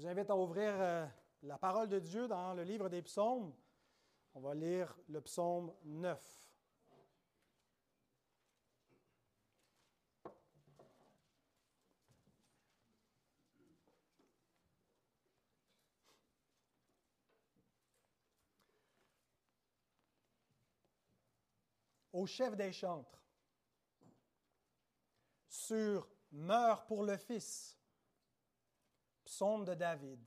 Vous 0.00 0.06
invite 0.06 0.30
à 0.30 0.34
ouvrir 0.34 0.72
euh, 0.80 1.06
la 1.42 1.58
parole 1.58 1.86
de 1.86 1.98
Dieu 1.98 2.26
dans 2.26 2.54
le 2.54 2.62
livre 2.62 2.88
des 2.88 3.02
psaumes. 3.02 3.52
On 4.32 4.40
va 4.40 4.54
lire 4.54 4.96
le 5.10 5.20
psaume 5.20 5.74
9. 5.84 6.42
Au 22.14 22.24
chef 22.24 22.56
des 22.56 22.72
chantres, 22.72 23.22
sur 25.46 26.08
Meurs 26.32 26.86
pour 26.86 27.04
le 27.04 27.18
Fils, 27.18 27.79
psaume 29.30 29.64
de 29.64 29.74
David. 29.74 30.20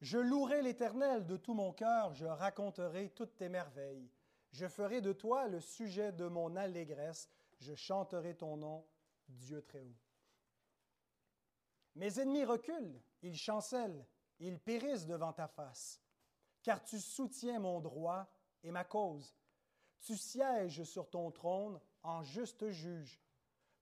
Je 0.00 0.18
louerai 0.18 0.62
l'Éternel 0.62 1.24
de 1.24 1.36
tout 1.36 1.54
mon 1.54 1.72
cœur, 1.72 2.12
je 2.12 2.26
raconterai 2.26 3.10
toutes 3.10 3.36
tes 3.36 3.48
merveilles. 3.48 4.10
Je 4.50 4.66
ferai 4.66 5.00
de 5.00 5.12
toi 5.12 5.46
le 5.46 5.60
sujet 5.60 6.10
de 6.10 6.26
mon 6.26 6.56
allégresse, 6.56 7.30
je 7.60 7.72
chanterai 7.74 8.34
ton 8.36 8.56
nom, 8.56 8.84
Dieu 9.28 9.62
très 9.62 9.84
haut. 9.84 9.96
Mes 11.94 12.18
ennemis 12.18 12.44
reculent, 12.44 13.00
ils 13.22 13.38
chancellent, 13.38 14.04
ils 14.40 14.58
périssent 14.58 15.06
devant 15.06 15.32
ta 15.32 15.46
face, 15.46 16.02
car 16.64 16.82
tu 16.82 16.98
soutiens 16.98 17.60
mon 17.60 17.80
droit 17.80 18.26
et 18.64 18.72
ma 18.72 18.82
cause. 18.82 19.36
Tu 20.00 20.16
sièges 20.16 20.82
sur 20.82 21.08
ton 21.08 21.30
trône 21.30 21.80
en 22.02 22.24
juste 22.24 22.68
juge. 22.70 23.20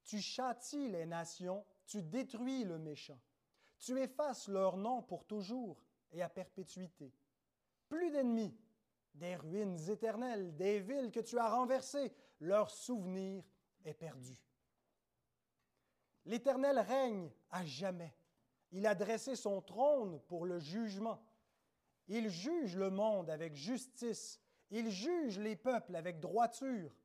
Tu 0.05 0.21
châties 0.21 0.91
les 0.91 1.07
nations, 1.07 1.65
tu 1.87 2.03
détruis 2.03 2.65
le 2.65 2.79
méchant. 2.79 3.21
Tu 3.79 4.01
effaces 4.01 4.49
leur 4.49 4.77
nom 4.77 5.03
pour 5.03 5.25
toujours 5.25 5.83
et 6.13 6.23
à 6.23 6.29
perpétuité. 6.29 7.13
Plus 7.89 8.11
d'ennemis, 8.11 8.57
des 9.15 9.37
ruines 9.37 9.79
éternelles, 9.91 10.55
des 10.57 10.81
villes 10.81 11.11
que 11.11 11.21
tu 11.21 11.39
as 11.39 11.51
renversées, 11.51 12.13
leur 12.41 12.71
souvenir 12.71 13.45
est 13.85 13.95
perdu. 13.95 14.37
L'Éternel 16.25 16.79
règne 16.79 17.31
à 17.51 17.65
jamais. 17.65 18.15
Il 18.71 18.87
a 18.87 18.95
dressé 18.95 19.37
son 19.37 19.61
trône 19.61 20.21
pour 20.29 20.47
le 20.47 20.59
jugement. 20.59 21.21
Il 22.09 22.29
juge 22.29 22.77
le 22.77 22.91
monde 22.91 23.29
avec 23.29 23.55
justice. 23.55 24.41
Il 24.71 24.91
juge 24.91 25.39
les 25.39 25.57
peuples 25.57 25.97
avec 25.97 26.21
droiture. 26.21 26.97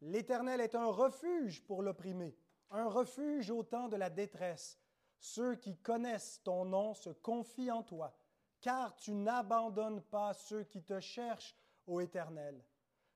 L'Éternel 0.00 0.60
est 0.60 0.74
un 0.74 0.86
refuge 0.86 1.62
pour 1.64 1.82
l'opprimé, 1.82 2.36
un 2.70 2.88
refuge 2.88 3.50
au 3.50 3.62
temps 3.62 3.88
de 3.88 3.96
la 3.96 4.10
détresse. 4.10 4.78
Ceux 5.18 5.56
qui 5.56 5.76
connaissent 5.76 6.40
ton 6.44 6.64
nom 6.64 6.94
se 6.94 7.10
confient 7.10 7.70
en 7.70 7.82
toi, 7.82 8.16
car 8.60 8.94
tu 8.96 9.14
n'abandonnes 9.14 10.02
pas 10.02 10.32
ceux 10.34 10.64
qui 10.64 10.82
te 10.82 11.00
cherchent, 11.00 11.56
ô 11.86 12.00
Éternel. 12.00 12.64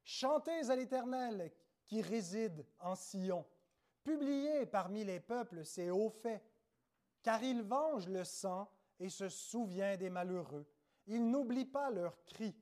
Chantez 0.04 0.70
à 0.70 0.76
l'Éternel 0.76 1.52
qui 1.84 2.02
réside 2.02 2.66
en 2.80 2.94
Sion. 2.94 3.46
Publiez 4.02 4.66
parmi 4.66 5.04
les 5.04 5.20
peuples 5.20 5.64
ses 5.64 5.90
hauts 5.90 6.10
faits, 6.10 6.42
car 7.22 7.42
il 7.42 7.62
venge 7.62 8.08
le 8.08 8.24
sang 8.24 8.68
et 8.98 9.08
se 9.08 9.28
souvient 9.28 9.96
des 9.96 10.10
malheureux. 10.10 10.66
Il 11.06 11.30
n'oublie 11.30 11.64
pas 11.64 11.90
leurs 11.90 12.24
cris. 12.24 12.56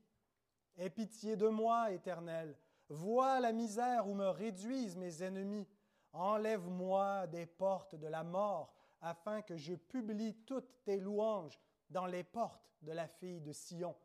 Aie 0.76 0.90
pitié 0.90 1.36
de 1.36 1.48
moi, 1.48 1.92
Éternel. 1.92 2.56
Vois 2.88 3.40
la 3.40 3.52
misère 3.52 4.08
où 4.08 4.14
me 4.14 4.28
réduisent 4.28 4.96
mes 4.96 5.22
ennemis. 5.22 5.68
Enlève-moi 6.12 7.26
des 7.28 7.46
portes 7.46 7.94
de 7.94 8.06
la 8.06 8.24
mort, 8.24 8.74
afin 9.00 9.42
que 9.42 9.56
je 9.56 9.74
publie 9.74 10.34
toutes 10.44 10.82
tes 10.84 10.98
louanges 10.98 11.58
dans 11.88 12.06
les 12.06 12.24
portes 12.24 12.70
de 12.82 12.92
la 12.92 13.06
fille 13.08 13.40
de 13.40 13.52
Sion, 13.52 13.96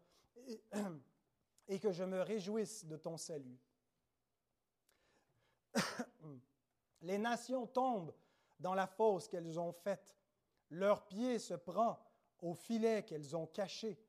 et, 1.67 1.79
que 1.81 1.91
je 1.91 2.03
me 2.03 2.21
réjouisse 2.21 2.85
de 2.85 2.97
ton 2.97 3.17
salut. 3.17 3.59
Les 7.01 7.17
nations 7.17 7.67
tombent 7.67 8.13
dans 8.59 8.73
la 8.73 8.87
fosse 8.87 9.27
qu'elles 9.27 9.59
ont 9.59 9.73
faite. 9.73 10.15
Leur 10.69 11.05
pied 11.07 11.39
se 11.39 11.53
prend 11.53 11.99
au 12.41 12.53
filet 12.53 13.03
qu'elles 13.03 13.35
ont 13.35 13.47
caché. 13.47 13.99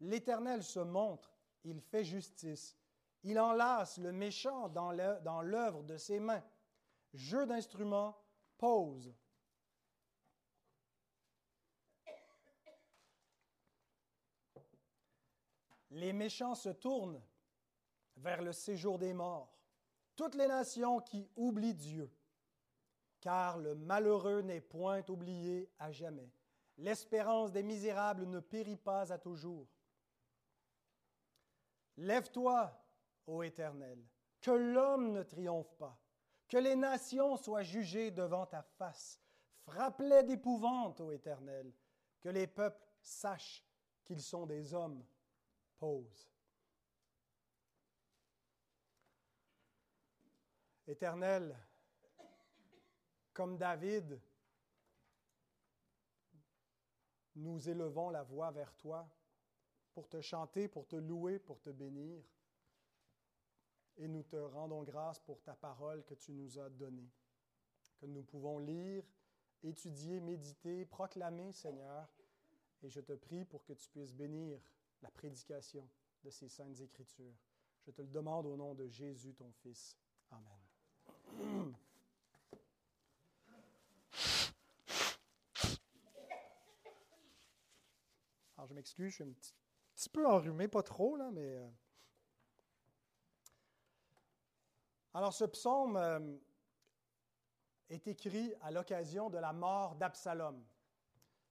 L'Éternel 0.00 0.62
se 0.62 0.80
montre, 0.80 1.32
il 1.64 1.80
fait 1.80 2.04
justice. 2.04 2.76
Il 3.22 3.38
enlace 3.40 3.98
le 3.98 4.12
méchant 4.12 4.68
dans 4.68 4.90
l'œuvre 5.42 5.82
de 5.82 5.96
ses 5.96 6.20
mains. 6.20 6.42
Jeu 7.14 7.46
d'instruments, 7.46 8.20
pause. 8.58 9.14
Les 15.90 16.12
méchants 16.12 16.56
se 16.56 16.70
tournent 16.70 17.22
vers 18.16 18.42
le 18.42 18.52
séjour 18.52 18.98
des 18.98 19.12
morts. 19.12 19.56
Toutes 20.16 20.34
les 20.34 20.48
nations 20.48 21.00
qui 21.00 21.28
oublient 21.36 21.74
Dieu, 21.74 22.12
car 23.20 23.58
le 23.58 23.76
malheureux 23.76 24.42
n'est 24.42 24.60
point 24.60 25.02
oublié 25.08 25.70
à 25.78 25.92
jamais. 25.92 26.32
L'espérance 26.76 27.52
des 27.52 27.62
misérables 27.62 28.26
ne 28.26 28.40
périt 28.40 28.76
pas 28.76 29.12
à 29.12 29.18
toujours. 29.18 29.68
Lève-toi, 31.96 32.76
ô 33.28 33.44
Éternel, 33.44 34.04
que 34.40 34.50
l'homme 34.50 35.12
ne 35.12 35.22
triomphe 35.22 35.72
pas, 35.76 35.96
que 36.54 36.60
les 36.60 36.76
nations 36.76 37.36
soient 37.36 37.64
jugées 37.64 38.12
devant 38.12 38.46
ta 38.46 38.62
face. 38.62 39.20
Frappe-les 39.62 40.22
d'épouvante, 40.22 41.00
ô 41.00 41.10
Éternel, 41.10 41.74
que 42.20 42.28
les 42.28 42.46
peuples 42.46 42.86
sachent 43.02 43.66
qu'ils 44.04 44.22
sont 44.22 44.46
des 44.46 44.72
hommes. 44.72 45.04
Pause. 45.80 46.30
Éternel, 50.86 51.58
comme 53.32 53.58
David, 53.58 54.20
nous 57.34 57.68
élevons 57.68 58.10
la 58.10 58.22
voix 58.22 58.52
vers 58.52 58.72
toi 58.76 59.08
pour 59.92 60.08
te 60.08 60.20
chanter, 60.20 60.68
pour 60.68 60.86
te 60.86 60.94
louer, 60.94 61.40
pour 61.40 61.60
te 61.60 61.70
bénir. 61.70 62.22
Et 63.96 64.08
nous 64.08 64.22
te 64.22 64.36
rendons 64.36 64.82
grâce 64.82 65.20
pour 65.20 65.40
ta 65.42 65.54
parole 65.54 66.04
que 66.04 66.14
tu 66.14 66.32
nous 66.32 66.58
as 66.58 66.68
donnée, 66.68 67.10
que 68.00 68.06
nous 68.06 68.22
pouvons 68.22 68.58
lire, 68.58 69.04
étudier, 69.62 70.20
méditer, 70.20 70.84
proclamer, 70.84 71.52
Seigneur. 71.52 72.08
Et 72.82 72.90
je 72.90 73.00
te 73.00 73.12
prie 73.12 73.44
pour 73.44 73.64
que 73.64 73.72
tu 73.72 73.88
puisses 73.88 74.12
bénir 74.12 74.60
la 75.00 75.10
prédication 75.10 75.88
de 76.22 76.30
ces 76.30 76.48
saintes 76.48 76.80
écritures. 76.80 77.36
Je 77.86 77.90
te 77.90 78.02
le 78.02 78.08
demande 78.08 78.46
au 78.46 78.56
nom 78.56 78.74
de 78.74 78.88
Jésus, 78.88 79.34
ton 79.34 79.52
Fils. 79.52 79.96
Amen. 80.30 81.74
Alors, 88.56 88.68
je 88.68 88.74
m'excuse, 88.74 89.10
je 89.10 89.14
suis 89.14 89.24
un 89.24 89.32
petit 89.94 90.08
peu 90.08 90.26
enrhumé, 90.26 90.68
pas 90.68 90.82
trop, 90.82 91.16
là, 91.16 91.30
mais. 91.30 91.56
Euh. 91.56 91.68
Alors, 95.14 95.32
ce 95.32 95.44
psaume 95.44 95.96
euh, 95.96 96.36
est 97.88 98.08
écrit 98.08 98.52
à 98.60 98.72
l'occasion 98.72 99.30
de 99.30 99.38
la 99.38 99.52
mort 99.52 99.94
d'Absalom. 99.94 100.60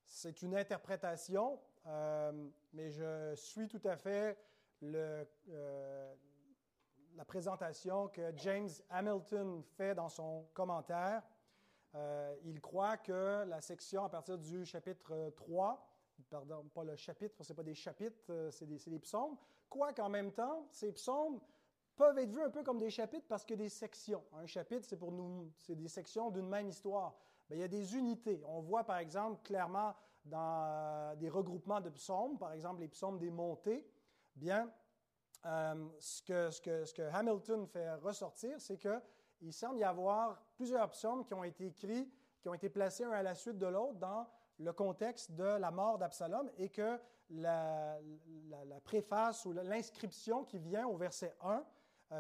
C'est 0.06 0.42
une 0.42 0.56
interprétation, 0.56 1.60
euh, 1.88 2.50
mais 2.74 2.92
je 2.92 3.34
suis 3.36 3.70
tout 3.70 3.82
à 3.86 3.96
fait 3.96 4.38
le, 4.82 5.26
la 7.16 7.24
présentation 7.26 8.10
que 8.10 8.34
James 8.36 8.70
Hamilton 8.90 9.64
fait 9.64 9.96
dans 9.96 10.10
son 10.10 10.46
commentaire. 10.54 11.24
il 12.44 12.60
croit 12.60 12.98
que 12.98 13.46
la 13.46 13.62
section 13.62 14.04
à 14.04 14.10
partir 14.10 14.38
du 14.38 14.66
chapitre 14.66 15.32
3 15.38 15.94
pardon, 16.30 16.64
pas 16.74 16.84
le 16.84 16.96
chapitre, 16.96 17.44
ce 17.44 17.54
pas 17.54 17.64
des 17.64 17.76
chapitres, 17.76 18.24
euh, 18.30 18.52
c'est 18.52 18.66
des, 18.66 18.78
des, 18.78 19.00
psaumes. 19.00 19.38
Quoique 19.70 20.02
en 20.02 20.10
même 20.10 20.32
temps, 20.32 20.68
ces 20.72 20.92
psaumes 20.92 21.40
peuvent 21.96 22.18
être 22.18 22.32
vus 22.32 22.42
un 22.42 22.50
peu 22.50 22.64
comme 22.64 22.78
des 22.78 22.90
chapitres 22.90 23.26
parce 23.28 23.46
que 23.46 23.54
des 23.54 23.70
sections. 23.70 24.24
Un 24.34 24.46
chapitre, 24.46 24.86
c'est 24.88 24.98
pour 24.98 25.12
nous, 25.12 25.52
c'est 25.58 25.76
des 25.76 25.88
sections 25.88 26.32
d'une 26.32 26.48
même 26.48 26.68
histoire. 26.68 27.16
Bien, 27.48 27.58
il 27.58 27.62
y 27.62 27.64
a 27.64 27.68
des 27.68 27.96
unités. 27.96 28.42
On 28.48 28.62
voit 28.62 28.84
par 28.84 28.98
exemple 28.98 29.42
clairement 29.44 29.94
dans 30.26 30.64
euh, 30.66 31.16
des 31.16 31.30
regroupements 31.30 31.82
de 31.82 31.90
psaumes, 31.90 32.38
par 32.38 32.54
exemple 32.54 32.82
les 32.82 32.88
psaumes 32.88 33.20
des 33.20 33.30
montées, 33.30 33.86
bien, 34.36 34.72
euh, 35.46 35.90
ce, 36.00 36.22
que, 36.22 36.50
ce, 36.52 36.62
que, 36.62 36.86
ce, 36.86 36.94
que, 36.94 37.02
Hamilton 37.02 37.68
fait 37.68 37.96
ressortir, 37.96 38.62
c'est 38.62 38.78
qu'il 38.78 39.54
semble 39.54 39.80
y 39.80 39.84
avoir 39.84 40.42
plusieurs 40.56 40.90
psaumes 40.90 41.26
qui 41.26 41.34
ont 41.34 41.44
été 41.44 41.68
écrits, 41.68 42.10
qui 42.42 42.48
ont 42.48 42.54
été 42.54 42.70
placés 42.70 43.04
un 43.04 43.12
à 43.12 43.24
la 43.24 43.36
suite 43.36 43.58
de 43.58 43.68
l'autre 43.68 44.00
dans 44.00 44.26
le 44.60 44.72
contexte 44.72 45.32
de 45.34 45.44
la 45.44 45.72
mort 45.72 45.98
d'Absalom 45.98 46.50
et 46.58 46.70
que 46.70 47.00
la, 47.30 48.00
préface 48.84 49.46
ou 49.46 49.54
l'inscription 49.54 50.44
qui 50.44 50.60
vient 50.60 50.88
au 50.88 50.96
verset 50.96 51.36
1, 51.42 51.52
euh, 51.52 51.60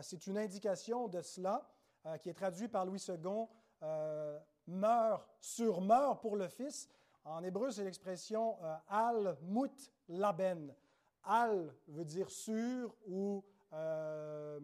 c'est 0.01 0.27
une 0.27 0.38
indication 0.38 1.07
de 1.07 1.21
cela 1.21 1.69
euh, 2.06 2.18
qui 2.18 2.30
est 2.30 2.33
traduit 2.33 2.68
par 2.68 2.85
Louis 2.85 3.01
II, 3.07 3.47
euh, 3.81 4.39
meurt 4.68 5.25
sur 5.39 5.80
meurt 5.80 6.21
pour 6.21 6.35
le 6.35 6.50
Fils. 6.50 6.89
En 7.24 7.41
hébreu, 7.44 7.71
c'est 7.71 7.85
l'expression 7.85 8.57
euh, 8.62 8.75
al 8.89 9.38
mut 9.41 9.94
laben. 10.09 10.75
Al 11.24 11.74
veut 11.88 12.03
dire 12.03 12.30
sur 12.30 12.94
ou 13.07 13.44
euh, 13.71 14.59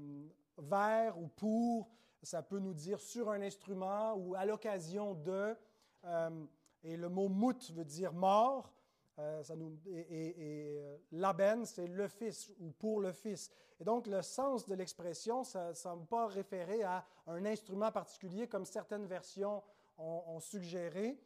vers 0.57 1.17
ou 1.17 1.27
pour. 1.29 1.89
Ça 2.21 2.43
peut 2.43 2.59
nous 2.59 2.73
dire 2.73 2.99
sur 2.99 3.29
un 3.29 3.41
instrument 3.41 4.15
ou 4.15 4.35
à 4.35 4.45
l'occasion 4.45 5.13
de. 5.13 5.55
Euh, 6.03 6.45
et 6.83 6.97
le 6.97 7.07
mot 7.07 7.29
mut 7.29 7.71
veut 7.71 7.85
dire 7.85 8.11
mort. 8.11 8.73
Euh, 9.19 9.43
et, 9.87 10.75
et, 10.75 10.81
laben, 11.11 11.65
c'est 11.65 11.87
le 11.87 12.07
fils 12.07 12.51
ou 12.59 12.71
pour 12.71 13.01
le 13.01 13.11
fils. 13.11 13.51
Et 13.79 13.83
donc, 13.83 14.07
le 14.07 14.21
sens 14.21 14.65
de 14.65 14.75
l'expression, 14.75 15.43
ça 15.43 15.69
ne 15.69 15.73
semble 15.73 16.05
pas 16.07 16.27
référer 16.27 16.83
à 16.83 17.05
un 17.27 17.45
instrument 17.45 17.91
particulier 17.91 18.47
comme 18.47 18.65
certaines 18.65 19.05
versions 19.05 19.61
ont, 19.97 20.39
suggéré, 20.39 21.19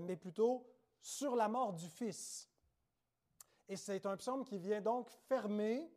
mais 0.00 0.14
plutôt 0.14 0.64
sur 1.00 1.34
la 1.34 1.48
mort 1.48 1.72
du 1.72 1.88
fils. 1.88 2.48
Et 3.68 3.76
c'est 3.76 4.06
un 4.06 4.16
psaume 4.16 4.44
qui 4.44 4.58
vient 4.58 4.80
donc 4.80 5.10
fermer 5.10 5.90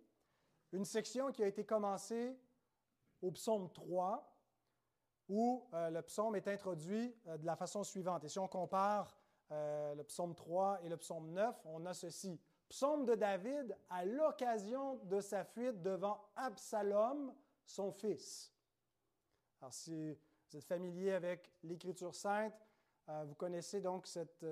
une 0.72 0.86
section 0.86 1.32
qui 1.32 1.44
a 1.44 1.48
été 1.48 1.66
commencée 1.66 2.38
au 3.22 3.32
psaume 3.32 3.70
3, 3.72 4.34
où 5.30 5.68
euh, 5.74 5.90
le 5.90 6.02
psaume 6.04 6.36
est 6.36 6.48
introduit 6.48 7.16
euh, 7.28 7.38
de 7.38 7.46
la 7.46 7.56
façon 7.56 7.84
suivante. 7.84 8.24
Et 8.24 8.30
si 8.30 8.40
on 8.40 8.48
compare 8.48 9.18
euh, 9.52 9.96
le 9.96 10.04
psaume 10.04 10.36
3 10.36 10.80
et 10.84 10.90
le 10.90 10.98
psaume 10.98 11.32
9, 11.32 11.56
on 11.66 11.86
a 11.86 11.94
ceci. 11.94 12.40
Psaume 12.70 13.06
de 13.06 13.16
David 13.16 13.78
à 13.90 14.04
l'occasion 14.04 14.96
de 15.04 15.22
sa 15.22 15.44
fuite 15.46 15.82
devant 15.82 16.20
Absalom, 16.36 17.34
son 17.66 17.92
fils. 17.92 18.54
Alors, 19.62 19.74
si 19.74 20.18
vous 20.50 20.58
êtes 20.58 20.66
familier 20.66 21.14
avec 21.14 21.52
l'Écriture 21.64 22.14
sainte, 22.14 22.54
vous 23.26 23.36
connaissez 23.36 23.80
donc 23.80 24.06
cette, 24.06 24.46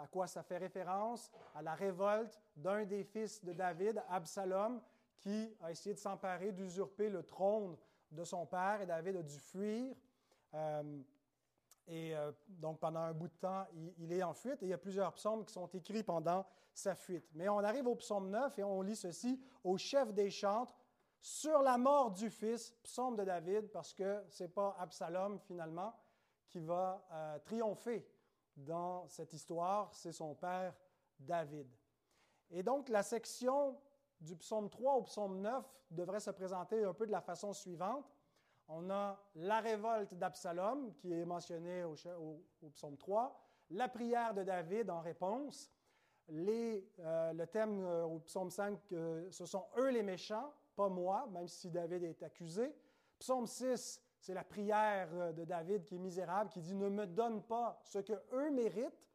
à 0.00 0.08
quoi 0.08 0.26
ça 0.26 0.42
fait 0.42 0.58
référence, 0.58 1.30
à 1.54 1.62
la 1.62 1.74
révolte 1.74 2.40
d'un 2.56 2.84
des 2.84 3.04
fils 3.04 3.44
de 3.44 3.52
David, 3.52 4.02
Absalom, 4.08 4.80
qui 5.18 5.56
a 5.60 5.70
essayé 5.70 5.94
de 5.94 6.00
s'emparer, 6.00 6.50
d'usurper 6.50 7.08
le 7.08 7.22
trône 7.22 7.76
de 8.10 8.24
son 8.24 8.44
père, 8.44 8.80
et 8.80 8.86
David 8.86 9.16
a 9.16 9.22
dû 9.22 9.38
fuir. 9.38 9.94
Euh, 10.54 11.00
et 11.86 12.14
euh, 12.14 12.30
donc, 12.48 12.78
pendant 12.78 13.00
un 13.00 13.12
bout 13.12 13.28
de 13.28 13.34
temps, 13.34 13.66
il, 13.98 14.12
est 14.12 14.22
en 14.22 14.32
fuite, 14.32 14.62
et 14.62 14.66
il 14.66 14.68
y 14.68 14.72
a 14.72 14.78
plusieurs 14.78 15.12
psaumes 15.14 15.44
qui 15.44 15.52
sont 15.52 15.66
écrits 15.68 16.02
pendant 16.02 16.46
sa 16.72 16.94
fuite. 16.94 17.28
Mais 17.34 17.48
on 17.48 17.58
arrive 17.58 17.86
au 17.86 17.96
psaume 17.96 18.30
9, 18.30 18.58
et 18.58 18.64
on 18.64 18.82
lit 18.82 18.96
ceci, 18.96 19.40
au 19.64 19.76
chef 19.76 20.12
des 20.12 20.30
chantres, 20.30 20.76
sur 21.20 21.62
la 21.62 21.78
mort 21.78 22.10
du 22.10 22.30
fils, 22.30 22.72
psaume 22.82 23.16
de 23.16 23.24
David, 23.24 23.70
parce 23.70 23.92
que 23.92 24.24
ce 24.28 24.44
n'est 24.44 24.48
pas 24.48 24.76
Absalom, 24.78 25.38
finalement, 25.40 25.94
qui 26.48 26.60
va 26.60 27.04
euh, 27.12 27.38
triompher 27.40 28.06
dans 28.56 29.08
cette 29.08 29.32
histoire, 29.32 29.92
c'est 29.94 30.12
son 30.12 30.34
père 30.34 30.74
David. 31.18 31.68
Et 32.50 32.62
donc, 32.62 32.88
la 32.88 33.02
section 33.02 33.78
du 34.20 34.36
psaume 34.36 34.68
3 34.68 34.94
au 34.94 35.02
psaume 35.02 35.40
9 35.40 35.64
devrait 35.90 36.20
se 36.20 36.30
présenter 36.30 36.84
un 36.84 36.94
peu 36.94 37.06
de 37.06 37.12
la 37.12 37.20
façon 37.20 37.52
suivante. 37.52 38.10
On 38.74 38.88
a 38.88 39.18
la 39.34 39.60
révolte 39.60 40.14
d'Absalom, 40.14 40.94
qui 40.94 41.12
est 41.12 41.26
mentionnée 41.26 41.84
au, 41.84 41.94
psaume 42.72 42.96
3, 42.96 43.38
la 43.70 43.86
prière 43.88 44.32
de 44.32 44.44
David 44.44 44.88
en 44.88 45.00
réponse, 45.00 45.70
euh, 46.30 47.32
le 47.34 47.44
thème 47.46 47.84
euh, 47.84 48.04
au 48.04 48.20
psaume 48.20 48.50
5, 48.50 48.78
ce 49.30 49.44
sont 49.44 49.66
eux 49.76 49.90
les 49.90 50.02
méchants, 50.02 50.54
pas 50.74 50.88
moi, 50.88 51.28
même 51.30 51.48
si 51.48 51.70
David 51.70 52.02
est 52.02 52.22
accusé. 52.22 52.74
Psaume 53.18 53.46
6, 53.46 54.02
c'est 54.18 54.32
la 54.32 54.44
prière 54.44 55.08
euh, 55.12 55.32
de 55.32 55.44
David 55.44 55.84
qui 55.84 55.96
est 55.96 55.98
misérable, 55.98 56.48
qui 56.48 56.62
dit 56.62 56.74
Ne 56.74 56.88
me 56.88 57.06
donne 57.06 57.42
pas 57.42 57.78
ce 57.84 57.98
que 57.98 58.14
eux 58.32 58.50
méritent. 58.50 59.06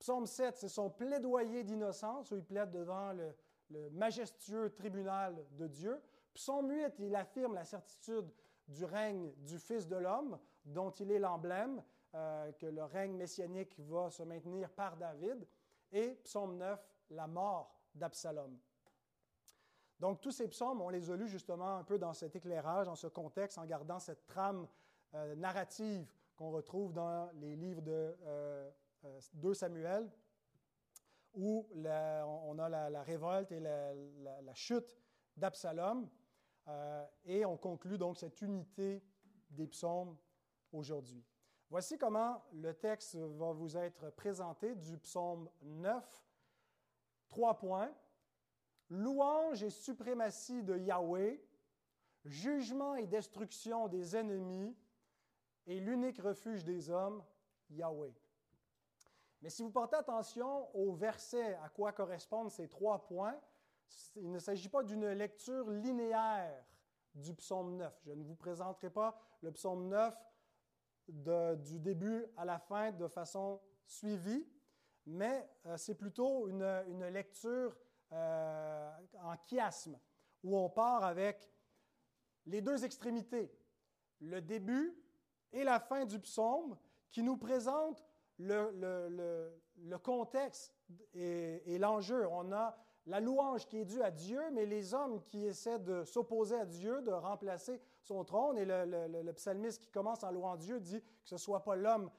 Psaume 0.00 0.26
7, 0.26 0.58
c'est 0.58 0.68
son 0.68 0.90
plaidoyer 0.90 1.64
d'innocence, 1.64 2.30
où 2.30 2.36
il 2.36 2.44
plaide 2.44 2.70
devant 2.70 3.12
le 3.12 3.88
majestueux 3.92 4.68
tribunal 4.74 5.46
de 5.52 5.66
Dieu. 5.66 6.02
Psaume 6.34 6.70
8, 6.70 6.98
il 6.98 7.14
affirme 7.14 7.54
la 7.54 7.64
certitude 7.64 8.30
du 8.68 8.84
règne 8.84 9.32
du 9.38 9.58
Fils 9.58 9.86
de 9.86 9.96
l'homme, 9.96 10.38
dont 10.64 10.90
il 10.90 11.10
est 11.10 11.18
l'emblème, 11.18 11.82
euh, 12.14 12.52
que 12.52 12.66
le 12.66 12.84
règne 12.84 13.16
messianique 13.16 13.74
va 13.78 14.10
se 14.10 14.22
maintenir 14.22 14.70
par 14.70 14.96
David. 14.96 15.46
Et 15.92 16.14
psaume 16.24 16.56
9, 16.56 16.80
la 17.10 17.26
mort 17.26 17.74
d'Absalom. 17.94 18.58
Donc 19.98 20.20
tous 20.20 20.32
ces 20.32 20.48
psaumes, 20.48 20.80
on 20.80 20.88
les 20.88 21.10
a 21.10 21.16
lus 21.16 21.28
justement 21.28 21.76
un 21.76 21.84
peu 21.84 21.98
dans 21.98 22.12
cet 22.12 22.34
éclairage, 22.34 22.86
dans 22.86 22.96
ce 22.96 23.06
contexte, 23.06 23.58
en 23.58 23.64
gardant 23.64 23.98
cette 23.98 24.26
trame 24.26 24.66
euh, 25.14 25.34
narrative 25.36 26.12
qu'on 26.34 26.50
retrouve 26.50 26.92
dans 26.92 27.30
les 27.34 27.54
livres 27.54 27.82
de 27.82 28.16
2 29.34 29.48
euh, 29.50 29.54
Samuel, 29.54 30.10
où 31.34 31.68
on 31.74 32.58
a 32.58 32.68
la, 32.68 33.02
révolte 33.02 33.52
et 33.52 33.60
la, 33.60 34.54
chute 34.54 34.98
d'Absalom. 35.36 36.08
Euh, 36.68 37.06
et 37.24 37.44
on 37.44 37.56
conclut 37.56 37.98
donc 37.98 38.18
cette 38.18 38.40
unité 38.42 39.02
des 39.50 39.66
psaumes 39.66 40.16
aujourd'hui. 40.72 41.24
Voici 41.68 41.98
comment 41.98 42.42
le 42.52 42.74
texte 42.74 43.16
va 43.16 43.52
vous 43.52 43.76
être 43.76 44.10
présenté 44.10 44.74
du 44.74 44.98
psaume 44.98 45.48
9. 45.62 46.24
Trois 47.28 47.56
points. 47.56 47.92
Louange 48.90 49.62
et 49.62 49.70
suprématie 49.70 50.62
de 50.62 50.76
Yahweh, 50.76 51.42
jugement 52.26 52.94
et 52.94 53.06
destruction 53.06 53.88
des 53.88 54.14
ennemis, 54.14 54.76
et 55.66 55.80
l'unique 55.80 56.20
refuge 56.20 56.62
des 56.62 56.90
hommes, 56.90 57.24
Yahweh. 57.70 58.12
Mais 59.40 59.48
si 59.48 59.62
vous 59.62 59.70
portez 59.70 59.96
attention 59.96 60.68
au 60.76 60.92
verset 60.92 61.54
à 61.54 61.68
quoi 61.68 61.92
correspondent 61.92 62.50
ces 62.50 62.68
trois 62.68 63.02
points, 63.06 63.40
il 64.16 64.30
ne 64.30 64.38
s'agit 64.38 64.68
pas 64.68 64.82
d'une 64.82 65.08
lecture 65.12 65.70
linéaire 65.70 66.64
du 67.14 67.34
psaume 67.34 67.76
9. 67.76 67.92
Je 68.06 68.12
ne 68.12 68.22
vous 68.24 68.34
présenterai 68.34 68.90
pas 68.90 69.18
le 69.42 69.52
psaume 69.52 69.88
9 69.88 70.14
du 71.08 71.78
début 71.78 72.26
à 72.36 72.44
la 72.44 72.58
fin 72.58 72.92
de 72.92 73.08
façon 73.08 73.60
suivie, 73.86 74.46
mais 75.06 75.48
euh, 75.66 75.76
c'est 75.76 75.94
plutôt 75.94 76.48
une, 76.48 76.64
lecture 77.08 77.76
euh, 78.12 78.90
en 79.20 79.34
chiasme, 79.46 79.98
où 80.42 80.56
on 80.56 80.70
part 80.70 81.04
avec 81.04 81.50
les 82.46 82.60
deux 82.60 82.84
extrémités, 82.84 83.52
le 84.20 84.40
début 84.40 84.96
et 85.52 85.64
la 85.64 85.80
fin 85.80 86.04
du 86.04 86.18
psaume, 86.20 86.76
qui 87.10 87.22
nous 87.22 87.36
présentent 87.36 88.04
le, 88.38 89.52
le, 89.76 89.98
contexte 89.98 90.74
et, 91.12 91.78
l'enjeu. 91.78 92.26
On 92.28 92.50
a 92.52 92.76
la 93.06 93.20
louange 93.20 93.66
qui 93.66 93.78
est 93.78 93.84
due 93.84 94.02
à 94.02 94.10
Dieu, 94.10 94.40
mais 94.52 94.64
les 94.64 94.94
hommes 94.94 95.22
qui 95.24 95.44
essaient 95.44 95.78
de 95.78 96.04
s'opposer 96.04 96.56
à 96.56 96.66
Dieu, 96.66 97.02
de 97.02 97.10
remplacer 97.10 97.80
son 98.02 98.24
trône. 98.24 98.58
Et 98.58 98.64
le, 98.64 99.32
psalmiste 99.32 99.80
qui 99.80 99.90
commence 99.90 100.22
en 100.22 100.30
louant 100.30 100.56
Dieu 100.56 100.80
dit 100.80 101.00
que 101.00 101.08
ce 101.24 101.34
ne 101.34 101.40
soit 101.40 101.64
pas 101.64 101.74
l'homme 101.74 102.10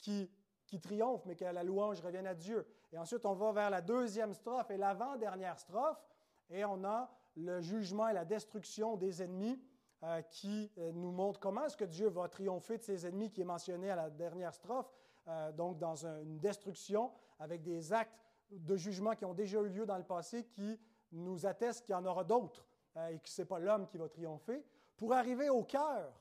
qui, 0.00 0.30
qui 0.66 0.80
triomphe, 0.80 1.24
mais 1.24 1.34
que 1.34 1.44
la 1.44 1.64
louange 1.64 2.00
revienne 2.00 2.26
à 2.26 2.34
Dieu. 2.34 2.66
Et 2.92 2.98
ensuite, 2.98 3.24
on 3.24 3.34
va 3.34 3.52
vers 3.52 3.70
la 3.70 3.80
deuxième 3.80 4.34
strophe 4.34 4.70
et 4.70 4.76
l'avant-dernière 4.76 5.58
strophe, 5.58 6.02
et 6.50 6.64
on 6.64 6.84
a 6.84 7.10
le 7.36 7.60
jugement 7.60 8.08
et 8.08 8.12
la 8.12 8.24
destruction 8.24 8.96
des 8.96 9.22
ennemis 9.22 9.60
euh, 10.04 10.22
qui 10.22 10.70
euh, 10.78 10.92
nous 10.92 11.10
montre 11.10 11.40
comment 11.40 11.64
est-ce 11.64 11.76
que 11.76 11.84
Dieu 11.84 12.08
va 12.08 12.28
triompher 12.28 12.78
de 12.78 12.82
ses 12.82 13.06
ennemis 13.06 13.30
qui 13.30 13.40
est 13.40 13.44
mentionné 13.44 13.90
à 13.90 13.96
la 13.96 14.10
dernière 14.10 14.54
strophe. 14.54 14.90
Euh, 15.26 15.52
donc 15.52 15.78
dans 15.78 16.06
une 16.06 16.38
destruction 16.38 17.10
avec 17.38 17.62
des 17.62 17.92
actes 17.92 18.27
de 18.50 18.76
jugement 18.76 19.14
qui 19.14 19.24
ont 19.24 19.34
déjà 19.34 19.60
eu 19.60 19.68
lieu 19.68 19.86
dans 19.86 19.98
le 19.98 20.04
passé 20.04 20.44
qui 20.44 20.78
nous 21.12 21.46
attestent 21.46 21.84
qu'il 21.84 21.92
y 21.92 21.96
en 21.96 22.04
aura 22.04 22.24
d'autres 22.24 22.66
euh, 22.96 23.08
et 23.08 23.18
que 23.18 23.28
ce 23.28 23.42
n'est 23.42 23.46
pas 23.46 23.58
l'homme 23.58 23.86
qui 23.86 23.98
va 23.98 24.08
triompher, 24.08 24.64
pour 24.96 25.12
arriver 25.12 25.48
au 25.48 25.64
cœur 25.64 26.12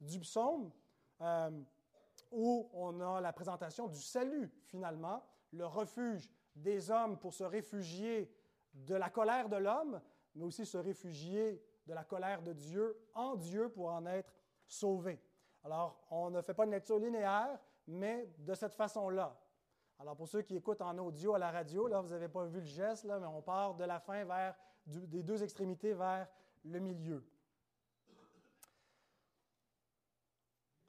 du 0.00 0.18
psaume 0.20 0.70
euh, 1.20 1.50
où 2.30 2.68
on 2.72 3.00
a 3.00 3.20
la 3.20 3.32
présentation 3.32 3.88
du 3.88 4.00
salut 4.00 4.50
finalement, 4.64 5.22
le 5.52 5.66
refuge 5.66 6.30
des 6.54 6.90
hommes 6.90 7.18
pour 7.18 7.34
se 7.34 7.44
réfugier 7.44 8.32
de 8.72 8.94
la 8.94 9.08
colère 9.08 9.48
de 9.48 9.56
l'homme, 9.56 10.00
mais 10.34 10.44
aussi 10.44 10.66
se 10.66 10.78
réfugier 10.78 11.62
de 11.86 11.94
la 11.94 12.04
colère 12.04 12.42
de 12.42 12.52
Dieu 12.52 12.96
en 13.14 13.36
Dieu 13.36 13.68
pour 13.68 13.90
en 13.90 14.04
être 14.06 14.34
sauvé. 14.66 15.20
Alors, 15.62 16.04
on 16.10 16.30
ne 16.30 16.40
fait 16.42 16.54
pas 16.54 16.64
une 16.64 16.72
lecture 16.72 16.98
linéaire, 16.98 17.58
mais 17.86 18.28
de 18.38 18.54
cette 18.54 18.74
façon-là. 18.74 19.38
Alors, 19.98 20.16
pour 20.16 20.28
ceux 20.28 20.42
qui 20.42 20.56
écoutent 20.56 20.82
en 20.82 20.98
audio 20.98 21.34
à 21.34 21.38
la 21.38 21.50
radio, 21.50 21.86
là, 21.86 22.00
vous 22.00 22.10
n'avez 22.10 22.28
pas 22.28 22.44
vu 22.46 22.60
le 22.60 22.66
geste, 22.66 23.04
là, 23.04 23.18
mais 23.18 23.26
on 23.26 23.42
part 23.42 23.74
de 23.74 23.84
la 23.84 24.00
fin 24.00 24.24
vers, 24.24 24.56
des 24.86 25.22
deux 25.22 25.42
extrémités 25.42 25.94
vers 25.94 26.28
le 26.64 26.78
milieu. 26.80 27.24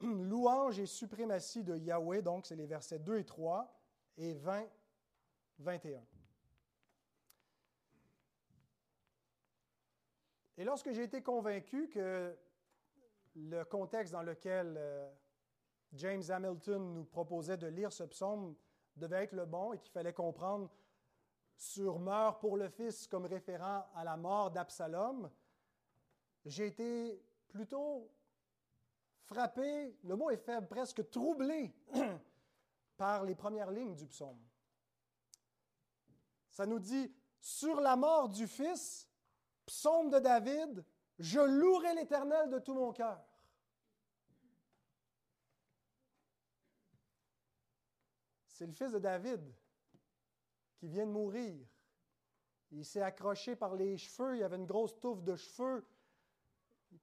Louange 0.00 0.78
et 0.78 0.86
suprématie 0.86 1.62
de 1.62 1.76
Yahweh, 1.76 2.22
donc 2.22 2.46
c'est 2.46 2.56
les 2.56 2.66
versets 2.66 2.98
2 2.98 3.18
et 3.18 3.24
3 3.24 3.72
et 4.18 4.34
20, 4.34 4.66
21. 5.58 6.02
Et 10.58 10.64
lorsque 10.64 10.90
j'ai 10.92 11.02
été 11.02 11.22
convaincu 11.22 11.88
que 11.88 12.34
le 13.34 13.64
contexte 13.64 14.12
dans 14.12 14.22
lequel 14.22 14.74
euh, 14.78 15.10
James 15.92 16.22
Hamilton 16.28 16.94
nous 16.94 17.04
proposait 17.04 17.58
de 17.58 17.66
lire 17.66 17.92
ce 17.92 18.04
psaume 18.04 18.54
devait 18.96 19.24
être 19.24 19.32
le 19.32 19.44
bon 19.44 19.72
et 19.72 19.78
qu'il 19.78 19.90
fallait 19.90 20.12
comprendre 20.12 20.70
sur 21.56 21.98
meurt 21.98 22.40
pour 22.40 22.56
le 22.56 22.68
Fils 22.68 23.06
comme 23.06 23.26
référent 23.26 23.86
à 23.94 24.04
la 24.04 24.16
mort 24.16 24.50
d'Absalom, 24.50 25.30
j'ai 26.44 26.66
été 26.66 27.22
plutôt 27.48 28.10
frappé, 29.24 29.96
le 30.04 30.16
mot 30.16 30.30
est 30.30 30.36
faible, 30.36 30.68
presque 30.68 31.10
troublé 31.10 31.74
par 32.96 33.24
les 33.24 33.34
premières 33.34 33.70
lignes 33.70 33.94
du 33.94 34.06
psaume. 34.06 34.40
Ça 36.50 36.66
nous 36.66 36.78
dit, 36.78 37.12
sur 37.40 37.80
la 37.80 37.96
mort 37.96 38.28
du 38.28 38.46
Fils, 38.46 39.08
psaume 39.66 40.10
de 40.10 40.18
David, 40.18 40.84
je 41.18 41.40
louerai 41.40 41.94
l'Éternel 41.94 42.50
de 42.50 42.58
tout 42.58 42.74
mon 42.74 42.92
cœur. 42.92 43.20
C'est 48.56 48.64
le 48.64 48.72
fils 48.72 48.90
de 48.90 48.98
David 48.98 49.42
qui 50.78 50.88
vient 50.88 51.04
de 51.04 51.10
mourir. 51.10 51.54
Il 52.70 52.86
s'est 52.86 53.02
accroché 53.02 53.54
par 53.54 53.74
les 53.74 53.98
cheveux, 53.98 54.38
il 54.38 54.42
avait 54.42 54.56
une 54.56 54.64
grosse 54.64 54.98
touffe 54.98 55.22
de 55.22 55.36
cheveux 55.36 55.86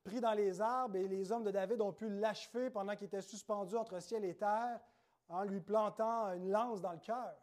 pris 0.03 0.19
dans 0.19 0.33
les 0.33 0.61
arbres 0.61 0.95
et 0.95 1.07
les 1.07 1.31
hommes 1.31 1.43
de 1.43 1.51
David 1.51 1.79
ont 1.81 1.93
pu 1.93 2.09
l'achever 2.09 2.71
pendant 2.71 2.95
qu'il 2.95 3.05
était 3.05 3.21
suspendu 3.21 3.75
entre 3.75 3.99
ciel 3.99 4.25
et 4.25 4.35
terre 4.35 4.81
en 5.29 5.43
lui 5.43 5.61
plantant 5.61 6.33
une 6.33 6.49
lance 6.49 6.81
dans 6.81 6.93
le 6.93 6.97
cœur. 6.97 7.35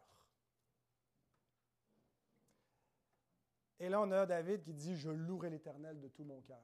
Et 3.79 3.87
là, 3.87 4.01
on 4.01 4.11
a 4.11 4.25
David 4.25 4.61
qui 4.61 4.73
dit, 4.73 4.97
je 4.97 5.09
louerai 5.09 5.49
l'Éternel 5.49 6.01
de 6.01 6.09
tout 6.09 6.25
mon 6.25 6.41
cœur. 6.41 6.61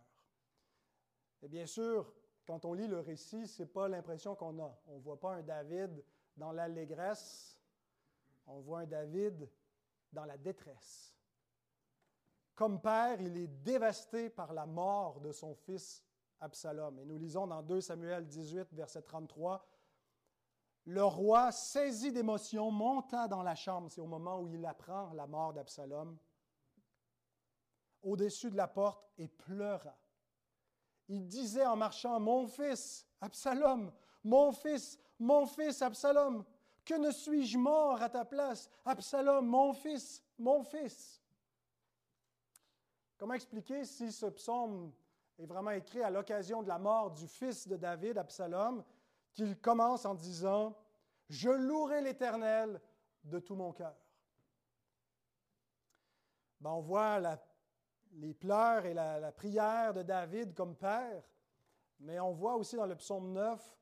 Et 1.41 1.47
bien 1.47 1.65
sûr, 1.65 2.13
quand 2.45 2.65
on 2.65 2.73
lit 2.73 2.87
le 2.87 2.99
récit, 2.99 3.47
ce 3.47 3.63
n'est 3.63 3.69
pas 3.69 3.87
l'impression 3.87 4.35
qu'on 4.35 4.59
a. 4.59 4.77
On 4.87 4.97
ne 4.97 5.01
voit 5.01 5.19
pas 5.19 5.35
un 5.35 5.43
David 5.43 6.03
dans 6.37 6.51
l'allégresse, 6.51 7.59
on 8.45 8.59
voit 8.59 8.81
un 8.81 8.85
David 8.85 9.49
dans 10.13 10.25
la 10.25 10.37
détresse. 10.37 11.15
Comme 12.55 12.81
père, 12.81 13.21
il 13.21 13.37
est 13.37 13.47
dévasté 13.47 14.29
par 14.29 14.53
la 14.53 14.65
mort 14.65 15.19
de 15.19 15.31
son 15.31 15.53
fils 15.53 16.03
Absalom. 16.39 16.99
Et 16.99 17.05
nous 17.05 17.17
lisons 17.17 17.47
dans 17.47 17.61
2 17.61 17.81
Samuel 17.81 18.25
18, 18.25 18.73
verset 18.73 19.01
33, 19.01 19.65
Le 20.85 21.03
roi, 21.03 21.51
saisi 21.51 22.11
d'émotion, 22.11 22.71
monta 22.71 23.27
dans 23.27 23.43
la 23.43 23.55
chambre. 23.55 23.91
C'est 23.91 24.01
au 24.01 24.07
moment 24.07 24.39
où 24.39 24.47
il 24.47 24.65
apprend 24.65 25.13
la 25.13 25.27
mort 25.27 25.53
d'Absalom 25.53 26.17
au-dessus 28.01 28.49
de 28.51 28.57
la 28.57 28.67
porte 28.67 29.11
et 29.17 29.27
pleura. 29.27 29.97
Il 31.09 31.27
disait 31.27 31.65
en 31.65 31.75
marchant, 31.75 32.19
Mon 32.19 32.47
fils, 32.47 33.07
Absalom, 33.21 33.91
mon 34.23 34.51
fils, 34.51 34.99
mon 35.19 35.45
fils, 35.45 35.81
Absalom, 35.81 36.43
que 36.85 36.93
ne 36.95 37.11
suis-je 37.11 37.57
mort 37.57 38.01
à 38.01 38.09
ta 38.09 38.25
place 38.25 38.69
Absalom, 38.85 39.45
mon 39.45 39.73
fils, 39.73 40.23
mon 40.37 40.63
fils? 40.63 41.21
Comment 43.17 43.33
expliquer 43.33 43.83
si 43.83 44.11
ce 44.11 44.27
psaume 44.27 44.93
est 45.37 45.45
vraiment 45.45 45.71
écrit 45.71 46.01
à 46.01 46.09
l'occasion 46.09 46.61
de 46.61 46.67
la 46.67 46.79
mort 46.79 47.11
du 47.11 47.27
fils 47.27 47.67
de 47.67 47.77
David, 47.77 48.17
Absalom, 48.17 48.83
qu'il 49.33 49.59
commence 49.59 50.05
en 50.05 50.15
disant, 50.15 50.75
Je 51.29 51.49
louerai 51.49 52.01
l'Éternel 52.01 52.79
de 53.23 53.39
tout 53.39 53.55
mon 53.55 53.73
cœur. 53.73 53.95
Ben, 56.59 56.71
on 56.71 56.81
voit 56.81 57.19
la 57.19 57.37
les 58.13 58.33
pleurs 58.33 58.85
et 58.85 58.93
la, 58.93 59.31
prière 59.31 59.93
de 59.93 60.01
David 60.01 60.53
comme 60.53 60.75
père, 60.75 61.23
mais 61.99 62.19
on 62.19 62.31
voit 62.31 62.55
aussi 62.55 62.75
dans 62.75 62.85
le 62.85 62.95
psaume 62.95 63.31
9 63.31 63.77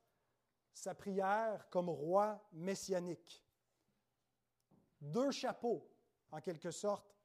sa 0.76 0.94
prière 0.94 1.68
comme 1.72 1.90
roi 1.90 2.40
messianique. 2.52 3.44
Deux 5.02 5.32
chapeaux, 5.32 5.90
en 6.32 6.40
quelque 6.40 6.70
sorte, 6.70 7.16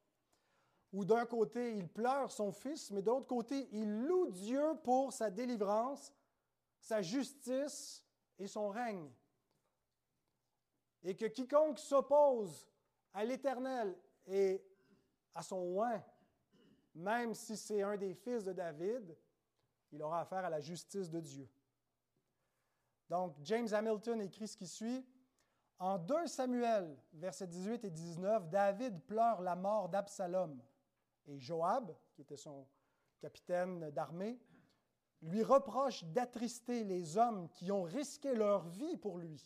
où 0.93 1.05
d'un 1.05 1.27
côté 1.27 1.77
il 1.77 1.87
pleure 1.87 2.33
son 2.33 2.51
fils, 2.51 2.91
mais 2.91 3.03
de 3.03 3.11
l'autre 3.11 3.27
côté 3.27 3.69
il 3.73 4.07
loue 4.07 4.31
Dieu 4.31 4.65
pour 4.83 5.13
sa 5.13 5.31
délivrance, 5.31 6.15
sa 6.81 7.03
justice 7.03 8.03
et 8.39 8.47
son 8.47 8.71
règne. 8.71 9.13
Et 11.03 11.15
que 11.15 11.27
quiconque 11.27 11.79
s'oppose 11.79 12.67
à 13.13 13.25
l'Éternel 13.25 13.95
et 14.27 14.65
à 15.35 15.43
son 15.43 15.77
oint 15.77 16.03
même 16.95 17.35
si 17.35 17.57
c'est 17.57 17.83
un 17.83 17.97
des 17.97 18.15
fils 18.15 18.45
de 18.45 18.53
David, 18.53 19.17
il 19.93 20.03
aura 20.03 20.21
affaire 20.21 20.45
à 20.45 20.51
la 20.51 20.61
justice 20.61 21.09
de 21.09 21.21
Dieu. 21.21 21.49
Donc, 23.11 23.35
James 23.43 23.67
Hamilton 23.73 24.21
écrit 24.21 24.47
ce 24.47 24.57
qui 24.57 24.69
suit. 24.69 25.05
En 25.81 25.99
2 25.99 26.29
Samuel, 26.29 26.97
versets 27.13 27.49
18 27.49 27.85
et 27.85 27.91
19, 27.91 28.49
David 28.49 29.03
pleure 29.03 29.43
la 29.43 29.57
mort 29.57 29.89
d'Absalom. 29.89 30.63
Et 31.27 31.41
Joab, 31.41 31.93
qui 32.15 32.23
était 32.23 32.37
son 32.37 32.69
capitaine 33.19 33.91
d'armée, 33.91 34.39
lui 35.23 35.43
reproche 35.43 36.05
d'attrister 36.05 36.85
les 36.85 37.19
hommes 37.19 37.49
qui 37.49 37.73
ont 37.73 37.83
risqué 37.83 38.35
leur 38.35 38.69
vie 38.69 38.97
pour 38.97 39.19
lui. 39.19 39.45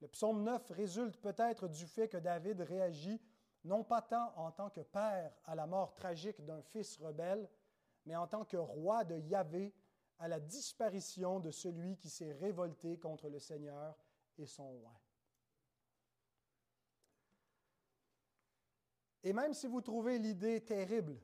Le 0.00 0.06
psaume 0.06 0.44
9 0.44 0.70
résulte 0.70 1.20
peut-être 1.20 1.66
du 1.66 1.86
fait 1.86 2.08
que 2.08 2.18
David 2.18 2.60
réagit 2.60 3.20
non 3.64 3.82
pas 3.82 4.02
tant 4.02 4.32
en 4.36 4.52
tant 4.52 4.70
que 4.70 4.80
père 4.80 5.32
à 5.44 5.56
la 5.56 5.66
mort 5.66 5.92
tragique 5.94 6.44
d'un 6.44 6.62
fils 6.62 6.98
rebelle, 6.98 7.50
mais 8.06 8.14
en 8.14 8.28
tant 8.28 8.44
que 8.44 8.56
roi 8.56 9.02
de 9.02 9.18
Yahvé 9.18 9.74
à 10.24 10.28
la 10.28 10.40
disparition 10.40 11.38
de 11.38 11.50
celui 11.50 11.98
qui 11.98 12.08
s'est 12.08 12.32
révolté 12.32 12.98
contre 12.98 13.28
le 13.28 13.38
Seigneur 13.38 13.94
et 14.38 14.46
son 14.46 14.66
roi. 14.66 14.98
Et 19.22 19.34
même 19.34 19.52
si 19.52 19.66
vous 19.66 19.82
trouvez 19.82 20.18
l'idée 20.18 20.64
terrible 20.64 21.20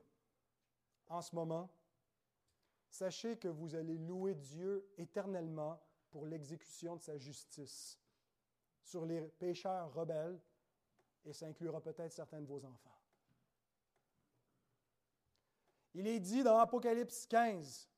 en 1.07 1.19
ce 1.19 1.33
moment, 1.33 1.67
sachez 2.91 3.37
que 3.37 3.47
vous 3.47 3.73
allez 3.73 3.97
louer 3.97 4.35
Dieu 4.35 4.87
éternellement 4.99 5.81
pour 6.11 6.27
l'exécution 6.27 6.95
de 6.95 7.01
sa 7.01 7.17
justice 7.17 7.99
sur 8.83 9.03
les 9.03 9.29
pécheurs 9.29 9.91
rebelles 9.95 10.39
et 11.25 11.33
ça 11.33 11.47
inclura 11.47 11.81
peut-être 11.81 12.13
certains 12.13 12.41
de 12.41 12.47
vos 12.47 12.63
enfants. 12.63 12.99
Il 15.95 16.05
est 16.05 16.19
dit 16.19 16.43
dans 16.43 16.59
Apocalypse 16.59 17.25
15 17.25 17.90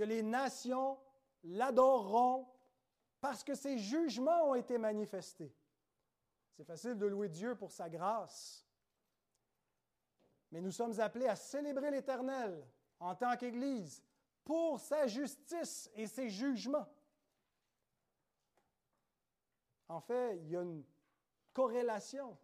que 0.00 0.04
les 0.06 0.22
nations 0.22 0.98
l'adoreront 1.42 2.48
parce 3.20 3.44
que 3.44 3.54
ses 3.54 3.76
jugements 3.76 4.48
ont 4.48 4.54
été 4.54 4.78
manifestés. 4.78 5.54
C'est 6.56 6.64
facile 6.64 6.96
de 6.96 7.04
louer 7.04 7.28
Dieu 7.28 7.54
pour 7.54 7.70
sa 7.70 7.90
grâce, 7.90 8.66
mais 10.50 10.62
nous 10.62 10.70
sommes 10.70 10.98
appelés 11.00 11.26
à 11.26 11.36
célébrer 11.36 11.90
l'Éternel 11.90 12.66
en 12.98 13.14
tant 13.14 13.36
qu'Église 13.36 14.02
pour 14.42 14.80
sa 14.80 15.06
justice 15.06 15.90
et 15.94 16.06
ses 16.06 16.30
jugements. 16.30 16.88
En 19.88 20.00
fait, 20.00 20.38
il 20.38 20.50
y 20.50 20.56
a 20.56 20.62
une 20.62 20.82
corrélation. 21.52 22.38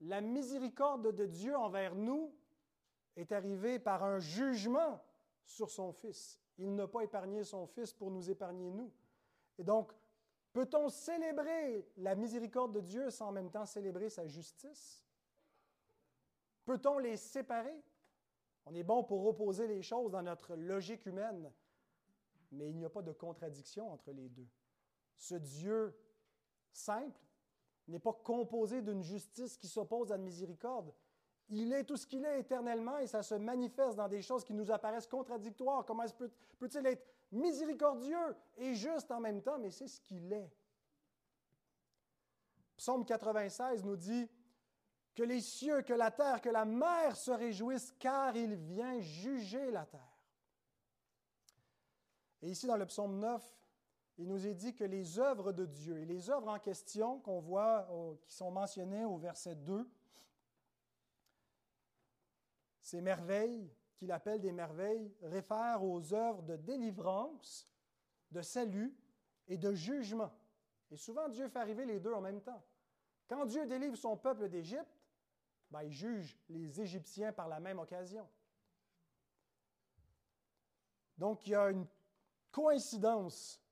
La 0.00 0.20
miséricorde 0.20 1.12
de 1.12 1.26
Dieu 1.26 1.56
envers 1.56 1.96
nous 1.96 2.32
est 3.16 3.32
arrivée 3.32 3.80
par 3.80 4.04
un 4.04 4.20
jugement 4.20 5.04
sur 5.44 5.72
son 5.72 5.92
Fils. 5.92 6.38
Il 6.58 6.74
n'a 6.74 6.86
pas 6.86 7.02
épargné 7.02 7.44
son 7.44 7.66
Fils 7.66 7.92
pour 7.92 8.10
nous 8.10 8.30
épargner 8.30 8.70
nous. 8.70 8.92
Et 9.58 9.64
donc, 9.64 9.92
peut-on 10.52 10.88
célébrer 10.88 11.88
la 11.96 12.14
miséricorde 12.14 12.72
de 12.72 12.80
Dieu 12.80 13.10
sans 13.10 13.28
en 13.28 13.32
même 13.32 13.50
temps 13.50 13.66
célébrer 13.66 14.08
sa 14.08 14.26
justice? 14.26 15.04
Peut-on 16.64 16.98
les 16.98 17.16
séparer? 17.16 17.82
On 18.66 18.74
est 18.74 18.82
bon 18.82 19.04
pour 19.04 19.26
opposer 19.26 19.66
les 19.66 19.82
choses 19.82 20.12
dans 20.12 20.22
notre 20.22 20.56
logique 20.56 21.04
humaine, 21.06 21.52
mais 22.52 22.70
il 22.70 22.76
n'y 22.76 22.84
a 22.84 22.90
pas 22.90 23.02
de 23.02 23.12
contradiction 23.12 23.92
entre 23.92 24.12
les 24.12 24.28
deux. 24.28 24.48
Ce 25.16 25.34
Dieu 25.34 25.94
simple 26.72 27.20
n'est 27.86 27.98
pas 27.98 28.12
composé 28.12 28.80
d'une 28.80 29.02
justice 29.02 29.56
qui 29.58 29.68
s'oppose 29.68 30.10
à 30.12 30.16
la 30.16 30.22
miséricorde. 30.22 30.92
Il 31.48 31.72
est 31.72 31.84
tout 31.84 31.96
ce 31.96 32.06
qu'il 32.06 32.24
est 32.24 32.40
éternellement 32.40 32.98
et 32.98 33.06
ça 33.06 33.22
se 33.22 33.34
manifeste 33.34 33.96
dans 33.96 34.08
des 34.08 34.22
choses 34.22 34.44
qui 34.44 34.54
nous 34.54 34.70
apparaissent 34.70 35.06
contradictoires. 35.06 35.84
Comment 35.84 36.04
peut-il 36.58 36.86
être 36.86 37.06
miséricordieux 37.32 38.36
et 38.56 38.74
juste 38.74 39.10
en 39.10 39.20
même 39.20 39.42
temps, 39.42 39.58
mais 39.58 39.70
c'est 39.70 39.88
ce 39.88 40.00
qu'il 40.00 40.32
est. 40.32 40.50
Psaume 42.76 43.04
96 43.04 43.84
nous 43.84 43.96
dit 43.96 44.28
que 45.14 45.22
les 45.22 45.40
cieux, 45.40 45.82
que 45.82 45.92
la 45.92 46.10
terre, 46.10 46.40
que 46.40 46.48
la 46.48 46.64
mer 46.64 47.16
se 47.16 47.30
réjouissent 47.30 47.92
car 47.98 48.36
il 48.36 48.54
vient 48.54 48.98
juger 49.00 49.70
la 49.70 49.86
terre. 49.86 50.18
Et 52.42 52.50
ici 52.50 52.66
dans 52.66 52.76
le 52.76 52.86
psaume 52.86 53.18
9, 53.18 53.42
il 54.18 54.28
nous 54.28 54.46
est 54.46 54.54
dit 54.54 54.74
que 54.74 54.84
les 54.84 55.18
œuvres 55.18 55.52
de 55.52 55.66
Dieu, 55.66 55.98
et 55.98 56.04
les 56.04 56.30
œuvres 56.30 56.48
en 56.48 56.58
question 56.58 57.18
qu'on 57.20 57.40
voit, 57.40 57.88
qui 58.26 58.34
sont 58.34 58.50
mentionnées 58.50 59.04
au 59.04 59.16
verset 59.16 59.54
2, 59.56 59.88
ces 62.84 63.00
merveilles, 63.00 63.72
qu'il 63.96 64.12
appelle 64.12 64.42
des 64.42 64.52
merveilles, 64.52 65.10
réfèrent 65.22 65.82
aux 65.82 66.12
œuvres 66.12 66.42
de 66.42 66.56
délivrance, 66.56 67.66
de 68.30 68.42
salut 68.42 68.94
et 69.46 69.56
de 69.56 69.72
jugement 69.72 70.30
Et 70.90 70.96
souvent, 70.98 71.30
Dieu 71.30 71.48
fait 71.48 71.58
arriver 71.58 71.86
les 71.86 71.98
deux 71.98 72.12
en 72.12 72.20
même 72.20 72.42
temps. 72.42 72.62
Quand 73.26 73.46
Dieu 73.46 73.66
délivre 73.66 73.96
son 73.96 74.18
peuple 74.18 74.50
d'Égypte, 74.50 75.00
ben, 75.70 75.82
il 75.82 75.92
juge 75.92 76.38
les 76.50 76.78
Égyptiens 76.78 77.32
par 77.32 77.48
la 77.48 77.58
même 77.58 77.78
occasion. 77.78 78.28
Donc, 81.16 81.46
il 81.46 81.50
y 81.50 81.54
a 81.54 81.70
une 81.70 81.86
coïncidence 82.50 83.62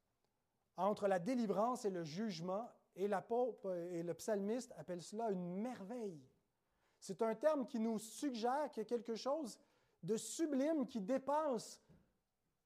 entre 0.79 1.07
la 1.07 1.19
délivrance 1.19 1.85
et 1.85 1.91
le 1.91 2.03
jugement, 2.03 2.67
et 2.97 3.05
et 3.05 4.03
le 4.03 4.15
psalmiste 4.15 4.73
appellent 4.79 5.03
cela 5.03 5.31
une 5.31 5.61
merveille. 5.61 6.27
C'est 7.03 7.21
un 7.21 7.35
terme 7.35 7.67
qui 7.67 7.81
nous 7.81 7.99
suggère 7.99 8.71
qu'il 8.71 8.85
y 8.85 8.87
a 8.87 8.89
quelque 8.89 9.17
chose 9.17 9.59
de 10.05 10.17
sublime 10.17 10.87
qui 10.87 11.01
dépasse 11.01 11.83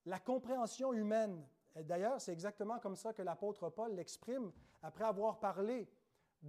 la 0.04 0.18
compréhension 0.18 0.92
humaine. 0.92 1.42
D'ailleurs, 1.74 2.20
c'est 2.20 2.34
exactement 2.34 2.78
comme 2.78 2.96
ça 2.96 3.14
que 3.14 3.22
l'apôtre 3.22 3.70
Paul 3.70 3.94
l'exprime 3.94 4.52
après 4.82 5.04
avoir 5.04 5.40
parlé 5.40 5.88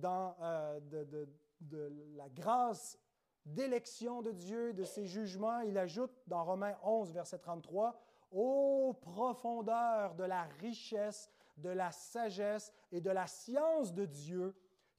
euh, 0.04 0.80
de, 0.82 1.30
de, 1.62 1.94
la 2.18 2.28
grâce 2.28 3.00
d'élection 3.46 4.22
de 4.22 4.34
Dieu, 4.34 4.74
de 4.74 4.84
ses 4.84 5.06
jugements. 5.06 5.62
Il 5.62 5.78
ajoute 5.78 6.12
dans 6.28 6.44
Romains 6.44 6.76
11, 6.84 7.14
verset 7.14 7.40
33, 7.40 7.98
Ô 8.32 8.94
profondeur 9.00 10.14
de 10.16 10.26
la 10.26 10.44
richesse, 10.60 11.30
de 11.56 11.70
la 11.70 11.94
sagesse 11.94 12.74
et 12.92 13.00
de 13.00 13.12
la 13.12 13.28
science 13.28 13.94
de 13.94 14.04
Dieu, 14.04 14.54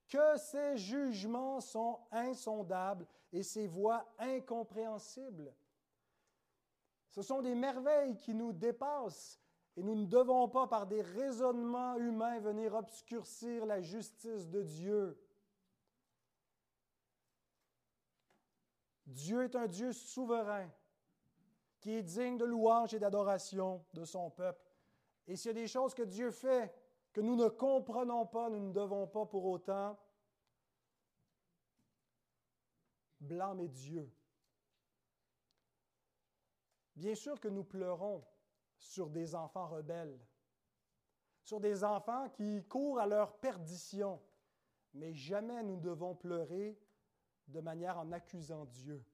que 0.09 0.37
ses 0.39 0.77
jugements 0.77 1.61
sont 1.61 2.01
insondables 2.11 3.07
et 3.33 3.43
ses 3.43 3.67
voies 3.67 4.07
incompréhensibles. 4.19 5.53
Ce 7.11 7.23
sont 7.23 7.43
des 7.43 7.55
merveilles 7.55 8.17
qui 8.17 8.35
nous 8.35 8.53
dépassent 8.53 9.39
et 9.77 9.83
nous 9.83 9.95
ne 9.95 10.07
devons 10.07 10.49
pas, 10.49 10.67
par 10.67 10.89
des 10.89 11.03
raisonnements 11.03 11.97
humains, 11.97 12.41
venir 12.41 12.75
obscurcir 12.75 13.65
la 13.65 13.81
justice 13.81 14.49
de 14.49 14.63
Dieu. 14.63 15.17
Dieu 19.07 19.45
est 19.45 19.55
un 19.55 19.69
Dieu 19.69 19.93
souverain 19.93 20.69
qui 21.79 21.93
est 21.93 22.03
digne 22.03 22.37
de 22.37 22.45
louange 22.45 22.93
et 22.93 22.99
d'adoration 22.99 23.85
de 23.95 24.05
son 24.05 24.31
peuple. 24.31 24.69
Et 25.29 25.37
s'il 25.37 25.51
y 25.51 25.59
a 25.59 25.63
des 25.63 25.69
choses 25.69 25.95
que 25.95 26.03
Dieu 26.03 26.33
fait 26.33 26.75
que 27.19 27.23
nous 27.25 27.35
ne 27.35 27.49
comprenons 27.49 28.27
pas, 28.27 28.49
nous 28.49 28.69
ne 28.69 28.73
devons 28.73 29.09
pas 29.09 29.27
pour 29.27 29.45
autant 29.45 29.99
blâmer 33.19 33.67
Dieu. 33.67 34.09
Bien 36.95 37.17
sûr 37.17 37.41
que 37.41 37.49
nous 37.49 37.65
pleurons 37.65 38.25
sur 38.79 39.11
des 39.11 39.35
enfants 39.35 39.67
rebelles, 39.67 40.17
sur 41.43 41.59
des 41.59 41.83
enfants 41.83 42.29
qui 42.29 42.63
courent 42.69 43.01
à 43.01 43.07
leur 43.09 43.37
perdition, 43.41 44.23
mais 44.95 45.13
jamais 45.13 45.65
nous 45.65 45.81
devons 45.81 46.15
pleurer 46.15 46.79
de 47.49 47.59
manière 47.59 47.99
en 47.99 48.13
accusant 48.13 48.65
Dieu, 48.67 49.05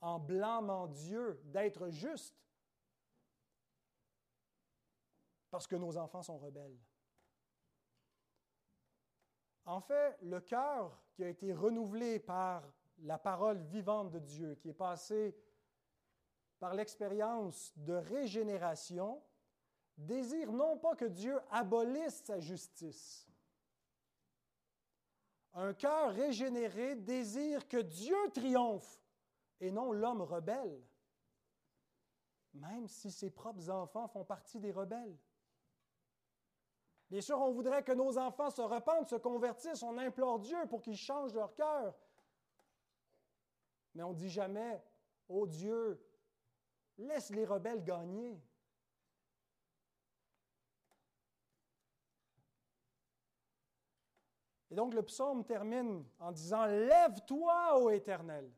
en 0.00 0.18
blâmant 0.18 0.86
Dieu 0.86 1.42
d'être 1.44 1.90
juste, 1.90 2.45
parce 5.56 5.72
nos 5.72 5.96
enfants 5.96 6.22
sont 6.22 6.36
rebelles. 6.36 6.78
En 9.64 9.80
fait, 9.80 10.18
le 10.20 10.38
cœur 10.38 11.02
qui 11.14 11.24
a 11.24 11.30
été 11.30 11.54
renouvelé 11.54 12.18
par 12.18 12.62
la 12.98 13.16
parole 13.16 13.62
vivante 13.62 14.10
de 14.10 14.18
Dieu, 14.18 14.56
qui 14.56 14.68
est 14.68 14.74
passé 14.74 15.34
par 16.58 16.74
l'expérience 16.74 17.72
de 17.78 17.94
régénération, 17.94 19.22
désire 19.96 20.52
non 20.52 20.76
pas 20.76 20.94
que 20.94 21.06
Dieu 21.06 21.40
abolisse 21.50 22.22
sa 22.22 22.38
justice. 22.38 23.26
Un 25.54 25.72
cœur 25.72 26.12
régénéré 26.12 26.96
désire 26.96 27.66
que 27.66 27.78
Dieu 27.78 28.30
triomphe 28.34 29.02
et 29.60 29.70
non 29.70 29.90
l'homme 29.92 30.20
rebelle, 30.20 30.86
même 32.52 32.86
si 32.88 33.10
ses 33.10 33.30
propres 33.30 33.70
enfants 33.70 34.06
font 34.06 34.26
partie 34.26 34.60
des 34.60 34.70
rebelles. 34.70 35.16
Bien 37.10 37.20
sûr, 37.20 37.38
on 37.40 37.52
voudrait 37.52 37.84
que 37.84 37.92
nos 37.92 38.18
enfants 38.18 38.50
se 38.50 38.62
repentent, 38.62 39.08
se 39.08 39.16
convertissent, 39.16 39.82
on 39.82 39.96
implore 39.98 40.40
Dieu 40.40 40.58
pour 40.68 40.82
qu'ils 40.82 40.96
changent 40.96 41.34
leur 41.34 41.54
cœur. 41.54 41.94
Mais 43.94 44.02
on 44.02 44.10
ne 44.10 44.16
dit 44.16 44.28
jamais, 44.28 44.82
oh 45.28 45.46
Dieu, 45.46 46.00
Laisse 46.98 47.30
les 47.30 47.44
rebelles 47.44 47.84
gagner. 47.84 48.40
Et 54.70 54.74
donc 54.74 54.94
le 54.94 55.02
psaume 55.02 55.44
termine 55.44 56.04
en 56.18 56.32
disant, 56.32 56.64
Lève-toi, 56.64 57.78
ô 57.78 57.90
Éternel, 57.90 58.50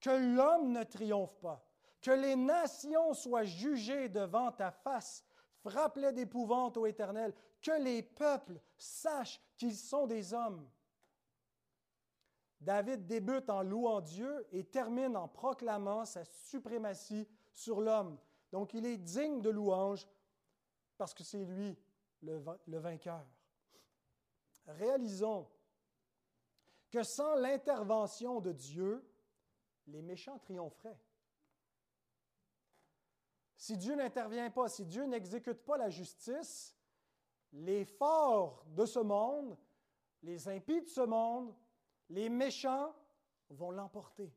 que 0.00 0.10
l'homme 0.10 0.72
ne 0.72 0.82
triomphe 0.82 1.38
pas, 1.38 1.64
que 2.00 2.10
les 2.10 2.34
nations 2.34 3.12
soient 3.12 3.44
jugées 3.44 4.08
devant 4.08 4.50
ta 4.50 4.70
face. 4.70 5.24
Frappe-les 5.62 6.12
d'épouvante, 6.12 6.76
ô 6.76 6.86
Éternel, 6.86 7.32
que 7.60 7.80
les 7.80 8.02
peuples 8.02 8.60
sachent 8.76 9.40
qu'ils 9.56 9.76
sont 9.76 10.06
des 10.06 10.34
hommes. 10.34 10.68
David 12.60 13.06
débute 13.06 13.48
en 13.48 13.62
louant 13.62 14.00
Dieu 14.00 14.46
et 14.52 14.64
termine 14.64 15.16
en 15.16 15.28
proclamant 15.28 16.04
sa 16.04 16.24
suprématie 16.24 17.28
sur 17.52 17.80
l'homme. 17.80 18.18
Donc 18.50 18.74
il 18.74 18.86
est 18.86 18.98
digne 18.98 19.40
de 19.40 19.50
louange 19.50 20.06
parce 20.96 21.14
que 21.14 21.24
c'est 21.24 21.44
lui 21.44 21.76
le, 22.22 22.40
le 22.66 22.78
vainqueur. 22.78 23.24
Réalisons 24.66 25.48
que 26.90 27.02
sans 27.02 27.34
l'intervention 27.36 28.40
de 28.40 28.52
Dieu, 28.52 29.04
les 29.86 30.02
méchants 30.02 30.38
triompheraient. 30.38 31.00
Si 33.62 33.76
Dieu 33.76 33.94
n'intervient 33.94 34.50
pas, 34.50 34.68
si 34.68 34.84
Dieu 34.84 35.04
n'exécute 35.04 35.64
pas 35.64 35.76
la 35.76 35.88
justice, 35.88 36.76
les 37.52 37.84
forts 37.84 38.64
de 38.66 38.84
ce 38.84 38.98
monde, 38.98 39.56
les 40.24 40.48
impies 40.48 40.82
de 40.82 40.88
ce 40.88 41.02
monde, 41.02 41.54
les 42.08 42.28
méchants 42.28 42.92
vont 43.50 43.70
l'emporter. 43.70 44.34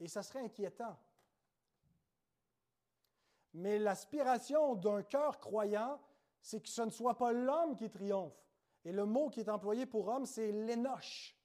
Et 0.00 0.08
ça 0.08 0.24
serait 0.24 0.40
inquiétant. 0.40 0.98
Mais 3.54 3.78
l'aspiration 3.78 4.74
d'un 4.74 5.04
cœur 5.04 5.38
croyant, 5.38 6.00
c'est 6.40 6.60
que 6.60 6.68
ce 6.68 6.82
ne 6.82 6.90
soit 6.90 7.16
pas 7.16 7.30
l'homme 7.30 7.76
qui 7.76 7.88
triomphe. 7.88 8.50
Et 8.84 8.90
le 8.90 9.04
mot 9.04 9.30
qui 9.30 9.38
est 9.38 9.48
employé 9.48 9.86
pour 9.86 10.08
homme, 10.08 10.26
c'est 10.26 10.50
l'énoche, 10.50 11.38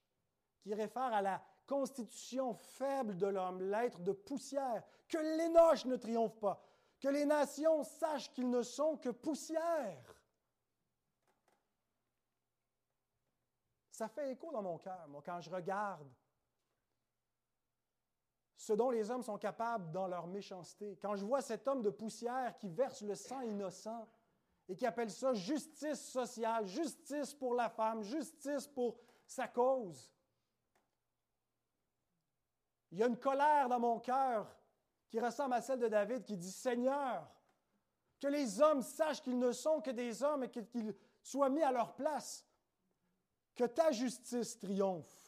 qui 0.61 0.73
réfère 0.73 1.13
à 1.13 1.21
la 1.21 1.46
constitution 1.67 2.53
faible 2.53 3.17
de 3.17 3.27
l'homme, 3.27 3.61
l'être 3.61 3.99
de 3.99 4.13
poussière. 4.13 4.83
Que 5.07 5.17
l'énoche 5.17 5.85
ne 5.85 5.95
triomphe 5.95 6.39
pas, 6.39 6.61
que 6.99 7.07
les 7.07 7.25
nations 7.25 7.83
sachent 7.83 8.33
qu'ils 8.33 8.49
ne 8.49 8.63
sont 8.63 8.97
que 8.97 9.09
poussière. 9.09 10.15
Ça 13.91 14.07
fait 14.07 14.31
écho 14.31 14.51
dans 14.51 14.61
mon 14.61 14.77
cœur, 14.77 15.07
moi, 15.07 15.21
quand 15.25 15.39
je 15.41 15.49
regarde 15.49 16.07
ce 18.67 18.73
dont 18.73 18.89
les 18.89 19.09
hommes 19.09 19.23
sont 19.23 19.37
capables 19.37 19.91
dans 19.91 20.07
leur 20.07 20.27
méchanceté. 20.27 20.97
Quand 21.01 21.15
je 21.15 21.23
vois 21.23 21.41
cet 21.41 21.67
homme 21.67 21.81
de 21.81 21.89
poussière 21.89 22.57
qui 22.57 22.67
verse 22.67 23.01
le 23.01 23.15
sang 23.15 23.39
innocent 23.41 24.07
et 24.67 24.75
qui 24.75 24.85
appelle 24.85 25.09
ça 25.09 25.33
justice 25.33 26.11
sociale, 26.11 26.65
justice 26.67 27.33
pour 27.33 27.53
la 27.53 27.69
femme, 27.69 28.01
justice 28.01 28.67
pour 28.67 28.99
sa 29.25 29.47
cause, 29.47 30.11
il 32.91 32.99
y 32.99 33.03
a 33.03 33.07
une 33.07 33.17
colère 33.17 33.69
dans 33.69 33.79
mon 33.79 33.99
cœur 33.99 34.55
qui 35.09 35.19
ressemble 35.19 35.53
à 35.53 35.61
celle 35.61 35.79
de 35.79 35.87
David 35.87 36.23
qui 36.23 36.37
dit 36.37 36.51
Seigneur, 36.51 37.29
que 38.19 38.27
les 38.27 38.61
hommes 38.61 38.81
sachent 38.81 39.21
qu'ils 39.21 39.37
ne 39.37 39.51
sont 39.51 39.81
que 39.81 39.91
des 39.91 40.23
hommes 40.23 40.43
et 40.43 40.49
qu'ils 40.49 40.95
soient 41.21 41.49
mis 41.49 41.61
à 41.61 41.71
leur 41.71 41.95
place, 41.95 42.45
que 43.55 43.65
ta 43.65 43.91
justice 43.91 44.57
triomphe. 44.57 45.27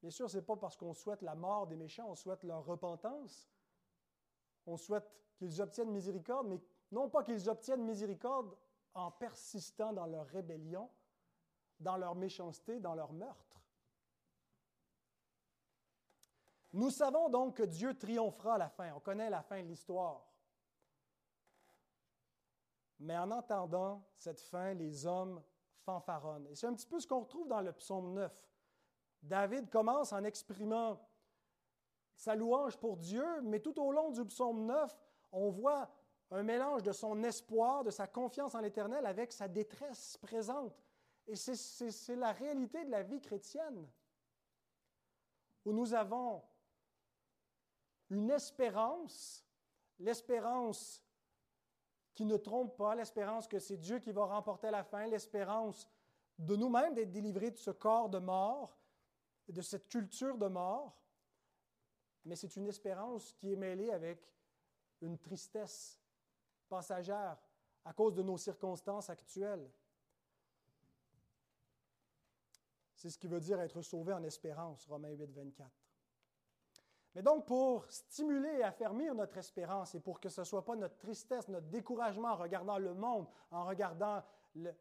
Bien 0.00 0.10
sûr, 0.10 0.30
ce 0.30 0.38
n'est 0.38 0.42
pas 0.42 0.56
parce 0.56 0.76
qu'on 0.76 0.94
souhaite 0.94 1.22
la 1.22 1.34
mort 1.34 1.66
des 1.66 1.76
méchants, 1.76 2.08
on 2.08 2.14
souhaite 2.14 2.42
leur 2.44 2.64
repentance. 2.64 3.50
On 4.66 4.76
souhaite 4.76 5.10
qu'ils 5.36 5.60
obtiennent 5.60 5.90
miséricorde, 5.90 6.48
mais 6.48 6.60
non 6.90 7.08
pas 7.08 7.22
qu'ils 7.22 7.48
obtiennent 7.48 7.84
miséricorde 7.84 8.56
en 8.94 9.10
persistant 9.10 9.92
dans 9.92 10.06
leur 10.06 10.26
rébellion, 10.26 10.90
dans 11.80 11.96
leur 11.96 12.14
méchanceté, 12.14 12.78
dans 12.78 12.94
leur 12.94 13.12
meurtre. 13.12 13.60
Nous 16.72 16.90
savons 16.90 17.28
donc 17.28 17.56
que 17.56 17.62
Dieu 17.64 17.96
triomphera 17.98 18.54
à 18.54 18.58
la 18.58 18.68
fin. 18.68 18.92
On 18.94 19.00
connaît 19.00 19.30
la 19.30 19.42
fin 19.42 19.60
de 19.62 19.66
l'histoire. 19.66 20.24
Mais 23.00 23.16
en 23.16 23.30
entendant 23.30 24.04
cette 24.16 24.40
fin, 24.40 24.74
les 24.74 25.06
hommes 25.06 25.42
fanfaronnent. 25.84 26.46
Et 26.48 26.54
c'est 26.54 26.66
un 26.66 26.74
petit 26.74 26.86
peu 26.86 27.00
ce 27.00 27.08
qu'on 27.08 27.20
retrouve 27.20 27.48
dans 27.48 27.62
le 27.62 27.72
psaume 27.72 28.12
9. 28.12 28.48
David 29.22 29.70
commence 29.70 30.12
en 30.12 30.22
exprimant 30.22 31.00
sa 32.14 32.34
louange 32.34 32.76
pour 32.76 32.98
Dieu, 32.98 33.40
mais 33.42 33.60
tout 33.60 33.80
au 33.80 33.90
long 33.90 34.10
du 34.10 34.24
psaume 34.26 34.66
9, 34.66 34.96
on 35.32 35.50
voit 35.50 35.90
un 36.30 36.42
mélange 36.42 36.82
de 36.82 36.92
son 36.92 37.22
espoir, 37.24 37.82
de 37.82 37.90
sa 37.90 38.06
confiance 38.06 38.54
en 38.54 38.60
l'Éternel 38.60 39.06
avec 39.06 39.32
sa 39.32 39.48
détresse 39.48 40.16
présente. 40.18 40.78
Et 41.30 41.36
c'est 41.36 42.16
la 42.16 42.32
réalité 42.32 42.84
de 42.84 42.90
la 42.90 43.04
vie 43.04 43.20
chrétienne, 43.20 43.88
où 45.64 45.72
nous 45.72 45.94
avons 45.94 46.42
une 48.10 48.30
espérance, 48.30 49.46
l'espérance 50.00 51.04
qui 52.14 52.24
ne 52.24 52.36
trompe 52.36 52.76
pas, 52.76 52.96
l'espérance 52.96 53.46
que 53.46 53.60
c'est 53.60 53.76
Dieu 53.76 54.00
qui 54.00 54.10
va 54.10 54.24
remporter 54.24 54.72
la 54.72 54.82
fin, 54.82 55.06
l'espérance 55.06 55.88
de 56.36 56.56
nous-mêmes 56.56 56.94
d'être 56.94 57.12
délivrés 57.12 57.52
de 57.52 57.58
ce 57.58 57.70
corps 57.70 58.08
de 58.08 58.18
mort, 58.18 58.76
de 59.46 59.62
cette 59.62 59.88
culture 59.88 60.36
de 60.36 60.48
mort, 60.48 61.00
mais 62.24 62.34
c'est 62.34 62.56
une 62.56 62.66
espérance 62.66 63.32
qui 63.34 63.52
est 63.52 63.56
mêlée 63.56 63.92
avec 63.92 64.20
une 65.00 65.16
tristesse 65.16 66.00
passagère 66.68 67.38
à 67.84 67.92
cause 67.92 68.14
de 68.14 68.22
nos 68.24 68.36
circonstances 68.36 69.10
actuelles. 69.10 69.70
C'est 73.00 73.08
ce 73.08 73.16
qui 73.16 73.28
veut 73.28 73.40
dire 73.40 73.58
être 73.62 73.80
sauvé 73.80 74.12
en 74.12 74.22
espérance, 74.24 74.84
Romains 74.84 75.08
8, 75.08 75.32
24. 75.32 75.70
Mais 77.14 77.22
donc, 77.22 77.46
pour 77.46 77.90
stimuler 77.90 78.58
et 78.58 78.62
affermir 78.62 79.14
notre 79.14 79.38
espérance 79.38 79.94
et 79.94 80.00
pour 80.00 80.20
que 80.20 80.28
ce 80.28 80.42
ne 80.42 80.44
soit 80.44 80.66
pas 80.66 80.76
notre 80.76 80.98
tristesse, 80.98 81.48
notre 81.48 81.68
découragement 81.68 82.28
en 82.28 82.36
regardant 82.36 82.76
le 82.76 82.92
monde, 82.92 83.26
en 83.52 83.64
regardant 83.64 84.22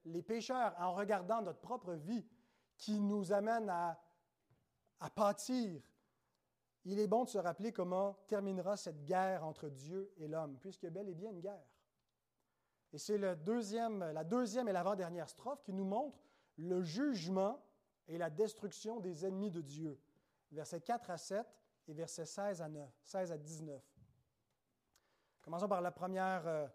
les 0.04 0.22
pécheurs, 0.22 0.76
en 0.80 0.96
regardant 0.96 1.42
notre 1.42 1.62
propre 1.62 1.94
vie, 1.94 2.28
qui 2.76 3.00
nous 3.00 3.32
amène 3.32 3.70
à, 3.70 3.98
pâtir, 5.16 5.82
il 6.84 7.00
est 7.00 7.08
bon 7.08 7.24
de 7.24 7.30
se 7.30 7.38
rappeler 7.38 7.72
comment 7.72 8.18
terminera 8.28 8.76
cette 8.76 9.06
guerre 9.06 9.46
entre 9.46 9.70
Dieu 9.70 10.12
et 10.18 10.28
l'homme, 10.28 10.58
puisqu'il 10.60 10.88
y 10.88 10.90
a 10.90 10.92
bel 10.92 11.08
et 11.08 11.16
bien 11.16 11.32
une 11.32 11.40
guerre. 11.40 11.66
Et 12.92 12.98
c'est 12.98 13.18
la 13.18 13.36
deuxième 13.36 14.04
et 14.04 14.74
l'avant-dernière 14.74 15.30
strophe 15.30 15.64
qui 15.64 15.72
nous 15.72 15.86
montre 15.86 16.20
le 16.58 16.84
jugement 16.84 17.64
et 18.10 18.18
la 18.18 18.30
destruction 18.30 19.00
des 19.00 19.26
ennemis 19.26 19.52
de 19.52 19.62
Dieu. 19.62 19.98
Versets 20.52 20.82
4 20.82 21.12
à 21.12 21.18
7 21.18 21.46
et 21.88 21.94
versets 21.94 22.26
16 22.26 22.62
à, 22.62 22.68
9, 22.68 22.90
16 23.04 23.32
à 23.32 23.38
19. 23.38 23.82
Commençons 25.42 25.68
par 25.68 25.82
la 25.82 25.92
première, 25.92 26.46
euh, 26.48 26.68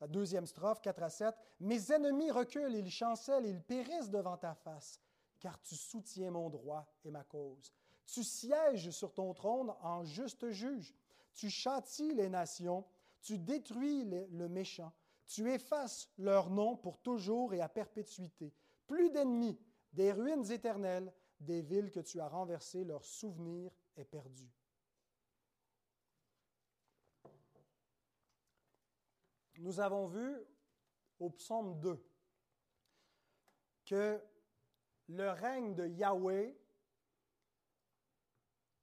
la 0.00 0.06
deuxième 0.06 0.46
strophe, 0.46 0.80
4 0.82 1.02
à 1.02 1.08
7. 1.08 1.34
Mes 1.60 1.92
ennemis 1.92 2.30
reculent, 2.30 2.74
ils 2.74 2.90
chancellent, 2.90 3.46
ils 3.46 3.62
périssent 3.62 4.10
devant 4.10 4.36
ta 4.36 4.54
face, 4.54 5.00
car 5.40 5.60
tu 5.62 5.74
soutiens 5.74 6.30
mon 6.30 6.50
droit 6.50 6.86
et 7.04 7.10
ma 7.10 7.24
cause. 7.24 7.72
Tu 8.06 8.22
sièges 8.22 8.90
sur 8.90 9.14
ton 9.14 9.32
trône 9.32 9.72
en 9.80 10.04
juste 10.04 10.50
juge. 10.50 10.94
Tu 11.34 11.48
châties 11.48 12.14
les 12.14 12.28
nations, 12.28 12.84
tu 13.22 13.38
détruis 13.38 14.04
le 14.04 14.48
méchant, 14.48 14.92
tu 15.26 15.50
effaces 15.50 16.10
leur 16.18 16.50
nom 16.50 16.76
pour 16.76 16.98
toujours 16.98 17.54
et 17.54 17.62
à 17.62 17.68
perpétuité. 17.70 18.52
Plus 18.86 19.10
d'ennemis, 19.10 19.58
des 19.92 20.12
ruines 20.12 20.50
éternelles, 20.50 21.12
des 21.40 21.62
villes 21.62 21.90
que 21.90 22.00
tu 22.00 22.20
as 22.20 22.28
renversées, 22.28 22.84
leur 22.84 23.04
souvenir 23.04 23.72
est 23.96 24.04
perdu. 24.04 24.50
nous 29.62 29.78
avons 29.78 30.06
vu 30.06 30.36
au 31.20 31.30
psaume 31.30 31.78
2 31.78 32.04
que 33.84 34.20
le 35.08 35.30
règne 35.30 35.74
de 35.74 35.86
Yahweh 35.86 36.58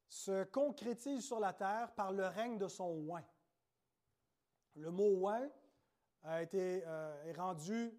se 0.08 0.44
concrétise 0.46 1.26
sur 1.26 1.40
la 1.40 1.54
terre 1.54 1.94
par 1.96 2.12
le 2.12 2.26
règne 2.28 2.58
de 2.58 2.68
son 2.68 2.90
oin. 3.08 3.24
Le 4.76 4.90
mot 4.92 5.18
oin 5.18 5.50
a 6.24 6.42
été, 6.42 6.84
euh, 6.86 7.24
est 7.26 7.34
rendu 7.34 7.94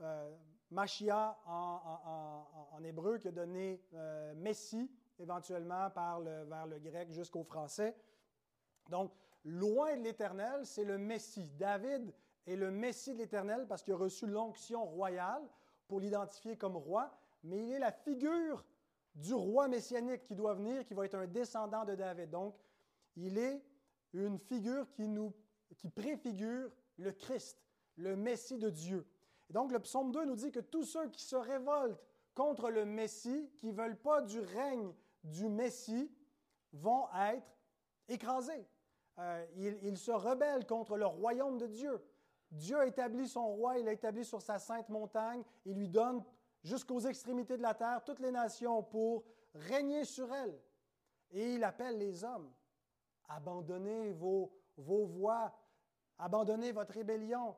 euh, 0.00 0.36
Machia 0.74 1.38
en, 1.46 2.82
hébreu, 2.84 3.18
qui 3.18 3.28
a 3.28 3.32
donné 3.32 3.80
euh, 3.94 4.34
Messie, 4.34 4.90
éventuellement 5.18 5.88
vers 5.88 6.66
le 6.66 6.78
grec 6.78 7.10
jusqu'au 7.12 7.44
français. 7.44 7.96
Donc, 8.90 9.12
loin 9.44 9.96
de 9.96 10.02
l'Éternel, 10.02 10.66
c'est 10.66 10.84
le 10.84 10.98
Messie. 10.98 11.50
David 11.56 12.12
est 12.46 12.56
le 12.56 12.70
Messie 12.70 13.14
de 13.14 13.18
l'Éternel 13.18 13.66
parce 13.68 13.82
qu'il 13.82 13.94
a 13.94 13.96
reçu 13.96 14.26
l'onction 14.26 14.84
royale 14.84 15.42
pour 15.86 16.00
l'identifier 16.00 16.56
comme 16.56 16.76
roi, 16.76 17.16
mais 17.44 17.62
il 17.62 17.72
est 17.72 17.78
la 17.78 17.92
figure 17.92 18.64
du 19.14 19.32
roi 19.32 19.68
messianique 19.68 20.24
qui 20.24 20.34
doit 20.34 20.54
venir, 20.54 20.84
qui 20.84 20.94
va 20.94 21.04
être 21.04 21.14
un 21.14 21.26
descendant 21.26 21.84
de 21.84 21.94
David. 21.94 22.30
Donc, 22.30 22.56
il 23.16 23.38
est 23.38 23.62
une 24.12 24.38
figure 24.38 24.90
qui, 24.90 25.06
nous, 25.06 25.32
qui 25.76 25.88
préfigure 25.88 26.70
le 26.96 27.12
Christ, 27.12 27.62
le 27.96 28.16
Messie 28.16 28.58
de 28.58 28.70
Dieu. 28.70 29.06
Et 29.50 29.52
donc, 29.52 29.72
le 29.72 29.80
psaume 29.80 30.12
2 30.12 30.24
nous 30.24 30.36
dit 30.36 30.50
que 30.50 30.60
tous 30.60 30.84
ceux 30.84 31.08
qui 31.08 31.22
se 31.22 31.36
révoltent 31.36 32.00
contre 32.34 32.70
le 32.70 32.84
Messie, 32.84 33.50
qui 33.58 33.68
ne 33.68 33.72
veulent 33.72 34.00
pas 34.00 34.22
du 34.22 34.40
règne 34.40 34.92
du 35.22 35.48
Messie, 35.48 36.10
vont 36.72 37.06
être 37.14 37.46
écrasés. 38.08 38.66
Euh, 39.18 39.46
ils, 39.56 39.96
se 39.96 40.10
rebellent 40.10 40.66
contre 40.66 40.96
le 40.96 41.06
royaume 41.06 41.58
de 41.58 41.66
Dieu. 41.66 42.02
Dieu 42.50 42.78
a 42.78 42.86
établi 42.86 43.28
son 43.28 43.46
roi, 43.46 43.78
il 43.78 43.84
l'a 43.84 43.92
établi 43.92 44.24
sur 44.24 44.42
sa 44.42 44.58
sainte 44.58 44.88
montagne, 44.88 45.42
il 45.64 45.76
lui 45.76 45.88
donne 45.88 46.22
jusqu'aux 46.62 47.00
extrémités 47.00 47.56
de 47.56 47.62
la 47.62 47.74
terre 47.74 48.02
toutes 48.04 48.20
les 48.20 48.30
nations 48.30 48.82
pour 48.82 49.24
régner 49.54 50.04
sur 50.04 50.32
elles. 50.32 50.60
Et 51.30 51.54
il 51.54 51.64
appelle 51.64 51.98
les 51.98 52.24
hommes, 52.24 52.52
abandonnez 53.28 54.12
vos, 54.12 54.52
vos 54.76 55.04
voies, 55.04 55.52
abandonnez 56.18 56.72
votre 56.72 56.94
rébellion, 56.94 57.56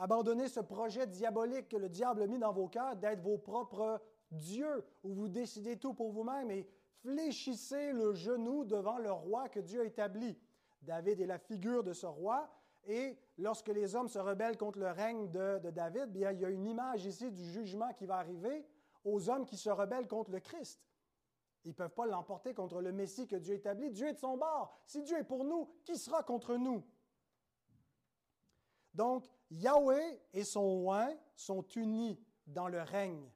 abandonnez 0.00 0.48
ce 0.48 0.60
projet 0.60 1.06
diabolique 1.06 1.68
que 1.68 1.76
le 1.76 1.88
diable 1.88 2.22
a 2.22 2.26
mis 2.26 2.38
dans 2.38 2.52
vos 2.52 2.68
cœurs 2.68 2.96
d'être 2.96 3.20
vos 3.20 3.38
propres 3.38 4.00
dieux, 4.30 4.84
où 5.02 5.14
vous 5.14 5.28
décidez 5.28 5.78
tout 5.78 5.94
pour 5.94 6.10
vous-même 6.10 6.50
et 6.50 6.68
fléchissez 7.00 7.92
le 7.92 8.12
genou 8.12 8.64
devant 8.64 8.98
le 8.98 9.12
roi 9.12 9.48
que 9.48 9.60
Dieu 9.60 9.80
a 9.80 9.84
établi. 9.84 10.38
David 10.82 11.20
est 11.20 11.26
la 11.26 11.38
figure 11.38 11.82
de 11.82 11.92
ce 11.92 12.06
roi, 12.06 12.48
et 12.84 13.18
lorsque 13.38 13.68
les 13.68 13.96
hommes 13.96 14.08
se 14.08 14.18
rebellent 14.18 14.56
contre 14.56 14.78
le 14.78 14.90
règne 14.90 15.30
de, 15.30 15.58
David, 15.70 16.12
bien, 16.12 16.30
il 16.30 16.40
y 16.40 16.44
a 16.44 16.50
une 16.50 16.66
image 16.66 17.04
ici 17.04 17.30
du 17.30 17.44
jugement 17.44 17.92
qui 17.94 18.06
va 18.06 18.16
arriver 18.16 18.64
aux 19.04 19.28
hommes 19.28 19.44
qui 19.44 19.56
se 19.56 19.70
rebellent 19.70 20.08
contre 20.08 20.30
le 20.30 20.40
Christ. 20.40 20.80
Ils 21.64 21.70
ne 21.70 21.74
peuvent 21.74 21.94
pas 21.94 22.06
l'emporter 22.06 22.54
contre 22.54 22.80
le 22.80 22.92
Messie 22.92 23.26
que 23.26 23.34
Dieu 23.34 23.54
établit. 23.54 23.90
Dieu 23.90 24.06
est 24.06 24.12
de 24.12 24.18
son 24.18 24.36
bord. 24.36 24.72
Si 24.86 25.02
Dieu 25.02 25.18
est 25.18 25.24
pour 25.24 25.44
nous, 25.44 25.68
qui 25.84 25.96
sera 25.96 26.22
contre 26.22 26.54
nous? 26.56 26.84
Donc, 28.94 29.28
Yahweh 29.50 30.20
et 30.32 30.44
son 30.44 30.88
oint 30.88 31.14
sont 31.34 31.66
unis 31.76 32.18
dans 32.46 32.68
le 32.68 32.82
règne. 32.82 33.30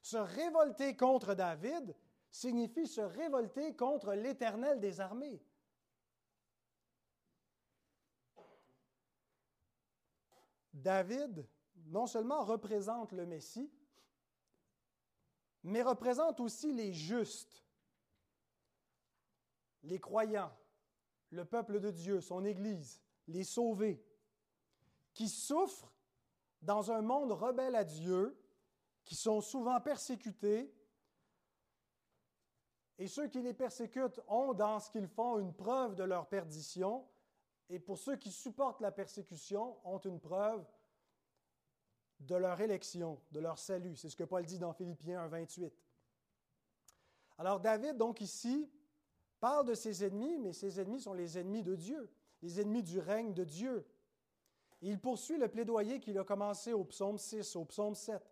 Se 0.00 0.16
révolter 0.16 0.96
contre 0.96 1.34
David 1.34 1.94
signifie 2.30 2.86
se 2.86 3.00
révolter 3.00 3.74
contre 3.74 4.14
l'Éternel 4.14 4.80
des 4.80 5.00
armées. 5.00 5.42
David 10.72 11.48
non 11.86 12.06
seulement 12.06 12.44
représente 12.44 13.12
le 13.12 13.26
Messie, 13.26 13.70
mais 15.64 15.82
représente 15.82 16.40
aussi 16.40 16.72
les 16.72 16.92
justes, 16.92 17.64
les 19.82 19.98
croyants, 19.98 20.56
le 21.30 21.44
peuple 21.44 21.80
de 21.80 21.90
Dieu, 21.90 22.20
son 22.20 22.44
Église, 22.44 23.02
les 23.26 23.44
sauvés, 23.44 24.02
qui 25.18 25.28
souffrent 25.28 25.92
dans 26.62 26.92
un 26.92 27.02
monde 27.02 27.32
rebelle 27.32 27.74
à 27.74 27.82
Dieu, 27.82 28.40
qui 29.04 29.16
sont 29.16 29.40
souvent 29.40 29.80
persécutés, 29.80 30.72
et 32.98 33.08
ceux 33.08 33.26
qui 33.26 33.42
les 33.42 33.52
persécutent 33.52 34.20
ont 34.28 34.54
dans 34.54 34.78
ce 34.78 34.92
qu'ils 34.92 35.08
font 35.08 35.40
une 35.40 35.52
preuve 35.52 35.96
de 35.96 36.04
leur 36.04 36.28
perdition, 36.28 37.04
et 37.68 37.80
pour 37.80 37.98
ceux 37.98 38.14
qui 38.14 38.30
supportent 38.30 38.80
la 38.80 38.92
persécution, 38.92 39.76
ont 39.82 39.98
une 39.98 40.20
preuve 40.20 40.64
de 42.20 42.36
leur 42.36 42.60
élection, 42.60 43.20
de 43.32 43.40
leur 43.40 43.58
salut. 43.58 43.96
C'est 43.96 44.10
ce 44.10 44.16
que 44.16 44.22
Paul 44.22 44.46
dit 44.46 44.60
dans 44.60 44.72
Philippiens 44.72 45.22
1, 45.22 45.26
28. 45.26 45.74
Alors 47.38 47.58
David, 47.58 47.96
donc 47.96 48.20
ici, 48.20 48.70
parle 49.40 49.66
de 49.66 49.74
ses 49.74 50.04
ennemis, 50.04 50.38
mais 50.38 50.52
ses 50.52 50.78
ennemis 50.78 51.00
sont 51.00 51.12
les 51.12 51.38
ennemis 51.38 51.64
de 51.64 51.74
Dieu, 51.74 52.08
les 52.40 52.60
ennemis 52.60 52.84
du 52.84 53.00
règne 53.00 53.34
de 53.34 53.42
Dieu. 53.42 53.84
Il 54.80 55.00
poursuit 55.00 55.38
le 55.38 55.48
plaidoyer 55.48 56.00
qu'il 56.00 56.18
a 56.18 56.24
commencé 56.24 56.72
au 56.72 56.84
psaume 56.84 57.18
6, 57.18 57.56
au 57.56 57.64
psaume 57.64 57.94
7, 57.94 58.22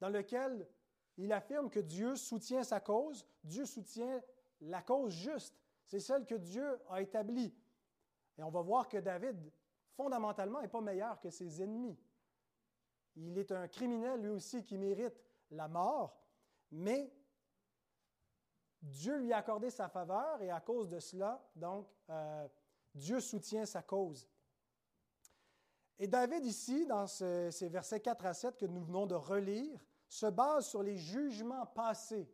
dans 0.00 0.08
lequel 0.08 0.68
il 1.16 1.32
affirme 1.32 1.70
que 1.70 1.80
Dieu 1.80 2.16
soutient 2.16 2.62
sa 2.62 2.80
cause, 2.80 3.26
Dieu 3.44 3.64
soutient 3.64 4.22
la 4.60 4.82
cause 4.82 5.12
juste. 5.12 5.58
C'est 5.86 6.00
celle 6.00 6.26
que 6.26 6.34
Dieu 6.34 6.78
a 6.88 7.00
établie. 7.00 7.54
Et 8.38 8.42
on 8.42 8.50
va 8.50 8.62
voir 8.62 8.88
que 8.88 8.98
David, 8.98 9.52
fondamentalement, 9.94 10.60
n'est 10.60 10.68
pas 10.68 10.80
meilleur 10.80 11.20
que 11.20 11.30
ses 11.30 11.62
ennemis. 11.62 11.98
Il 13.16 13.36
est 13.38 13.52
un 13.52 13.68
criminel 13.68 14.20
lui 14.20 14.30
aussi 14.30 14.62
qui 14.62 14.78
mérite 14.78 15.20
la 15.50 15.68
mort, 15.68 16.16
mais 16.70 17.12
Dieu 18.80 19.16
lui 19.18 19.32
a 19.32 19.38
accordé 19.38 19.70
sa 19.70 19.88
faveur 19.88 20.40
et 20.42 20.50
à 20.50 20.60
cause 20.60 20.88
de 20.88 21.00
cela, 21.00 21.42
donc, 21.54 21.86
euh, 22.08 22.48
Dieu 22.94 23.20
soutient 23.20 23.66
sa 23.66 23.82
cause. 23.82 24.26
Et 26.02 26.08
David, 26.08 26.46
ici, 26.46 26.86
dans 26.86 27.06
ces 27.06 27.68
versets 27.68 28.00
4 28.00 28.24
à 28.24 28.32
7 28.32 28.56
que 28.56 28.64
nous 28.64 28.82
venons 28.82 29.06
de 29.06 29.14
relire, 29.14 29.78
se 30.08 30.24
base 30.24 30.66
sur 30.66 30.82
les 30.82 30.96
jugements 30.96 31.66
passés 31.66 32.26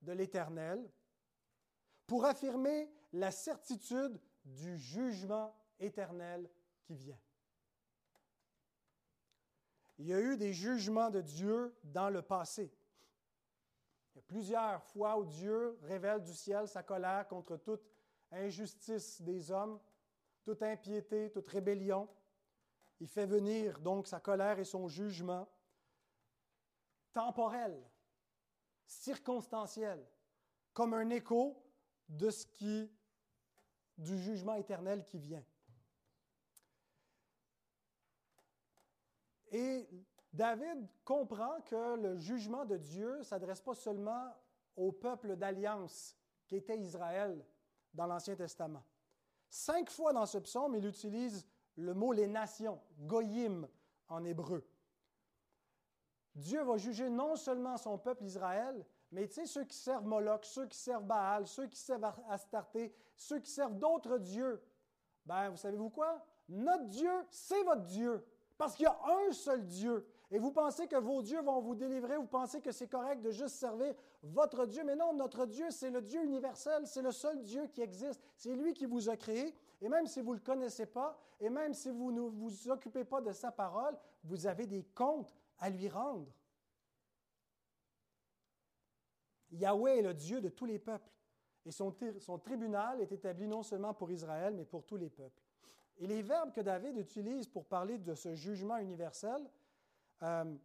de 0.00 0.12
l'Éternel 0.12 0.90
pour 2.06 2.24
affirmer 2.24 2.90
la 3.12 3.30
certitude 3.30 4.18
du 4.46 4.78
jugement 4.78 5.54
éternel 5.78 6.50
qui 6.82 6.94
vient. 6.96 7.20
Il 9.98 10.06
y 10.06 10.14
a 10.14 10.20
eu 10.20 10.38
des 10.38 10.54
jugements 10.54 11.10
de 11.10 11.20
Dieu 11.20 11.76
dans 11.84 12.08
le 12.08 12.22
passé. 12.22 12.72
Il 14.14 14.16
y 14.16 14.20
a 14.20 14.22
plusieurs 14.22 14.82
fois 14.84 15.18
où 15.18 15.26
Dieu 15.26 15.78
révèle 15.82 16.22
du 16.22 16.32
ciel 16.32 16.66
sa 16.66 16.82
colère 16.82 17.28
contre 17.28 17.58
toute 17.58 17.86
injustice 18.32 19.20
des 19.20 19.50
hommes, 19.50 19.78
toute 20.42 20.62
impiété, 20.62 21.30
toute 21.30 21.48
rébellion. 21.48 22.08
Il 23.00 23.08
fait 23.08 23.26
venir 23.26 23.80
donc 23.80 24.06
sa 24.06 24.20
colère 24.20 24.58
et 24.58 24.64
son 24.64 24.86
jugement 24.86 25.48
temporel, 27.12 27.82
circonstanciel, 28.86 30.06
comme 30.74 30.94
un 30.94 31.10
écho 31.10 31.60
du 32.08 32.90
jugement 33.98 34.54
éternel 34.54 35.04
qui 35.04 35.18
vient. 35.18 35.44
Et 39.52 39.88
David 40.32 40.88
comprend 41.04 41.60
que 41.62 41.96
le 41.96 42.18
jugement 42.18 42.64
de 42.64 42.76
Dieu 42.76 43.18
ne 43.18 43.22
s'adresse 43.22 43.60
pas 43.60 43.74
seulement 43.74 44.32
au 44.76 44.92
peuple 44.92 45.36
d'alliance 45.36 46.16
qui 46.46 46.56
était 46.56 46.78
Israël 46.78 47.44
dans 47.92 48.06
l'Ancien 48.06 48.36
Testament. 48.36 48.84
Cinq 49.48 49.90
fois 49.90 50.12
dans 50.12 50.26
ce 50.26 50.38
psaume, 50.38 50.76
il 50.76 50.86
utilise 50.86 51.46
le 51.76 51.94
mot 51.94 52.12
les 52.12 52.26
nations, 52.26 52.80
goyim 52.98 53.68
en 54.08 54.24
hébreu. 54.24 54.66
Dieu 56.34 56.62
va 56.62 56.76
juger 56.76 57.10
non 57.10 57.36
seulement 57.36 57.76
son 57.76 57.98
peuple 57.98 58.24
Israël, 58.24 58.86
mais 59.12 59.28
tu 59.28 59.46
ceux 59.46 59.64
qui 59.64 59.76
servent 59.76 60.06
Moloch, 60.06 60.44
ceux 60.44 60.66
qui 60.66 60.78
servent 60.78 61.04
Baal, 61.04 61.46
ceux 61.46 61.66
qui 61.66 61.78
servent 61.78 62.12
Astarté, 62.28 62.94
ceux 63.16 63.40
qui 63.40 63.50
servent 63.50 63.76
d'autres 63.76 64.18
dieux, 64.18 64.62
ben, 65.26 65.50
vous 65.50 65.56
savez-vous 65.56 65.90
quoi? 65.90 66.24
Notre 66.48 66.86
Dieu, 66.86 67.12
c'est 67.30 67.62
votre 67.62 67.82
Dieu. 67.82 68.24
Parce 68.58 68.74
qu'il 68.74 68.84
y 68.84 68.86
a 68.86 68.98
un 69.28 69.32
seul 69.32 69.64
Dieu. 69.64 70.06
Et 70.32 70.38
vous 70.38 70.52
pensez 70.52 70.86
que 70.86 70.96
vos 70.96 71.22
dieux 71.22 71.40
vont 71.40 71.60
vous 71.60 71.74
délivrer, 71.74 72.16
vous 72.16 72.26
pensez 72.26 72.60
que 72.60 72.70
c'est 72.70 72.86
correct 72.86 73.20
de 73.20 73.32
juste 73.32 73.56
servir 73.56 73.94
votre 74.22 74.64
Dieu. 74.64 74.84
Mais 74.84 74.94
non, 74.94 75.12
notre 75.12 75.44
Dieu, 75.44 75.70
c'est 75.70 75.90
le 75.90 76.00
Dieu 76.00 76.22
universel, 76.22 76.86
c'est 76.86 77.02
le 77.02 77.10
seul 77.10 77.42
Dieu 77.42 77.66
qui 77.66 77.80
existe. 77.80 78.22
C'est 78.36 78.54
lui 78.54 78.72
qui 78.72 78.86
vous 78.86 79.08
a 79.08 79.16
créé. 79.16 79.52
Et 79.80 79.88
même 79.88 80.06
si 80.06 80.20
vous 80.20 80.30
ne 80.30 80.36
le 80.36 80.44
connaissez 80.44 80.86
pas, 80.86 81.18
et 81.40 81.50
même 81.50 81.74
si 81.74 81.90
vous 81.90 82.12
ne 82.12 82.20
vous 82.20 82.68
occupez 82.68 83.04
pas 83.04 83.20
de 83.20 83.32
sa 83.32 83.50
parole, 83.50 83.96
vous 84.22 84.46
avez 84.46 84.66
des 84.66 84.84
comptes 84.94 85.34
à 85.58 85.68
lui 85.68 85.88
rendre. 85.88 86.32
Yahweh 89.50 89.98
est 89.98 90.02
le 90.02 90.14
Dieu 90.14 90.40
de 90.40 90.48
tous 90.48 90.66
les 90.66 90.78
peuples. 90.78 91.10
Et 91.66 91.72
son, 91.72 91.92
son 92.20 92.38
tribunal 92.38 93.00
est 93.00 93.10
établi 93.10 93.48
non 93.48 93.64
seulement 93.64 93.94
pour 93.94 94.12
Israël, 94.12 94.54
mais 94.54 94.64
pour 94.64 94.84
tous 94.84 94.96
les 94.96 95.10
peuples. 95.10 95.42
Et 95.98 96.06
les 96.06 96.22
verbes 96.22 96.52
que 96.52 96.60
David 96.60 96.96
utilise 96.96 97.48
pour 97.48 97.66
parler 97.66 97.98
de 97.98 98.14
ce 98.14 98.34
jugement 98.34 98.78
universel 98.78 99.50
euh, 100.22 100.56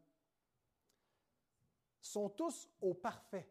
sont 2.02 2.30
tous 2.30 2.70
au 2.82 2.94
parfait. 2.94 3.50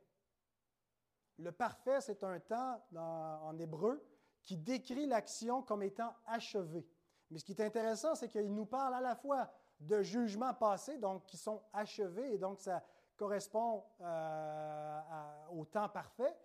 Le 1.38 1.51
parfait, 1.51 2.01
c'est 2.01 2.23
un 2.23 2.38
temps 2.38 2.81
en 2.95 3.59
hébreu 3.59 4.03
qui 4.43 4.57
décrit 4.57 5.07
l'action 5.07 5.62
comme 5.62 5.83
étant 5.83 6.14
achevée. 6.27 6.87
Mais 7.31 7.38
ce 7.38 7.45
qui 7.45 7.53
est 7.53 7.62
intéressant, 7.62 8.14
c'est 8.14 8.29
qu'il 8.29 8.53
nous 8.55 8.67
parle 8.67 8.95
à 8.95 9.01
la 9.01 9.17
fois 9.17 9.51
de 9.81 10.03
jugements 10.03 10.55
passés, 10.55 10.99
donc 10.99 11.27
qui 11.27 11.37
sont 11.37 11.62
achevés, 11.73 12.35
et 12.35 12.38
donc 12.38 12.61
ça 12.61 12.83
correspond 13.17 13.83
euh, 14.01 15.01
au 15.51 15.64
temps 15.64 15.88
parfait, 15.88 16.37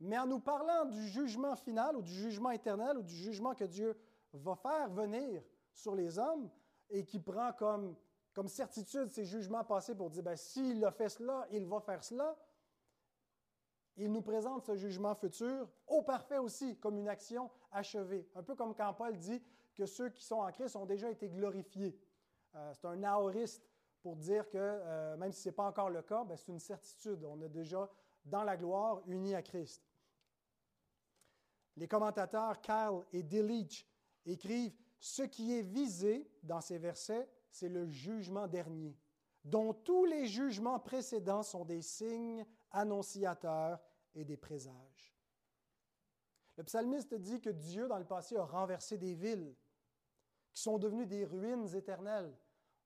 mais 0.00 0.18
en 0.18 0.26
nous 0.26 0.40
parlant 0.40 0.84
du 0.84 1.08
jugement 1.08 1.56
final 1.56 1.96
ou 1.96 2.02
du 2.02 2.12
jugement 2.12 2.50
éternel 2.50 2.96
ou 2.98 3.02
du 3.02 3.14
jugement 3.14 3.54
que 3.54 3.64
Dieu 3.64 3.98
va 4.32 4.54
faire 4.54 4.88
venir 4.90 5.42
sur 5.72 5.94
les 5.94 6.18
hommes 6.18 6.50
et 6.90 7.04
qui 7.04 7.18
prend 7.18 7.52
comme, 7.52 7.96
comme 8.38 8.46
certitude 8.46 9.10
ces 9.10 9.24
jugements 9.24 9.64
passés 9.64 9.96
pour 9.96 10.10
dire, 10.10 10.22
ben, 10.22 10.36
s'il 10.36 10.84
a 10.84 10.92
fait 10.92 11.08
cela, 11.08 11.44
il 11.50 11.66
va 11.66 11.80
faire 11.80 12.04
cela. 12.04 12.36
Il 13.96 14.12
nous 14.12 14.22
présente 14.22 14.64
ce 14.64 14.76
jugement 14.76 15.12
futur 15.16 15.68
au 15.88 16.02
parfait 16.02 16.38
aussi, 16.38 16.78
comme 16.78 16.98
une 16.98 17.08
action 17.08 17.50
achevée. 17.72 18.30
Un 18.36 18.44
peu 18.44 18.54
comme 18.54 18.76
quand 18.76 18.94
Paul 18.94 19.18
dit 19.18 19.42
que 19.74 19.86
ceux 19.86 20.10
qui 20.10 20.24
sont 20.24 20.36
en 20.36 20.52
Christ 20.52 20.76
ont 20.76 20.86
déjà 20.86 21.10
été 21.10 21.28
glorifiés. 21.28 21.98
Euh, 22.54 22.72
c'est 22.74 22.86
un 22.86 23.02
aoriste 23.02 23.68
pour 24.02 24.14
dire 24.14 24.48
que 24.48 24.56
euh, 24.56 25.16
même 25.16 25.32
si 25.32 25.42
ce 25.42 25.48
n'est 25.48 25.56
pas 25.56 25.66
encore 25.66 25.90
le 25.90 26.02
cas, 26.02 26.22
ben, 26.22 26.36
c'est 26.36 26.52
une 26.52 26.60
certitude. 26.60 27.24
On 27.24 27.42
est 27.42 27.48
déjà 27.48 27.90
dans 28.24 28.44
la 28.44 28.56
gloire 28.56 29.02
unis 29.08 29.34
à 29.34 29.42
Christ. 29.42 29.82
Les 31.76 31.88
commentateurs 31.88 32.60
Kyle 32.60 33.02
et 33.12 33.24
Dillich 33.24 33.84
écrivent 34.24 34.76
Ce 35.00 35.22
qui 35.24 35.58
est 35.58 35.62
visé 35.62 36.30
dans 36.44 36.60
ces 36.60 36.78
versets, 36.78 37.28
c'est 37.58 37.68
le 37.68 37.90
jugement 37.90 38.46
dernier, 38.46 38.96
dont 39.44 39.72
tous 39.72 40.04
les 40.04 40.26
jugements 40.26 40.78
précédents 40.78 41.42
sont 41.42 41.64
des 41.64 41.82
signes 41.82 42.46
annonciateurs 42.70 43.80
et 44.14 44.24
des 44.24 44.36
présages. 44.36 45.16
Le 46.56 46.64
psalmiste 46.64 47.14
dit 47.14 47.40
que 47.40 47.50
Dieu, 47.50 47.88
dans 47.88 47.98
le 47.98 48.04
passé, 48.04 48.36
a 48.36 48.44
renversé 48.44 48.96
des 48.96 49.14
villes 49.14 49.56
qui 50.52 50.60
sont 50.60 50.78
devenues 50.78 51.06
des 51.06 51.24
ruines 51.24 51.74
éternelles. 51.74 52.36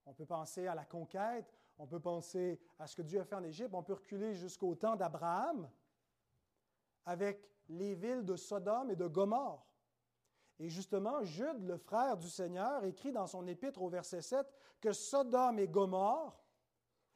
On 0.06 0.14
peut 0.14 0.26
penser 0.26 0.66
à 0.66 0.74
la 0.74 0.84
conquête, 0.84 1.52
on 1.78 1.86
peut 1.86 2.00
penser 2.00 2.58
à 2.78 2.86
ce 2.86 2.96
que 2.96 3.02
Dieu 3.02 3.20
a 3.20 3.24
fait 3.24 3.36
en 3.36 3.44
Égypte, 3.44 3.74
on 3.74 3.82
peut 3.82 3.94
reculer 3.94 4.34
jusqu'au 4.34 4.74
temps 4.74 4.96
d'Abraham 4.96 5.70
avec 7.04 7.50
les 7.68 7.94
villes 7.94 8.24
de 8.24 8.36
Sodome 8.36 8.90
et 8.90 8.96
de 8.96 9.06
Gomorre. 9.06 9.71
Et 10.58 10.68
justement, 10.68 11.22
Jude, 11.24 11.64
le 11.64 11.76
frère 11.76 12.16
du 12.16 12.28
Seigneur, 12.28 12.84
écrit 12.84 13.12
dans 13.12 13.26
son 13.26 13.46
épître 13.46 13.82
au 13.82 13.88
verset 13.88 14.22
7 14.22 14.46
que 14.80 14.92
Sodome 14.92 15.58
et 15.58 15.68
Gomorre 15.68 16.38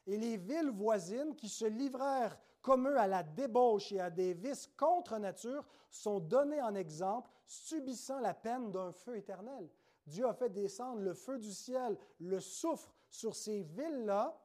et 0.07 0.17
les 0.17 0.37
villes 0.37 0.71
voisines 0.71 1.35
qui 1.35 1.49
se 1.49 1.65
livrèrent 1.65 2.39
comme 2.63 2.89
eux 2.89 2.99
à 2.99 3.07
la 3.07 3.23
débauche 3.23 3.93
et 3.93 4.01
à 4.01 4.11
des 4.11 4.35
vices 4.35 4.69
contre 4.77 5.19
nature 5.19 5.65
sont 5.89 6.19
donnés 6.19 6.61
en 6.61 6.75
exemple, 6.75 7.31
subissant 7.47 8.19
la 8.19 8.35
peine 8.35 8.73
d'un 8.73 8.91
feu 8.93 9.17
éternel. 9.17 9.69
Dieu 10.07 10.27
a 10.27 10.35
fait 10.35 10.51
descendre 10.51 11.01
le 11.01 11.15
feu 11.15 11.39
du 11.39 11.53
ciel, 11.53 11.97
le 12.19 12.41
soufre 12.41 12.93
sur 13.09 13.35
ces 13.35 13.63
villes-là. 13.63 14.37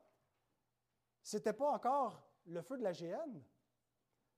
Ce 1.23 1.37
n'était 1.37 1.53
pas 1.53 1.71
encore 1.71 2.23
le 2.45 2.61
feu 2.61 2.77
de 2.77 2.83
la 2.83 2.93
géhenne. 2.93 3.43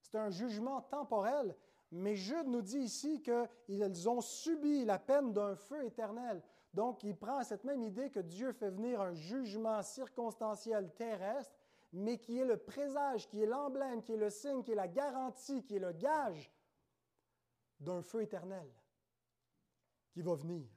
C'est 0.02 0.18
un 0.18 0.30
jugement 0.30 0.82
temporel 0.82 1.56
mais 1.94 2.16
Jude 2.16 2.48
nous 2.48 2.64
dit 2.64 2.80
ici 2.80 3.22
qu'ils 3.22 4.10
ont 4.10 4.22
subi 4.22 4.84
la 4.84 4.98
peine 4.98 5.32
d'un 5.32 5.56
feu 5.56 5.86
éternel. 5.86 6.42
Donc, 6.74 7.04
il 7.04 7.16
prend 7.16 7.44
cette 7.44 7.64
même 7.66 7.84
idée 7.84 8.10
que 8.10 8.20
Dieu 8.20 8.52
fait 8.52 8.72
venir 8.72 9.00
un 9.00 9.14
jugement 9.14 9.82
circonstanciel 9.84 10.92
terrestre, 10.96 11.56
mais 11.92 12.18
qui 12.18 12.40
est 12.40 12.46
le 12.46 12.58
présage, 12.58 13.30
qui 13.30 13.44
est 13.44 13.46
l'emblème, 13.46 14.02
qui 14.02 14.14
est 14.14 14.18
le 14.18 14.32
signe, 14.32 14.64
qui 14.64 14.72
est 14.72 14.76
la 14.76 14.88
garantie, 14.88 15.64
qui 15.64 15.76
est 15.76 15.80
le 15.80 15.92
gage 15.92 16.52
d'un 17.80 18.02
feu 18.02 18.24
éternel 18.24 18.68
qui 20.12 20.24
va 20.24 20.34
venir. 20.34 20.68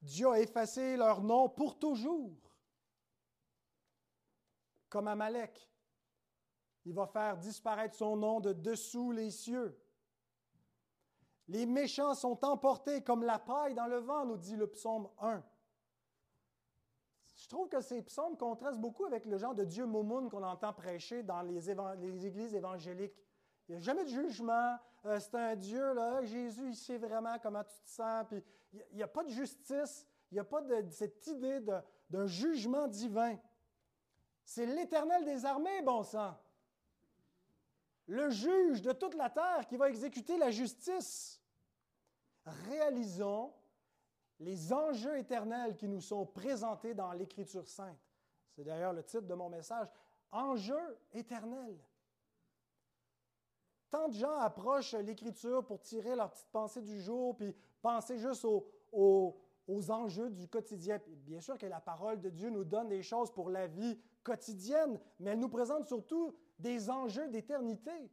Dieu 0.00 0.28
a 0.28 0.40
effacé 0.40 0.96
leur 0.96 1.22
nom 1.22 1.50
pour 1.50 1.78
toujours, 1.78 2.38
comme 4.88 5.08
Amalek. 5.08 5.68
Il 6.84 6.92
va 6.92 7.06
faire 7.06 7.38
disparaître 7.38 7.94
son 7.94 8.16
nom 8.16 8.40
de 8.40 8.52
dessous 8.52 9.10
les 9.10 9.30
cieux. 9.30 9.78
Les 11.48 11.66
méchants 11.66 12.14
sont 12.14 12.44
emportés 12.44 13.02
comme 13.02 13.22
la 13.22 13.38
paille 13.38 13.74
dans 13.74 13.86
le 13.86 13.98
vent, 13.98 14.24
nous 14.24 14.36
dit 14.36 14.56
le 14.56 14.66
psaume 14.66 15.08
1. 15.18 15.42
Je 17.36 17.48
trouve 17.48 17.68
que 17.68 17.80
ces 17.80 18.00
psaumes 18.02 18.36
contrastent 18.38 18.80
beaucoup 18.80 19.04
avec 19.04 19.26
le 19.26 19.36
genre 19.36 19.54
de 19.54 19.64
Dieu 19.64 19.84
Momoun 19.84 20.30
qu'on 20.30 20.42
entend 20.42 20.72
prêcher 20.72 21.22
dans 21.22 21.42
les, 21.42 21.70
églises 21.70 22.54
évangéliques. 22.54 23.22
Il 23.68 23.72
n'y 23.72 23.76
a 23.76 23.80
jamais 23.80 24.04
de 24.04 24.08
jugement. 24.08 24.78
Euh, 25.04 25.18
c'est 25.20 25.34
un 25.34 25.56
Dieu, 25.56 25.92
là, 25.92 26.22
Jésus, 26.24 26.68
il 26.68 26.76
sait 26.76 26.96
vraiment 26.96 27.38
comment 27.42 27.62
tu 27.62 27.74
te 27.82 27.90
sens. 27.90 28.26
Il 28.72 28.96
n'y 28.96 29.02
a, 29.02 29.08
pas 29.08 29.24
de 29.24 29.28
justice. 29.28 30.06
Il 30.30 30.34
n'y 30.34 30.40
a 30.40 30.44
pas 30.44 30.62
cette 30.90 31.26
idée 31.26 31.60
d'un 32.08 32.26
jugement 32.26 32.88
divin. 32.88 33.36
C'est 34.44 34.66
l'Éternel 34.66 35.24
des 35.24 35.44
armées, 35.44 35.82
bon 35.82 36.02
sang 36.02 36.34
le 38.06 38.30
juge 38.30 38.82
de 38.82 38.92
toute 38.92 39.14
la 39.14 39.30
terre 39.30 39.66
qui 39.66 39.76
va 39.76 39.88
exécuter 39.88 40.36
la 40.36 40.50
justice. 40.50 41.40
Réalisons 42.44 43.52
les 44.40 44.72
enjeux 44.72 45.18
éternels 45.18 45.76
qui 45.76 45.88
nous 45.88 46.00
sont 46.00 46.26
présentés 46.26 46.94
dans 46.94 47.12
l'Écriture 47.12 47.66
sainte. 47.66 47.98
C'est 48.50 48.64
d'ailleurs 48.64 48.92
le 48.92 49.02
titre 49.02 49.26
de 49.26 49.34
mon 49.34 49.48
message, 49.48 49.88
Enjeux 50.30 50.98
éternels. 51.12 51.78
Tant 53.88 54.08
de 54.08 54.14
gens 54.14 54.36
approchent 54.40 54.94
l'Écriture 54.94 55.64
pour 55.64 55.80
tirer 55.80 56.16
leur 56.16 56.32
petite 56.32 56.50
pensée 56.50 56.82
du 56.82 57.00
jour, 57.00 57.36
puis 57.36 57.54
penser 57.80 58.18
juste 58.18 58.44
aux, 58.44 59.40
enjeux 59.68 60.30
du 60.30 60.48
quotidien. 60.48 61.00
Bien 61.18 61.40
sûr 61.40 61.56
que 61.56 61.66
la 61.66 61.80
parole 61.80 62.20
de 62.20 62.30
Dieu 62.30 62.50
nous 62.50 62.64
donne 62.64 62.88
des 62.88 63.02
choses 63.04 63.30
pour 63.30 63.48
la 63.48 63.68
vie 63.68 63.96
quotidienne, 64.24 64.98
mais 65.20 65.30
elle 65.30 65.38
nous 65.38 65.48
présente 65.48 65.86
surtout 65.86 66.34
des 66.58 66.90
enjeux 66.90 67.28
d'éternité, 67.28 68.10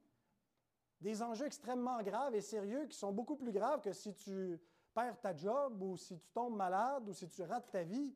des 0.99 1.21
enjeux 1.21 1.45
extrêmement 1.45 2.01
graves 2.03 2.35
et 2.35 2.41
sérieux 2.41 2.85
qui 2.87 2.97
sont 2.97 3.11
beaucoup 3.11 3.35
plus 3.35 3.51
graves 3.51 3.81
que 3.81 3.93
si 3.93 4.13
tu 4.13 4.59
perds 4.93 5.19
ta 5.19 5.35
job 5.35 5.81
ou 5.81 5.97
si 5.97 6.19
tu 6.19 6.29
tombes 6.31 6.55
malade 6.55 7.07
ou 7.07 7.13
si 7.13 7.27
tu 7.27 7.43
rates 7.43 7.71
ta 7.71 7.83
vie. 7.83 8.15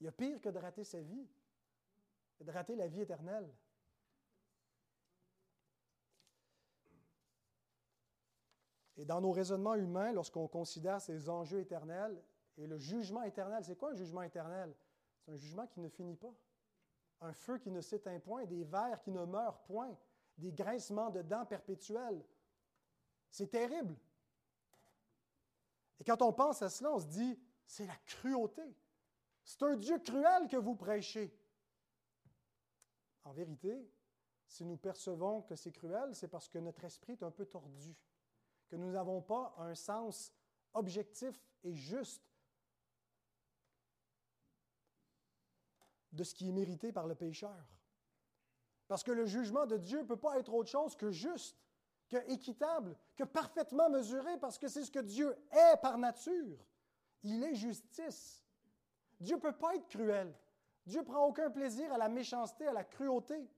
Il 0.00 0.04
y 0.04 0.08
a 0.08 0.12
pire 0.12 0.40
que 0.40 0.48
de 0.48 0.58
rater 0.58 0.84
sa 0.84 1.00
vie, 1.00 1.28
de 2.40 2.50
rater 2.50 2.74
la 2.74 2.88
vie 2.88 3.02
éternelle. 3.02 3.52
Et 8.96 9.04
dans 9.04 9.20
nos 9.20 9.32
raisonnements 9.32 9.74
humains, 9.74 10.12
lorsqu'on 10.12 10.46
considère 10.46 11.00
ces 11.00 11.28
enjeux 11.28 11.60
éternels 11.60 12.22
et 12.56 12.66
le 12.66 12.78
jugement 12.78 13.22
éternel, 13.22 13.64
c'est 13.64 13.76
quoi 13.76 13.92
un 13.92 13.94
jugement 13.94 14.22
éternel? 14.22 14.74
C'est 15.20 15.32
un 15.32 15.36
jugement 15.36 15.66
qui 15.66 15.80
ne 15.80 15.88
finit 15.88 16.16
pas. 16.16 16.34
Un 17.20 17.32
feu 17.32 17.58
qui 17.58 17.70
ne 17.70 17.80
s'éteint 17.80 18.18
point, 18.20 18.44
des 18.46 18.64
vers 18.64 19.00
qui 19.02 19.10
ne 19.10 19.24
meurent 19.24 19.62
point, 19.62 19.96
des 20.38 20.52
grincements 20.52 21.10
de 21.10 21.22
dents 21.22 21.44
perpétuels. 21.44 22.24
C'est 23.30 23.48
terrible. 23.48 23.96
Et 26.00 26.04
quand 26.04 26.22
on 26.22 26.32
pense 26.32 26.62
à 26.62 26.70
cela, 26.70 26.92
on 26.92 26.98
se 26.98 27.06
dit, 27.06 27.38
c'est 27.66 27.86
la 27.86 27.96
cruauté. 28.06 28.74
C'est 29.44 29.62
un 29.62 29.76
Dieu 29.76 29.98
cruel 29.98 30.48
que 30.48 30.56
vous 30.56 30.74
prêchez. 30.74 31.36
En 33.24 33.32
vérité, 33.32 33.86
si 34.46 34.64
nous 34.64 34.76
percevons 34.76 35.42
que 35.42 35.54
c'est 35.54 35.72
cruel, 35.72 36.14
c'est 36.14 36.28
parce 36.28 36.48
que 36.48 36.58
notre 36.58 36.84
esprit 36.84 37.12
est 37.12 37.22
un 37.22 37.30
peu 37.30 37.44
tordu, 37.44 37.94
que 38.68 38.76
nous 38.76 38.90
n'avons 38.90 39.20
pas 39.20 39.54
un 39.58 39.74
sens 39.74 40.32
objectif 40.72 41.40
et 41.62 41.74
juste 41.74 42.29
de 46.12 46.24
ce 46.24 46.34
qui 46.34 46.48
est 46.48 46.52
mérité 46.52 46.92
par 46.92 47.06
le 47.06 47.14
pécheur. 47.14 47.64
Parce 48.88 49.04
que 49.04 49.12
le 49.12 49.24
jugement 49.24 49.66
de 49.66 49.76
Dieu 49.76 50.00
ne 50.00 50.06
peut 50.06 50.16
pas 50.16 50.38
être 50.38 50.52
autre 50.52 50.70
chose 50.70 50.96
que 50.96 51.10
juste, 51.10 51.56
que 52.08 52.16
équitable, 52.30 52.96
que 53.16 53.24
parfaitement 53.24 53.88
mesuré, 53.88 54.36
parce 54.38 54.58
que 54.58 54.68
c'est 54.68 54.84
ce 54.84 54.90
que 54.90 54.98
Dieu 54.98 55.36
est 55.52 55.80
par 55.80 55.96
nature. 55.96 56.58
Il 57.22 57.44
est 57.44 57.54
justice. 57.54 58.42
Dieu 59.20 59.36
ne 59.36 59.40
peut 59.40 59.52
pas 59.52 59.76
être 59.76 59.86
cruel. 59.88 60.34
Dieu 60.86 61.00
ne 61.00 61.04
prend 61.04 61.24
aucun 61.26 61.50
plaisir 61.50 61.92
à 61.92 61.98
la 61.98 62.08
méchanceté, 62.08 62.66
à 62.66 62.72
la 62.72 62.84
cruauté. 62.84 63.48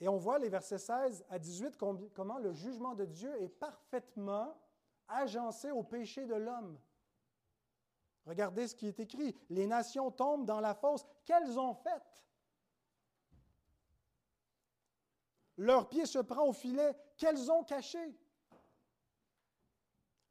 Et 0.00 0.08
on 0.08 0.18
voit 0.18 0.38
les 0.38 0.50
versets 0.50 0.76
16 0.76 1.24
à 1.30 1.38
18 1.38 1.78
comment 2.12 2.38
le 2.38 2.52
jugement 2.52 2.94
de 2.94 3.06
Dieu 3.06 3.34
est 3.40 3.48
parfaitement 3.48 4.54
agencé 5.08 5.70
au 5.70 5.82
péché 5.82 6.26
de 6.26 6.34
l'homme. 6.34 6.78
Regardez 8.26 8.68
ce 8.68 8.74
qui 8.74 8.86
est 8.86 9.00
écrit. 9.00 9.36
Les 9.50 9.66
nations 9.66 10.10
tombent 10.10 10.46
dans 10.46 10.60
la 10.60 10.74
fosse 10.74 11.04
qu'elles 11.24 11.58
ont 11.58 11.74
faite. 11.74 12.24
Leur 15.56 15.88
pied 15.88 16.06
se 16.06 16.18
prend 16.18 16.48
au 16.48 16.52
filet 16.52 16.96
qu'elles 17.16 17.50
ont 17.50 17.62
caché? 17.64 18.18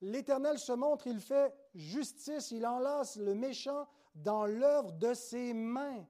L'Éternel 0.01 0.59
se 0.59 0.73
montre, 0.73 1.07
il 1.07 1.21
fait 1.21 1.55
justice, 1.73 2.51
il 2.51 2.65
enlace 2.65 3.15
le 3.15 3.35
méchant 3.35 3.87
dans 4.15 4.45
l'œuvre 4.45 4.91
de 4.91 5.13
ses 5.13 5.53
mains. 5.53 6.05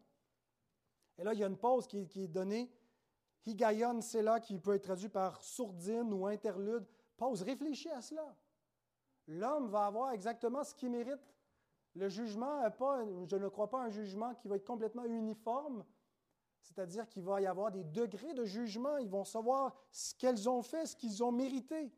Et 1.18 1.24
là, 1.24 1.34
il 1.34 1.40
y 1.40 1.44
a 1.44 1.48
une 1.48 1.58
pause 1.58 1.86
qui, 1.86 2.00
est 2.00 2.28
donnée. 2.28 2.72
Higayon, 3.46 4.02
c'est 4.02 4.24
là 4.24 4.40
qui 4.40 4.58
peut 4.58 4.74
être 4.74 4.86
traduit 4.86 5.10
par 5.10 5.44
sourdine 5.44 6.12
ou 6.12 6.26
interlude. 6.26 6.88
Pause, 7.18 7.44
réfléchis 7.44 7.92
à 7.92 8.02
cela. 8.02 8.36
L'homme 9.28 9.70
va 9.70 9.86
avoir 9.86 10.12
exactement 10.12 10.64
ce 10.64 10.74
qu'il 10.74 10.90
mérite. 10.90 11.33
Le 11.96 12.10
jugement, 12.10 12.70
pas, 12.72 13.06
je 13.26 13.36
ne 13.36 13.48
crois 13.48 13.70
pas 13.70 13.84
un 13.84 13.90
jugement 13.90 14.34
qui 14.36 14.48
va 14.48 14.56
être 14.56 14.66
complètement 14.66 15.06
uniforme, 15.06 15.86
c'est-à-dire 16.62 17.08
qu'il 17.08 17.24
va 17.24 17.42
y 17.42 17.46
avoir 17.46 17.72
des 17.72 17.84
degrés 17.84 18.34
de 18.34 18.46
jugement. 18.46 18.98
Ils 18.98 19.10
vont 19.10 19.26
savoir 19.26 19.76
ce 19.92 20.16
qu'elles 20.16 20.50
ont 20.50 20.62
fait, 20.62 20.86
ce 20.86 20.96
qu'ils 20.96 21.24
ont 21.24 21.32
mérité 21.32 21.94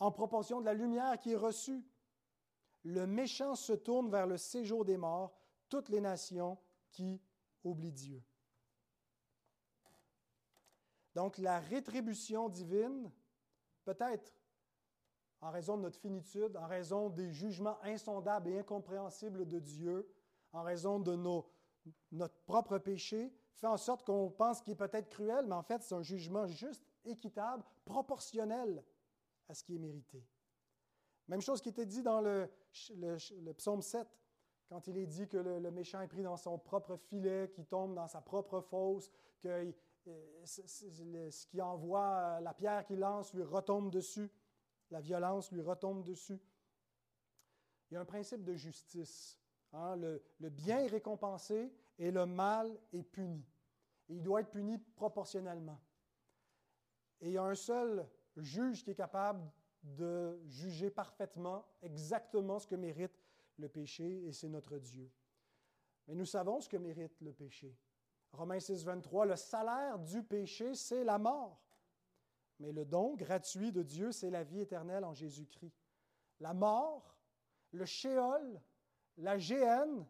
en 0.00 0.10
proportion 0.12 0.60
de 0.60 0.64
la 0.64 0.74
lumière 0.74 1.18
qui 1.18 1.32
est 1.32 1.36
reçue. 1.36 1.84
Le 2.84 3.06
méchant 3.06 3.54
se 3.54 3.72
tourne 3.72 4.10
vers 4.10 4.26
le 4.26 4.36
séjour 4.36 4.84
des 4.84 4.96
morts, 4.96 5.36
toutes 5.68 5.88
les 5.88 6.00
nations 6.00 6.56
qui 6.90 7.20
oublient 7.64 7.92
Dieu. 7.92 8.22
Donc 11.14 11.36
la 11.38 11.58
rétribution 11.58 12.48
divine, 12.48 13.10
peut-être 13.84 14.32
en 15.40 15.50
raison 15.50 15.76
de 15.76 15.82
notre 15.82 15.98
finitude, 15.98 16.56
en 16.56 16.66
raison 16.66 17.10
des 17.10 17.32
jugements 17.32 17.78
insondables 17.82 18.48
et 18.48 18.58
incompréhensibles 18.58 19.46
de 19.46 19.58
Dieu, 19.58 20.08
en 20.52 20.62
raison 20.62 20.98
de 20.98 21.14
nos, 21.14 21.46
notre 22.12 22.36
propre 22.44 22.78
péché, 22.78 23.32
fait 23.54 23.66
en 23.66 23.76
sorte 23.76 24.04
qu'on 24.04 24.30
pense 24.30 24.60
qu'il 24.60 24.72
est 24.72 24.76
peut-être 24.76 25.08
cruel, 25.08 25.46
mais 25.46 25.54
en 25.54 25.62
fait 25.62 25.82
c'est 25.82 25.94
un 25.94 26.02
jugement 26.02 26.46
juste, 26.46 26.84
équitable, 27.04 27.64
proportionnel 27.84 28.82
à 29.48 29.54
ce 29.54 29.62
qui 29.62 29.76
est 29.76 29.78
mérité. 29.78 30.24
Même 31.28 31.40
chose 31.40 31.60
qui 31.60 31.68
était 31.68 31.86
dit 31.86 32.02
dans 32.02 32.20
le, 32.20 32.50
psaume 33.56 33.82
7, 33.82 34.06
quand 34.68 34.86
il 34.86 34.96
est 34.98 35.06
dit 35.06 35.28
que 35.28 35.36
le, 35.36 35.70
méchant 35.70 36.00
est 36.00 36.08
pris 36.08 36.22
dans 36.22 36.36
son 36.36 36.58
propre 36.58 36.96
filet, 36.96 37.50
qu'il 37.54 37.66
tombe 37.66 37.94
dans 37.94 38.06
sa 38.06 38.20
propre 38.20 38.60
fosse, 38.60 39.10
que 39.40 39.72
euh, 40.06 40.44
ce 40.44 41.46
qui 41.46 41.60
envoie 41.60 42.40
la 42.40 42.54
pierre 42.54 42.84
qu'il 42.84 42.98
lance 42.98 43.34
lui 43.34 43.42
retombe 43.42 43.90
dessus, 43.90 44.30
la 44.90 45.00
violence 45.00 45.52
lui 45.52 45.60
retombe 45.60 46.04
dessus. 46.04 46.40
Il 47.90 47.94
y 47.94 47.96
a 47.96 48.00
un 48.00 48.04
principe 48.04 48.44
de 48.44 48.54
justice. 48.54 49.38
Hein. 49.72 49.96
Le, 49.96 50.22
bien 50.50 50.80
est 50.80 50.88
récompensé 50.88 51.72
et 51.98 52.10
le 52.10 52.26
mal 52.26 52.78
est 52.92 53.02
puni. 53.02 53.44
Et 54.08 54.14
il 54.14 54.22
doit 54.22 54.40
être 54.40 54.50
puni 54.50 54.78
proportionnellement. 54.78 55.80
Et 57.20 57.28
il 57.28 57.32
y 57.32 57.38
a 57.38 57.42
un 57.42 57.54
seul 57.54 58.06
juge 58.36 58.84
qui 58.84 58.90
est 58.90 58.94
capable 58.94 59.50
de 59.82 60.40
juger 60.46 60.90
parfaitement, 60.90 61.64
exactement 61.82 62.58
ce 62.58 62.66
que 62.66 62.74
mérite 62.74 63.24
le 63.56 63.68
péché, 63.68 64.26
et 64.26 64.32
c'est 64.32 64.48
notre 64.48 64.78
Dieu. 64.78 65.10
Mais 66.06 66.14
nous 66.14 66.26
savons 66.26 66.60
ce 66.60 66.68
que 66.68 66.76
mérite 66.76 67.20
le 67.20 67.32
péché. 67.32 67.76
Romains 68.32 68.60
6, 68.60 68.84
23, 68.84 69.26
le 69.26 69.36
salaire 69.36 69.98
du 69.98 70.22
péché, 70.22 70.74
c'est 70.74 71.04
la 71.04 71.18
mort. 71.18 71.60
Mais 72.58 72.72
le 72.72 72.84
don 72.84 73.14
gratuit 73.14 73.72
de 73.72 73.82
Dieu, 73.82 74.12
c'est 74.12 74.30
la 74.30 74.42
vie 74.42 74.60
éternelle 74.60 75.04
en 75.04 75.14
Jésus-Christ. 75.14 75.76
La 76.40 76.54
mort, 76.54 77.16
le 77.70 77.84
shéol, 77.84 78.60
la 79.16 79.38
géhenne, 79.38 80.06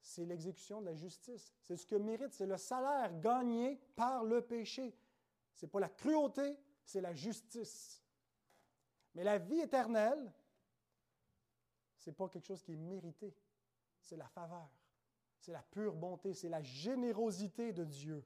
c'est 0.00 0.24
l'exécution 0.24 0.80
de 0.80 0.86
la 0.86 0.94
justice. 0.94 1.54
C'est 1.60 1.76
ce 1.76 1.86
que 1.86 1.96
mérite, 1.96 2.32
c'est 2.32 2.46
le 2.46 2.56
salaire 2.56 3.18
gagné 3.20 3.76
par 3.96 4.24
le 4.24 4.40
péché. 4.40 4.96
Ce 5.54 5.66
n'est 5.66 5.70
pas 5.70 5.80
la 5.80 5.88
cruauté, 5.88 6.58
c'est 6.84 7.00
la 7.00 7.12
justice. 7.12 8.02
Mais 9.14 9.24
la 9.24 9.38
vie 9.38 9.60
éternelle, 9.60 10.32
ce 11.96 12.10
n'est 12.10 12.14
pas 12.14 12.28
quelque 12.28 12.44
chose 12.44 12.62
qui 12.62 12.72
est 12.72 12.76
mérité, 12.76 13.34
c'est 14.00 14.16
la 14.16 14.28
faveur, 14.28 14.70
c'est 15.38 15.52
la 15.52 15.62
pure 15.62 15.94
bonté, 15.94 16.34
c'est 16.34 16.48
la 16.48 16.62
générosité 16.62 17.72
de 17.72 17.84
Dieu 17.84 18.24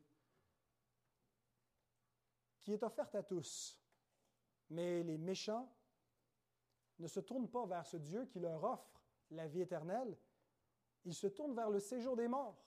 qui 2.62 2.73
est 2.73 2.83
offerte 2.83 3.14
à 3.14 3.23
tous. 3.23 3.81
Mais 4.68 5.03
les 5.03 5.18
méchants 5.18 5.68
ne 6.99 7.09
se 7.09 7.20
tournent 7.20 7.49
pas 7.49 7.66
vers 7.66 7.87
ce 7.87 7.96
Dieu 7.96 8.27
qui 8.27 8.38
leur 8.38 8.62
offre 8.62 9.01
la 9.31 9.46
vie 9.46 9.61
éternelle, 9.61 10.16
ils 11.05 11.14
se 11.14 11.27
tournent 11.27 11.55
vers 11.55 11.70
le 11.70 11.81
séjour 11.81 12.16
des 12.16 12.29
morts. 12.29 12.62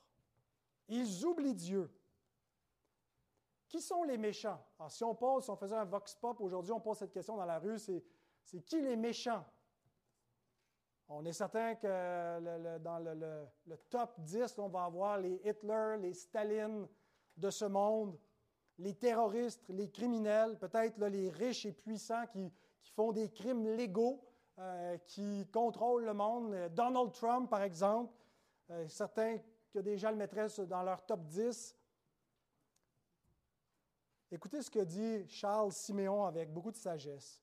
Ils 0.88 1.26
oublient 1.26 1.54
Dieu. 1.54 1.92
Qui 3.68 3.82
sont 3.82 4.04
les 4.04 4.18
méchants? 4.18 4.64
Si 4.90 5.04
on 5.04 5.16
pose, 5.16 5.46
si 5.46 5.50
on 5.50 5.56
faisait 5.56 5.76
un 5.76 5.86
vox 5.86 6.16
pop 6.16 6.40
aujourd'hui, 6.42 6.72
on 6.72 6.80
pose 6.80 6.98
cette 6.98 7.12
question 7.12 7.36
dans 7.36 7.46
la 7.46 7.60
rue, 7.60 7.80
c'est, 7.80 8.04
qui 8.66 8.82
les 8.82 8.96
méchants? 8.96 9.46
On 11.08 11.26
est 11.26 11.34
certain 11.34 11.76
que 11.76 12.78
dans 12.80 13.00
le, 13.00 13.78
top 13.90 14.20
10, 14.20 14.58
on 14.60 14.70
va 14.70 14.86
avoir 14.86 15.18
les 15.20 15.42
Hitler, 15.44 15.98
les 16.00 16.14
Staline 16.14 16.88
de 17.36 17.50
ce 17.50 17.66
monde, 17.66 18.18
les 18.80 18.94
terroristes, 18.96 19.70
les 19.70 19.90
criminels, 19.90 20.58
peut-être 20.58 21.00
les 21.06 21.30
riches 21.30 21.66
et 21.66 21.72
puissants 21.72 22.26
qui, 22.28 22.52
font 22.96 23.12
des 23.12 23.32
crimes 23.32 23.66
légaux, 23.66 24.22
euh, 24.60 24.98
qui 25.08 25.48
contrôlent 25.52 26.06
le 26.06 26.14
monde. 26.14 26.56
Donald 26.76 27.12
Trump, 27.12 27.50
par 27.50 27.64
exemple, 27.64 28.14
euh, 28.70 28.88
certains 28.88 29.40
que 29.74 29.98
gens 29.98 30.12
le 30.12 30.18
mettraient 30.18 30.48
dans 30.68 30.84
leur 30.84 31.04
top 31.06 31.26
10. 31.26 31.76
Écoutez 34.32 34.62
ce 34.62 34.70
que 34.70 34.80
dit 34.80 35.28
Charles 35.28 35.72
Siméon 35.72 36.26
avec 36.26 36.54
beaucoup 36.54 36.72
de 36.72 36.78
sagesse. 36.78 37.42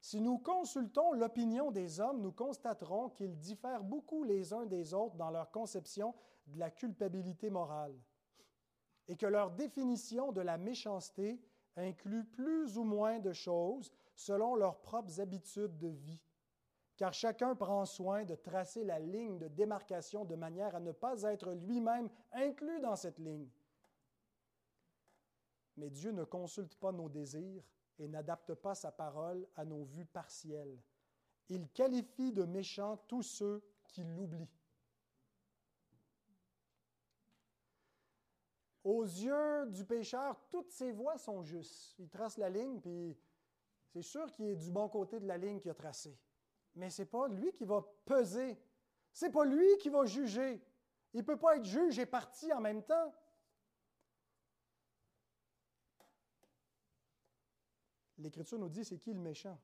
Si 0.00 0.20
nous 0.20 0.38
consultons 0.38 1.12
l'opinion 1.12 1.70
des 1.70 2.00
hommes, 2.00 2.22
nous 2.22 2.32
constaterons 2.32 3.10
qu'ils 3.10 3.36
diffèrent 3.38 3.82
beaucoup 3.82 4.24
les 4.24 4.52
uns 4.52 4.64
des 4.64 4.94
autres 4.94 5.16
dans 5.16 5.30
leur 5.30 5.50
conception 5.50 6.14
de 6.46 6.58
la 6.58 6.70
culpabilité 6.70 7.50
morale 7.50 7.94
et 9.08 9.16
que 9.16 9.26
leur 9.26 9.50
définition 9.50 10.32
de 10.32 10.40
la 10.40 10.58
méchanceté 10.58 11.40
inclut 11.76 12.24
plus 12.24 12.78
ou 12.78 12.84
moins 12.84 13.18
de 13.18 13.32
choses 13.32 13.92
selon 14.14 14.54
leurs 14.56 14.80
propres 14.80 15.20
habitudes 15.20 15.76
de 15.78 15.88
vie, 15.88 16.20
car 16.96 17.12
chacun 17.12 17.54
prend 17.54 17.84
soin 17.84 18.24
de 18.24 18.34
tracer 18.34 18.82
la 18.84 18.98
ligne 18.98 19.38
de 19.38 19.48
démarcation 19.48 20.24
de 20.24 20.34
manière 20.34 20.74
à 20.74 20.80
ne 20.80 20.92
pas 20.92 21.22
être 21.22 21.52
lui-même 21.52 22.08
inclus 22.32 22.80
dans 22.80 22.96
cette 22.96 23.18
ligne. 23.18 23.50
Mais 25.76 25.90
Dieu 25.90 26.10
ne 26.10 26.24
consulte 26.24 26.74
pas 26.76 26.92
nos 26.92 27.10
désirs 27.10 27.62
et 27.98 28.08
n'adapte 28.08 28.54
pas 28.54 28.74
sa 28.74 28.90
parole 28.90 29.46
à 29.56 29.64
nos 29.64 29.84
vues 29.84 30.06
partielles. 30.06 30.78
Il 31.48 31.68
qualifie 31.68 32.32
de 32.32 32.44
méchants 32.44 32.96
tous 33.08 33.22
ceux 33.22 33.62
qui 33.84 34.02
l'oublient. 34.04 34.48
Aux 38.86 39.02
yeux 39.02 39.66
du 39.66 39.84
pécheur, 39.84 40.40
toutes 40.48 40.70
ses 40.70 40.92
voies 40.92 41.18
sont 41.18 41.42
justes. 41.42 41.96
Il 41.98 42.08
trace 42.08 42.38
la 42.38 42.48
ligne, 42.48 42.78
puis 42.78 43.18
c'est 43.88 44.00
sûr 44.00 44.30
qu'il 44.30 44.46
est 44.46 44.54
du 44.54 44.70
bon 44.70 44.88
côté 44.88 45.18
de 45.18 45.26
la 45.26 45.36
ligne 45.36 45.58
qu'il 45.58 45.72
a 45.72 45.74
tracée. 45.74 46.16
Mais 46.76 46.88
ce 46.88 47.02
n'est 47.02 47.06
pas 47.06 47.26
lui 47.26 47.52
qui 47.52 47.64
va 47.64 47.84
peser. 48.04 48.56
Ce 49.12 49.24
n'est 49.24 49.32
pas 49.32 49.44
lui 49.44 49.66
qui 49.78 49.88
va 49.88 50.06
juger. 50.06 50.62
Il 51.12 51.16
ne 51.16 51.24
peut 51.24 51.36
pas 51.36 51.56
être 51.56 51.64
juge 51.64 51.98
et 51.98 52.06
parti 52.06 52.52
en 52.52 52.60
même 52.60 52.84
temps. 52.84 53.12
L'Écriture 58.18 58.60
nous 58.60 58.68
dit 58.68 58.84
c'est 58.84 58.98
qui 58.98 59.12
le 59.12 59.18
méchant? 59.18 59.58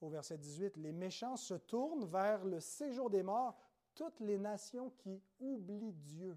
Au 0.00 0.08
verset 0.08 0.36
18, 0.36 0.78
les 0.78 0.90
méchants 0.90 1.36
se 1.36 1.54
tournent 1.54 2.06
vers 2.06 2.44
le 2.44 2.58
séjour 2.58 3.08
des 3.08 3.22
morts, 3.22 3.56
toutes 3.94 4.18
les 4.18 4.36
nations 4.36 4.90
qui 4.98 5.22
oublient 5.38 5.92
Dieu. 5.92 6.36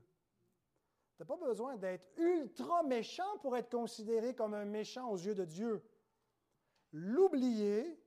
Tu 1.17 1.23
n'as 1.23 1.27
pas 1.27 1.45
besoin 1.47 1.75
d'être 1.77 2.07
ultra 2.17 2.83
méchant 2.83 3.39
pour 3.41 3.57
être 3.57 3.71
considéré 3.71 4.35
comme 4.35 4.53
un 4.53 4.65
méchant 4.65 5.09
aux 5.09 5.17
yeux 5.17 5.33
de 5.33 5.45
Dieu. 5.45 5.83
L'oublier, 6.93 7.99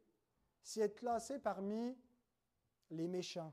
c'est 0.63 0.83
être 0.83 0.95
classé 0.95 1.41
parmi 1.41 1.99
les 2.89 3.09
méchants, 3.09 3.53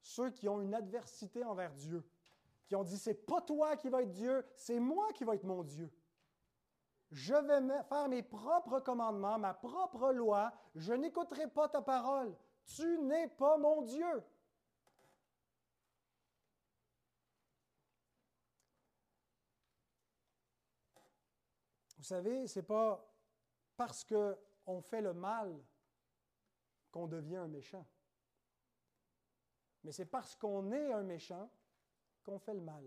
ceux 0.00 0.30
qui 0.30 0.48
ont 0.48 0.60
une 0.60 0.72
adversité 0.72 1.42
envers 1.44 1.74
Dieu, 1.74 2.04
qui 2.66 2.76
ont 2.76 2.84
dit 2.84 2.96
c'est 2.96 3.26
pas 3.26 3.40
toi 3.40 3.76
qui 3.76 3.88
vas 3.88 4.02
être 4.02 4.12
Dieu, 4.12 4.44
c'est 4.54 4.78
moi 4.78 5.12
qui 5.14 5.24
vais 5.24 5.34
être 5.34 5.44
mon 5.44 5.64
Dieu. 5.64 5.90
Je 7.10 7.34
vais 7.34 7.60
faire 7.88 8.08
mes 8.08 8.22
propres 8.22 8.78
commandements, 8.78 9.38
ma 9.38 9.54
propre 9.54 10.12
loi, 10.12 10.52
je 10.76 10.92
n'écouterai 10.92 11.48
pas 11.48 11.68
ta 11.68 11.82
parole. 11.82 12.36
Tu 12.66 12.98
n'es 12.98 13.26
pas 13.28 13.58
mon 13.58 13.82
Dieu. 13.82 14.22
Vous 22.04 22.08
savez, 22.08 22.46
ce 22.46 22.58
n'est 22.58 22.66
pas 22.66 23.02
parce 23.78 24.04
qu'on 24.04 24.82
fait 24.82 25.00
le 25.00 25.14
mal 25.14 25.58
qu'on 26.90 27.06
devient 27.06 27.36
un 27.36 27.48
méchant. 27.48 27.88
Mais 29.82 29.90
c'est 29.90 30.04
parce 30.04 30.36
qu'on 30.36 30.70
est 30.70 30.92
un 30.92 31.02
méchant 31.02 31.50
qu'on 32.22 32.38
fait 32.38 32.52
le 32.52 32.60
mal. 32.60 32.84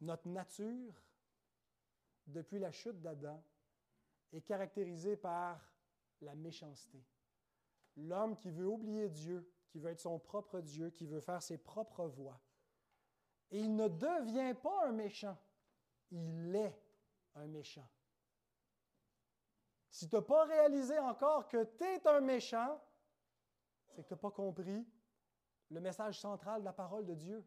Notre 0.00 0.26
nature, 0.28 0.94
depuis 2.26 2.58
la 2.58 2.72
chute 2.72 3.02
d'Adam, 3.02 3.44
est 4.32 4.40
caractérisée 4.40 5.18
par 5.18 5.60
la 6.22 6.34
méchanceté. 6.34 7.04
L'homme 7.98 8.38
qui 8.38 8.50
veut 8.50 8.66
oublier 8.66 9.10
Dieu, 9.10 9.46
qui 9.68 9.78
veut 9.78 9.90
être 9.90 10.00
son 10.00 10.18
propre 10.18 10.62
Dieu, 10.62 10.88
qui 10.88 11.04
veut 11.04 11.20
faire 11.20 11.42
ses 11.42 11.58
propres 11.58 12.06
voies. 12.06 12.40
Et 13.50 13.60
il 13.60 13.76
ne 13.76 13.88
devient 13.88 14.54
pas 14.58 14.86
un 14.86 14.92
méchant 14.92 15.36
il 16.10 16.54
est 16.54 16.78
un 17.34 17.46
méchant. 17.46 17.88
Si 19.90 20.08
tu 20.08 20.14
n'as 20.14 20.22
pas 20.22 20.44
réalisé 20.44 20.98
encore 20.98 21.48
que 21.48 21.64
tu 21.64 21.84
es 21.84 22.06
un 22.06 22.20
méchant, 22.20 22.80
c'est 23.88 24.02
que 24.02 24.08
tu 24.08 24.14
n'as 24.14 24.18
pas 24.20 24.30
compris 24.30 24.86
le 25.70 25.80
message 25.80 26.20
central 26.20 26.60
de 26.60 26.66
la 26.66 26.72
parole 26.72 27.06
de 27.06 27.14
Dieu. 27.14 27.44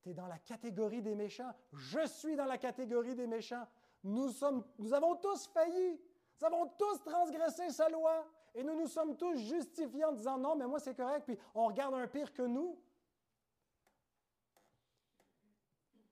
Tu 0.00 0.10
es 0.10 0.14
dans 0.14 0.26
la 0.26 0.38
catégorie 0.38 1.02
des 1.02 1.14
méchants. 1.14 1.54
Je 1.72 2.06
suis 2.06 2.36
dans 2.36 2.46
la 2.46 2.58
catégorie 2.58 3.14
des 3.14 3.26
méchants. 3.26 3.66
Nous, 4.02 4.42
avons 4.42 5.16
tous 5.16 5.46
failli. 5.48 6.00
Nous 6.40 6.46
avons 6.46 6.66
tous 6.68 7.02
transgressé 7.04 7.70
sa 7.70 7.88
loi. 7.88 8.26
Et 8.54 8.62
nous 8.62 8.74
nous 8.74 8.88
sommes 8.88 9.16
tous 9.16 9.36
justifiés 9.36 10.04
en 10.04 10.12
disant 10.12 10.36
non, 10.38 10.56
mais 10.56 10.66
moi 10.66 10.78
c'est 10.78 10.94
correct, 10.94 11.24
puis 11.24 11.38
on 11.54 11.66
regarde 11.66 11.94
un 11.94 12.06
pire 12.06 12.32
que 12.32 12.42
nous. 12.42 12.78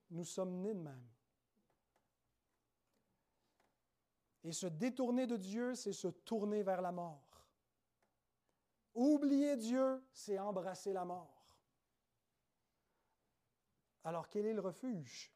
Nous 0.09 0.23
sommes 0.23 0.61
nés 0.61 0.73
de 0.73 0.79
même. 0.79 1.07
Et 4.43 4.51
se 4.51 4.67
détourner 4.67 5.27
de 5.27 5.37
Dieu, 5.37 5.75
c'est 5.75 5.93
se 5.93 6.07
tourner 6.07 6.63
vers 6.63 6.81
la 6.81 6.91
mort. 6.91 7.47
Oublier 8.93 9.55
Dieu, 9.55 10.03
c'est 10.11 10.39
embrasser 10.39 10.93
la 10.93 11.05
mort. 11.05 11.41
Alors 14.03 14.27
quel 14.27 14.45
est 14.45 14.53
le 14.53 14.61
refuge? 14.61 15.31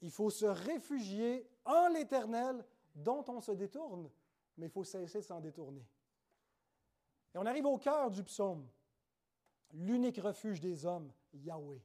Il 0.00 0.10
faut 0.10 0.30
se 0.30 0.46
réfugier 0.46 1.48
en 1.64 1.88
l'Éternel 1.88 2.64
dont 2.94 3.24
on 3.28 3.40
se 3.40 3.52
détourne, 3.52 4.10
mais 4.56 4.66
il 4.66 4.70
faut 4.70 4.84
cesser 4.84 5.18
de 5.18 5.24
s'en 5.24 5.40
détourner. 5.40 5.84
Et 7.34 7.38
on 7.38 7.46
arrive 7.46 7.66
au 7.66 7.78
cœur 7.78 8.10
du 8.10 8.22
psaume, 8.22 8.68
l'unique 9.72 10.18
refuge 10.18 10.60
des 10.60 10.86
hommes, 10.86 11.12
Yahweh. 11.32 11.82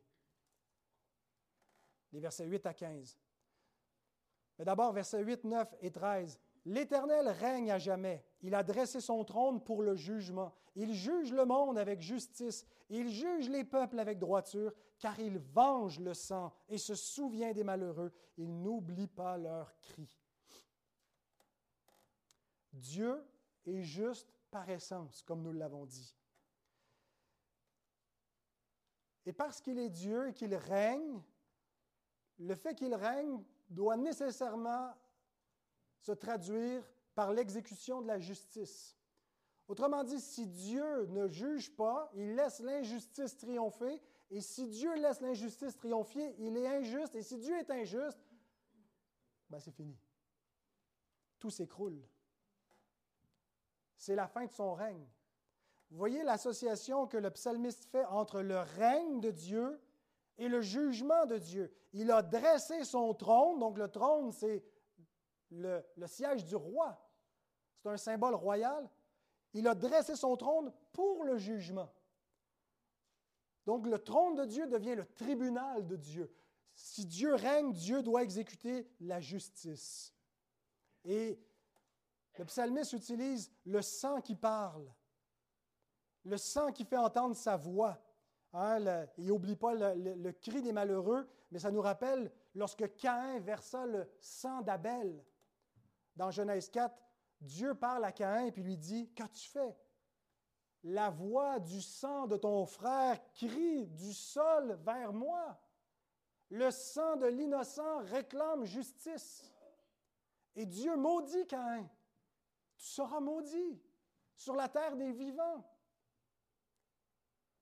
Les 2.12 2.20
versets 2.20 2.46
8 2.46 2.66
à 2.66 2.74
15. 2.74 3.18
D'abord, 4.64 4.92
versets 4.92 5.24
8, 5.24 5.46
9 5.46 5.76
et 5.82 5.92
13. 5.92 6.40
L'Éternel 6.66 7.30
règne 7.30 7.72
à 7.72 7.78
jamais. 7.78 8.26
Il 8.42 8.54
a 8.54 8.64
dressé 8.64 9.00
son 9.00 9.24
trône 9.24 9.64
pour 9.64 9.82
le 9.82 9.96
jugement. 9.96 10.54
Il 10.76 10.94
juge 10.94 11.32
le 11.32 11.46
monde 11.46 11.78
avec 11.78 12.02
justice. 12.02 12.66
Il 12.90 13.10
juge 13.10 13.50
les 13.50 13.64
peuples 13.64 14.00
avec 14.00 14.20
droiture, 14.20 14.74
car 14.98 15.18
il 15.20 15.38
venge 15.38 16.00
le 16.00 16.14
sang 16.14 16.54
et 16.68 16.78
se 16.78 16.96
souvient 16.96 17.54
des 17.54 17.64
malheureux. 17.64 18.12
Il 18.38 18.62
n'oublie 18.62 19.08
pas 19.08 19.38
leurs 19.38 19.74
cris. 19.80 20.20
Dieu 22.74 23.24
est 23.66 23.82
juste 23.82 24.34
par 24.52 24.70
essence, 24.70 25.22
comme 25.24 25.42
nous 25.42 25.54
l'avons 25.54 25.86
dit. 25.86 26.16
Et 29.26 29.34
parce 29.34 29.62
qu'il 29.62 29.78
est 29.80 29.90
Dieu 29.90 30.30
et 30.30 30.34
qu'il 30.34 30.56
règne, 30.56 31.22
le 32.40 32.56
fait 32.56 32.76
qu'il 32.76 32.96
règne 32.96 33.44
doit 33.70 33.98
nécessairement 33.98 34.94
se 36.00 36.12
traduire 36.12 36.84
par 37.14 37.32
l'exécution 37.32 38.02
de 38.02 38.08
la 38.08 38.20
justice. 38.20 38.98
Autrement 39.68 40.04
dit, 40.04 40.20
si 40.20 40.48
Dieu 40.48 41.06
ne 41.08 41.28
juge 41.28 41.76
pas, 41.76 42.10
il 42.16 42.36
laisse 42.36 42.60
l'injustice 42.60 43.38
triompher, 43.38 44.02
et 44.32 44.42
si 44.42 44.68
Dieu 44.68 44.96
laisse 44.96 45.22
l'injustice 45.22 45.76
triompher, 45.76 46.36
il 46.40 46.58
est 46.58 46.68
injuste, 46.68 47.16
et 47.16 47.22
si 47.22 47.38
Dieu 47.38 47.56
est 47.58 47.70
injuste, 47.70 48.20
ben 49.50 49.60
c'est 49.60 49.72
fini. 49.72 49.98
Tout 51.38 51.50
s'écroule. 51.50 52.02
C'est 53.96 54.16
la 54.16 54.28
fin 54.28 54.46
de 54.46 54.52
son 54.52 54.74
règne. 54.74 55.08
Vous 55.92 55.98
voyez 55.98 56.24
l'association 56.24 57.08
que 57.08 57.18
le 57.18 57.32
psalmiste 57.32 57.86
fait 57.86 58.06
entre 58.06 58.42
le 58.42 58.60
règne 58.60 59.20
de 59.20 59.32
Dieu 59.32 59.80
et 60.40 60.48
le 60.48 60.62
jugement 60.62 61.26
de 61.26 61.38
Dieu. 61.38 61.72
Il 61.92 62.10
a 62.12 62.22
dressé 62.24 62.84
son 62.86 63.14
trône, 63.14 63.60
donc 63.60 63.78
le 63.78 63.90
trône, 63.90 64.32
c'est 64.32 64.64
le, 65.52 65.84
siège 66.08 66.46
du 66.46 66.56
roi. 66.56 66.98
C'est 67.78 67.90
un 67.90 67.98
symbole 67.98 68.36
royal. 68.36 68.90
Il 69.54 69.68
a 69.68 69.76
dressé 69.76 70.16
son 70.16 70.36
trône 70.38 70.72
pour 70.94 71.26
le 71.26 71.38
jugement. 71.38 71.92
Donc 73.66 73.86
le 73.86 74.00
trône 74.00 74.36
de 74.36 74.46
Dieu 74.46 74.66
devient 74.68 74.96
le 74.96 75.06
tribunal 75.06 75.86
de 75.86 75.98
Dieu. 75.98 76.34
Si 76.74 77.06
Dieu 77.06 77.36
règne, 77.36 77.74
Dieu 77.74 78.02
doit 78.02 78.24
exécuter 78.24 78.90
la 79.02 79.20
justice. 79.20 80.14
Et 81.04 81.38
le 82.38 82.46
psalmiste 82.46 82.94
utilise 82.94 83.52
le 83.66 83.82
sang 83.82 84.22
qui 84.22 84.36
parle, 84.36 84.90
le 86.24 86.38
sang 86.38 86.72
qui 86.72 86.86
fait 86.86 86.98
entendre 86.98 87.36
sa 87.36 87.58
voix. 87.58 88.02
Hein, 88.54 89.06
il 89.18 89.28
n'oublie 89.28 89.56
pas 89.56 89.74
le, 89.74 90.32
cri 90.32 90.62
des 90.62 90.72
malheureux, 90.72 91.30
mais 91.52 91.60
ça 91.60 91.70
nous 91.70 91.82
rappelle 91.82 92.32
lorsque 92.56 92.96
Caïn 92.96 93.40
versa 93.40 93.86
le 93.86 94.10
sang 94.20 94.62
d'Abel. 94.62 95.24
Dans 96.16 96.32
Genèse 96.32 96.70
4, 96.70 96.96
Dieu 97.42 97.76
parle 97.76 98.06
à 98.06 98.12
Caïn 98.12 98.48
et 98.48 98.52
lui 98.52 98.78
dit 98.78 99.12
Qu'as-tu 99.14 99.50
fait? 99.50 99.78
La 100.84 101.10
voix 101.10 101.60
du 101.60 101.82
sang 101.82 102.26
de 102.26 102.38
ton 102.38 102.66
frère 102.66 103.20
crie 103.34 103.88
du 103.88 104.14
sol 104.14 104.80
vers 104.84 105.14
moi. 105.14 105.60
Le 106.50 106.72
sang 106.72 107.18
de 107.18 107.28
l'innocent 107.28 108.00
réclame 108.00 108.66
justice. 108.66 109.54
Et 110.56 110.66
Dieu 110.66 110.96
maudit 110.96 111.46
Caïn. 111.46 111.88
Tu 112.78 112.88
seras 112.88 113.20
maudit 113.20 113.80
sur 114.36 114.56
la 114.56 114.70
terre 114.70 114.96
des 114.96 115.12
vivants 115.12 115.64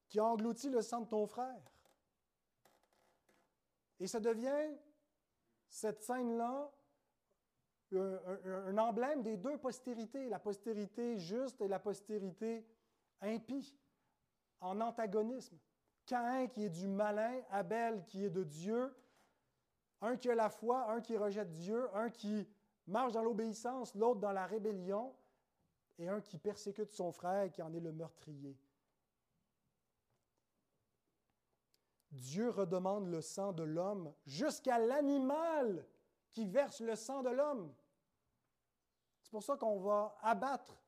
qui 0.08 0.20
a 0.20 0.26
englouti 0.26 0.70
le 0.70 0.82
sang 0.82 1.02
de 1.02 1.08
ton 1.08 1.26
frère. 1.28 1.62
Et 4.00 4.08
ça 4.08 4.20
devient 4.20 4.76
cette 5.70 6.04
scène-là 6.04 6.72
un, 7.96 8.78
emblème 8.78 9.22
des 9.24 9.38
deux 9.38 9.58
postérités, 9.58 10.28
la 10.30 10.40
postérité 10.40 11.18
juste 11.18 11.62
et 11.62 11.68
la 11.68 11.80
postérité 11.80 12.66
impie, 13.22 13.78
en 14.60 14.82
antagonisme. 14.82 15.58
Caïn 16.06 16.48
qui 16.48 16.66
est 16.66 16.70
du 16.70 16.88
malin, 16.88 17.42
Abel 17.50 18.04
qui 18.06 18.26
est 18.26 18.30
de 18.30 18.44
Dieu, 18.44 18.96
un 20.02 20.18
qui 20.18 20.30
a 20.30 20.36
la 20.36 20.50
foi, 20.50 20.92
un 20.92 21.02
qui 21.02 21.18
rejette 21.18 21.52
Dieu, 21.54 21.88
un 21.96 22.10
qui 22.10 22.48
marche 22.88 23.14
dans 23.14 23.24
l'obéissance, 23.24 23.94
l'autre 23.96 24.20
dans 24.20 24.32
la 24.32 24.46
rébellion, 24.46 25.14
et 26.00 26.08
un 26.08 26.22
qui 26.22 26.38
persécute 26.38 26.92
son 26.92 27.12
frère 27.12 27.44
et 27.44 27.52
qui 27.52 27.62
en 27.62 27.74
est 27.74 27.80
le 27.80 27.92
meurtrier. 27.92 28.58
Dieu 32.18 32.50
redemande 32.50 33.08
le 33.08 33.22
sang 33.22 33.54
de 33.54 33.64
l'homme 33.64 34.14
jusqu'à 34.26 34.80
l'animal 34.80 35.86
qui 36.32 36.46
verse 36.46 36.82
le 36.82 36.96
sang 36.96 37.22
de 37.22 37.30
l'homme. 37.30 37.74
C'est 39.22 39.32
pour 39.32 39.44
ça 39.44 39.56
qu'on 39.58 39.80
va 39.80 40.18
abattre 40.22 40.82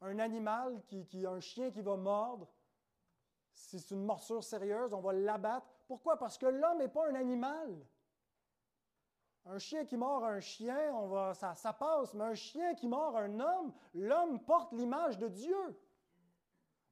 un 0.00 0.18
animal, 0.18 0.82
qui, 0.86 1.06
qui, 1.06 1.26
un 1.26 1.40
chien 1.40 1.70
qui 1.70 1.80
va 1.80 1.96
mordre. 1.96 2.48
Si 3.52 3.78
c'est 3.78 3.94
une 3.94 4.04
morsure 4.04 4.42
sérieuse, 4.42 4.92
on 4.92 5.00
va 5.00 5.12
l'abattre. 5.12 5.66
Pourquoi? 5.86 6.18
Parce 6.18 6.36
que 6.36 6.46
l'homme 6.46 6.78
n'est 6.78 6.88
pas 6.88 7.08
un 7.08 7.14
animal. 7.14 7.86
Un 9.46 9.58
chien 9.58 9.84
qui 9.84 9.96
mord 9.96 10.24
un 10.24 10.40
chien, 10.40 10.90
on 10.94 11.06
va, 11.08 11.34
ça, 11.34 11.54
ça 11.54 11.72
passe, 11.72 12.14
mais 12.14 12.24
un 12.24 12.34
chien 12.34 12.74
qui 12.74 12.88
mord 12.88 13.16
un 13.16 13.38
homme, 13.38 13.72
l'homme 13.92 14.40
porte 14.40 14.72
l'image 14.72 15.18
de 15.18 15.28
Dieu. 15.28 15.80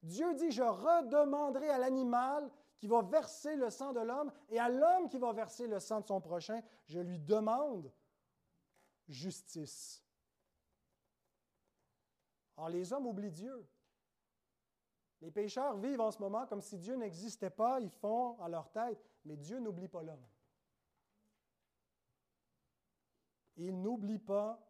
Dieu 0.03 0.35
dit, 0.35 0.51
je 0.51 0.63
redemanderai 0.63 1.71
à 1.71 1.79
l'animal 1.79 2.51
qui 2.83 2.89
va 2.89 3.01
verser 3.01 3.55
le 3.55 3.71
sang 3.71 3.93
de 3.93 4.01
l'homme 4.01 4.33
et 4.49 4.59
à 4.59 4.69
l'homme 4.69 5.09
qui 5.09 5.17
va 5.17 5.33
verser 5.33 5.69
le 5.69 5.79
sang 5.79 6.01
de 6.01 6.07
son 6.09 6.21
prochain, 6.21 6.61
je 6.89 6.99
lui 6.99 7.21
demande 7.21 7.93
justice. 9.07 10.05
Alors 12.57 12.71
les 12.71 12.93
hommes 12.93 13.07
oublient 13.07 13.31
Dieu. 13.31 13.69
Les 15.21 15.31
pécheurs 15.31 15.77
vivent 15.77 16.01
en 16.01 16.11
ce 16.11 16.19
moment 16.19 16.45
comme 16.49 16.61
si 16.61 16.77
Dieu 16.77 16.97
n'existait 16.97 17.51
pas, 17.51 17.79
ils 17.79 17.89
font 17.89 18.37
à 18.41 18.49
leur 18.49 18.69
tête, 18.73 19.01
mais 19.25 19.37
Dieu 19.37 19.61
n'oublie 19.61 19.87
pas 19.87 20.03
l'homme. 20.03 20.27
Il 23.59 23.81
n'oublie 23.81 24.19
pas 24.19 24.61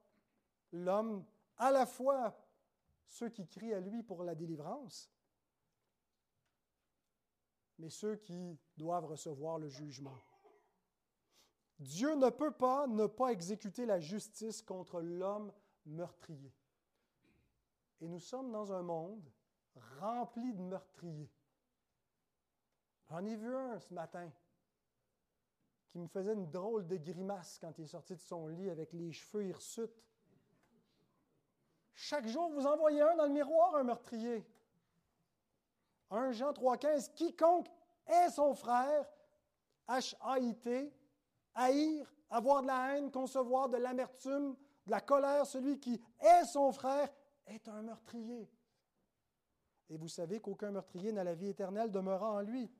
l'homme, 0.70 1.24
à 1.56 1.70
la 1.70 1.86
fois 1.86 2.36
ceux 3.06 3.30
qui 3.30 3.48
crient 3.48 3.72
à 3.72 3.80
lui 3.80 4.02
pour 4.02 4.22
la 4.22 4.34
délivrance, 4.34 5.10
mais 7.82 7.90
ceux 7.90 8.14
qui 8.14 8.56
doivent 8.76 9.06
recevoir 9.06 9.58
le 9.58 9.68
jugement. 9.68 10.16
Dieu 11.80 12.14
ne 12.14 12.30
peut 12.30 12.52
pas 12.52 12.86
ne 12.86 13.06
pas 13.06 13.32
exécuter 13.32 13.86
la 13.86 13.98
justice 13.98 14.62
contre 14.62 15.00
l'homme 15.00 15.52
meurtrier. 15.84 16.54
Et 18.00 18.06
nous 18.06 18.20
sommes 18.20 18.52
dans 18.52 18.72
un 18.72 18.82
monde 18.82 19.28
rempli 19.98 20.54
de 20.54 20.62
meurtriers. 20.62 21.28
J'en 23.10 23.24
ai 23.24 23.34
vu 23.34 23.52
un 23.52 23.80
ce 23.80 23.92
matin 23.92 24.30
qui 25.90 25.98
me 25.98 26.06
faisait 26.06 26.34
une 26.34 26.50
drôle 26.50 26.86
de 26.86 26.96
grimace 26.98 27.58
quand 27.60 27.76
il 27.78 27.84
est 27.84 27.88
sorti 27.88 28.14
de 28.14 28.20
son 28.20 28.46
lit 28.46 28.70
avec 28.70 28.92
les 28.92 29.10
cheveux 29.10 29.44
hirsutes. 29.44 30.04
Chaque 31.94 32.28
jour, 32.28 32.48
vous 32.50 32.64
envoyez 32.64 33.02
un 33.02 33.16
dans 33.16 33.26
le 33.26 33.32
miroir, 33.32 33.74
un 33.74 33.82
meurtrier. 33.82 34.46
1 36.12 36.32
Jean 36.32 36.52
3,15 36.52 37.14
Quiconque 37.14 37.68
est 38.06 38.30
son 38.30 38.54
frère, 38.54 39.06
H-A-I-T, 39.88 40.92
haïr, 41.54 42.14
avoir 42.28 42.62
de 42.62 42.66
la 42.66 42.96
haine, 42.96 43.10
concevoir 43.10 43.68
de 43.68 43.78
l'amertume, 43.78 44.54
de 44.86 44.90
la 44.90 45.00
colère, 45.00 45.46
celui 45.46 45.80
qui 45.80 46.00
est 46.20 46.44
son 46.44 46.70
frère 46.72 47.08
est 47.46 47.66
un 47.68 47.82
meurtrier. 47.82 48.50
Et 49.88 49.96
vous 49.96 50.08
savez 50.08 50.40
qu'aucun 50.40 50.70
meurtrier 50.70 51.12
n'a 51.12 51.24
la 51.24 51.34
vie 51.34 51.48
éternelle 51.48 51.90
demeurant 51.90 52.36
en 52.36 52.40
lui. 52.40 52.70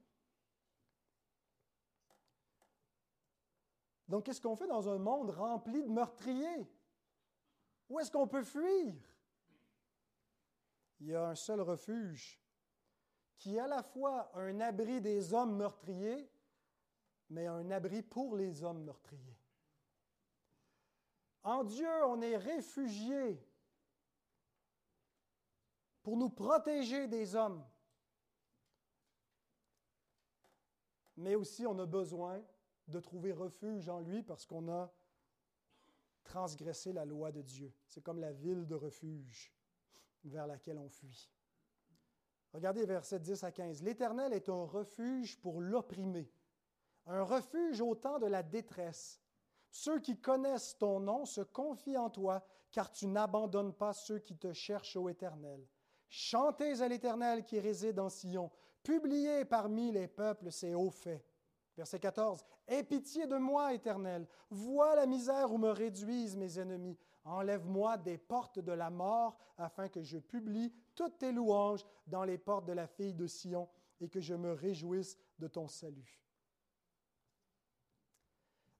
Donc, 4.08 4.24
qu'est-ce 4.24 4.40
qu'on 4.40 4.56
fait 4.56 4.66
dans 4.66 4.88
un 4.90 4.98
monde 4.98 5.30
rempli 5.30 5.82
de 5.82 5.88
meurtriers? 5.88 6.70
Où 7.88 7.98
est-ce 7.98 8.10
qu'on 8.10 8.28
peut 8.28 8.42
fuir? 8.42 8.94
Il 11.00 11.08
y 11.08 11.14
a 11.14 11.28
un 11.28 11.34
seul 11.34 11.60
refuge 11.60 12.41
qui 13.42 13.56
est 13.56 13.58
à 13.58 13.66
la 13.66 13.82
fois 13.82 14.30
un 14.36 14.60
abri 14.60 15.00
des 15.00 15.34
hommes 15.34 15.56
meurtriers, 15.56 16.30
mais 17.28 17.48
un 17.48 17.72
abri 17.72 18.00
pour 18.00 18.36
les 18.36 18.62
hommes 18.62 18.84
meurtriers. 18.84 19.36
En 21.42 21.64
Dieu, 21.64 21.88
on 22.04 22.20
est 22.20 22.36
réfugié 22.36 23.44
pour 26.04 26.16
nous 26.16 26.30
protéger 26.30 27.08
des 27.08 27.34
hommes. 27.34 27.66
Mais 31.16 31.34
aussi, 31.34 31.66
on 31.66 31.76
a 31.80 31.86
besoin 31.86 32.40
de 32.86 33.00
trouver 33.00 33.32
refuge 33.32 33.88
en 33.88 33.98
lui 33.98 34.22
parce 34.22 34.46
qu'on 34.46 34.68
a 34.68 34.94
transgressé 36.22 36.92
la 36.92 37.04
loi 37.04 37.32
de 37.32 37.42
Dieu. 37.42 37.74
C'est 37.88 38.02
comme 38.02 38.20
la 38.20 38.30
ville 38.32 38.68
de 38.68 38.76
refuge 38.76 39.52
vers 40.22 40.46
laquelle 40.46 40.78
on 40.78 40.88
fuit. 40.88 41.28
Regardez 42.52 42.84
versets 42.84 43.18
10 43.18 43.44
à 43.44 43.50
15. 43.50 43.82
L'Éternel 43.82 44.32
est 44.32 44.48
un 44.48 44.64
refuge 44.64 45.38
pour 45.40 45.60
l'opprimé, 45.60 46.30
un 47.06 47.22
refuge 47.22 47.80
au 47.80 47.94
temps 47.94 48.18
de 48.18 48.26
la 48.26 48.42
détresse. 48.42 49.20
Ceux 49.70 50.00
qui 50.00 50.20
connaissent 50.20 50.76
ton 50.76 51.00
nom 51.00 51.24
se 51.24 51.40
confient 51.40 51.96
en 51.96 52.10
toi, 52.10 52.44
car 52.70 52.90
tu 52.90 53.06
n'abandonnes 53.06 53.72
pas 53.72 53.94
ceux 53.94 54.18
qui 54.18 54.36
te 54.36 54.52
cherchent 54.52 54.96
au 54.96 55.08
Éternel. 55.08 55.66
Chantez 56.08 56.82
à 56.82 56.88
l'Éternel 56.88 57.46
qui 57.46 57.58
réside 57.58 57.98
en 57.98 58.10
Sion. 58.10 58.50
Publiez 58.82 59.46
parmi 59.46 59.90
les 59.90 60.08
peuples 60.08 60.52
ses 60.52 60.74
hauts 60.74 60.90
faits. 60.90 61.24
Verset 61.76 62.00
14. 62.00 62.44
Aie 62.68 62.82
pitié 62.82 63.26
de 63.26 63.36
moi, 63.36 63.72
Éternel. 63.72 64.28
Vois 64.50 64.94
la 64.94 65.06
misère 65.06 65.50
où 65.50 65.56
me 65.56 65.70
réduisent 65.70 66.36
mes 66.36 66.58
ennemis. 66.58 66.98
Enlève-moi 67.24 67.98
des 67.98 68.18
portes 68.18 68.58
de 68.58 68.72
la 68.72 68.90
mort, 68.90 69.38
afin 69.58 69.88
que 69.88 70.02
je 70.02 70.18
publie 70.18 70.72
toutes 70.94 71.18
tes 71.18 71.32
louanges 71.32 71.84
dans 72.06 72.24
les 72.24 72.38
portes 72.38 72.66
de 72.66 72.72
la 72.72 72.86
fille 72.86 73.14
de 73.14 73.26
Sion, 73.26 73.68
et 74.00 74.08
que 74.08 74.20
je 74.20 74.34
me 74.34 74.52
réjouisse 74.52 75.16
de 75.38 75.46
ton 75.46 75.68
salut. 75.68 76.20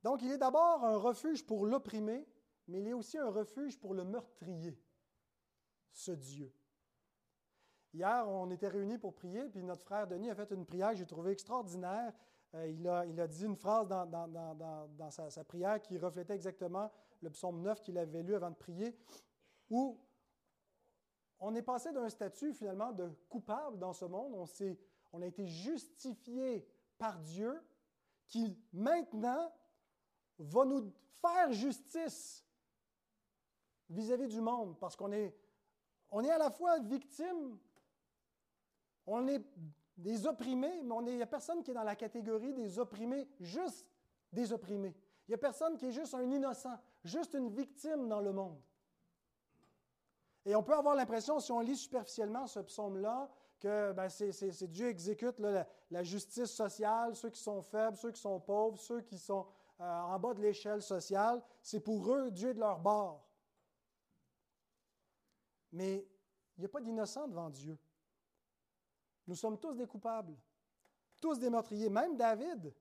Donc, 0.03 0.23
il 0.23 0.33
est 0.33 0.39
d'abord 0.39 0.85
un 0.85 0.97
refuge 0.97 1.47
pour 1.47 1.67
l'opprimé, 1.67 2.27
mais 2.67 2.81
il 2.81 2.89
est 2.89 2.93
aussi 2.93 3.19
un 3.19 3.31
refuge 3.31 3.79
pour 3.79 3.95
le 3.95 4.05
meurtrier, 4.05 4.83
ce 5.93 6.11
Dieu. 6.11 6.53
Hier, 7.95 8.27
on 8.29 8.51
était 8.51 8.69
réunis 8.69 8.99
pour 8.99 9.15
prier, 9.15 9.49
puis 9.51 9.63
notre 9.63 9.83
frère 9.83 10.07
Denis 10.07 10.31
a 10.31 10.35
fait 10.35 10.51
une 10.51 10.65
prière 10.65 10.91
que 10.91 10.97
j'ai 10.97 11.07
trouvée 11.07 11.33
extraordinaire. 11.33 12.13
Euh, 12.55 12.67
il, 12.67 12.89
a, 12.89 13.05
il, 13.07 13.21
a, 13.21 13.27
dit 13.27 13.45
une 13.45 13.57
phrase 13.57 13.87
dans, 13.87 14.07
dans, 14.07 15.11
sa, 15.11 15.31
sa, 15.31 15.45
prière 15.45 15.81
qui 15.81 15.99
reflétait 15.99 16.35
exactement 16.35 16.91
le 17.23 17.31
psaume 17.31 17.63
9 17.63 17.81
qu'il 17.81 17.99
avait 17.99 18.23
lu 18.23 18.35
avant 18.35 18.51
de 18.51 18.57
prier, 18.57 18.97
où 19.71 19.99
on 21.39 21.55
est 21.55 21.63
passé 21.63 21.93
d'un 21.93 22.09
statut 22.09 22.53
finalement 22.53 22.93
de 22.93 23.09
coupable 23.29 23.79
dans 23.79 23.93
ce 23.93 24.05
monde, 24.05 24.35
on, 24.35 24.47
on 25.13 25.23
a 25.23 25.27
été 25.27 25.47
justifié 25.47 26.67
par 26.99 27.19
Dieu, 27.21 27.61
qui 28.29 28.57
maintenant 28.73 29.53
va 30.39 30.65
nous 30.65 30.93
faire 31.21 31.53
justice 31.53 32.45
vis-à-vis 33.91 34.29
du 34.29 34.41
monde, 34.41 34.79
parce 34.79 34.97
qu'on 34.97 35.13
est, 35.13 35.37
on 36.11 36.25
est 36.25 36.31
à 36.31 36.39
la 36.39 36.51
fois 36.51 36.79
victime, 36.79 37.59
on 39.07 39.27
est 39.29 39.45
des 39.97 40.27
opprimés, 40.27 40.83
mais 40.83 41.13
il 41.13 41.17
n'y 41.17 41.23
a 41.23 41.27
personne 41.27 41.63
qui 41.63 41.71
est 41.71 41.75
dans 41.75 41.83
la 41.83 41.97
catégorie 41.97 42.55
des 42.55 42.79
opprimés, 42.79 43.29
juste 43.41 43.87
des 44.33 44.53
opprimés. 44.53 44.97
Il 45.27 45.33
n'y 45.33 45.35
a 45.35 45.39
personne 45.39 45.77
qui 45.77 45.87
est 45.87 45.93
juste 45.93 46.15
un 46.15 46.31
innocent, 46.31 46.79
juste 47.05 47.35
une 47.35 47.51
victime 47.51 48.09
dans 48.09 48.21
le 48.21 48.33
monde. 48.33 48.61
Et 50.45 50.57
on 50.57 50.63
peut 50.63 50.75
avoir 50.75 50.95
l'impression, 50.95 51.39
si 51.39 51.53
on 51.53 51.61
lit 51.61 51.77
superficiellement 51.77 52.47
ce 52.47 52.61
psaume-là, 52.61 53.31
que 53.61 53.93
ben, 53.93 54.09
c'est, 54.09 54.65
Dieu 54.65 54.89
exécute 54.89 55.39
la, 55.39 56.03
justice 56.03 56.51
sociale, 56.51 57.15
ceux 57.15 57.31
qui 57.31 57.41
sont 57.41 57.63
faibles, 57.63 57.97
ceux 57.97 58.11
qui 58.11 58.21
sont 58.21 58.41
pauvres, 58.41 58.77
ceux 58.79 59.03
qui 59.03 59.19
sont 59.19 59.47
euh, 59.81 59.85
en 59.85 60.19
bas 60.19 60.35
de 60.35 60.41
l'échelle 60.41 60.83
sociale, 60.83 61.41
c'est 61.63 61.79
pour 61.81 62.13
eux 62.13 62.31
Dieu 62.33 62.51
est 62.51 62.55
de 62.55 62.61
leur 62.61 62.81
bord. 62.81 63.25
Mais 65.71 66.07
il 66.57 66.61
n'y 66.61 66.67
a 66.67 66.69
pas 66.69 66.81
d'innocent 66.81 67.29
devant 67.29 67.51
Dieu. 67.51 67.79
Nous 69.29 69.37
sommes 69.37 69.59
tous 69.59 69.75
des 69.75 69.87
coupables, 69.87 70.37
tous 71.21 71.39
des 71.39 71.49
meurtriers. 71.49 71.89
Même 71.89 72.17
David, 72.17 72.75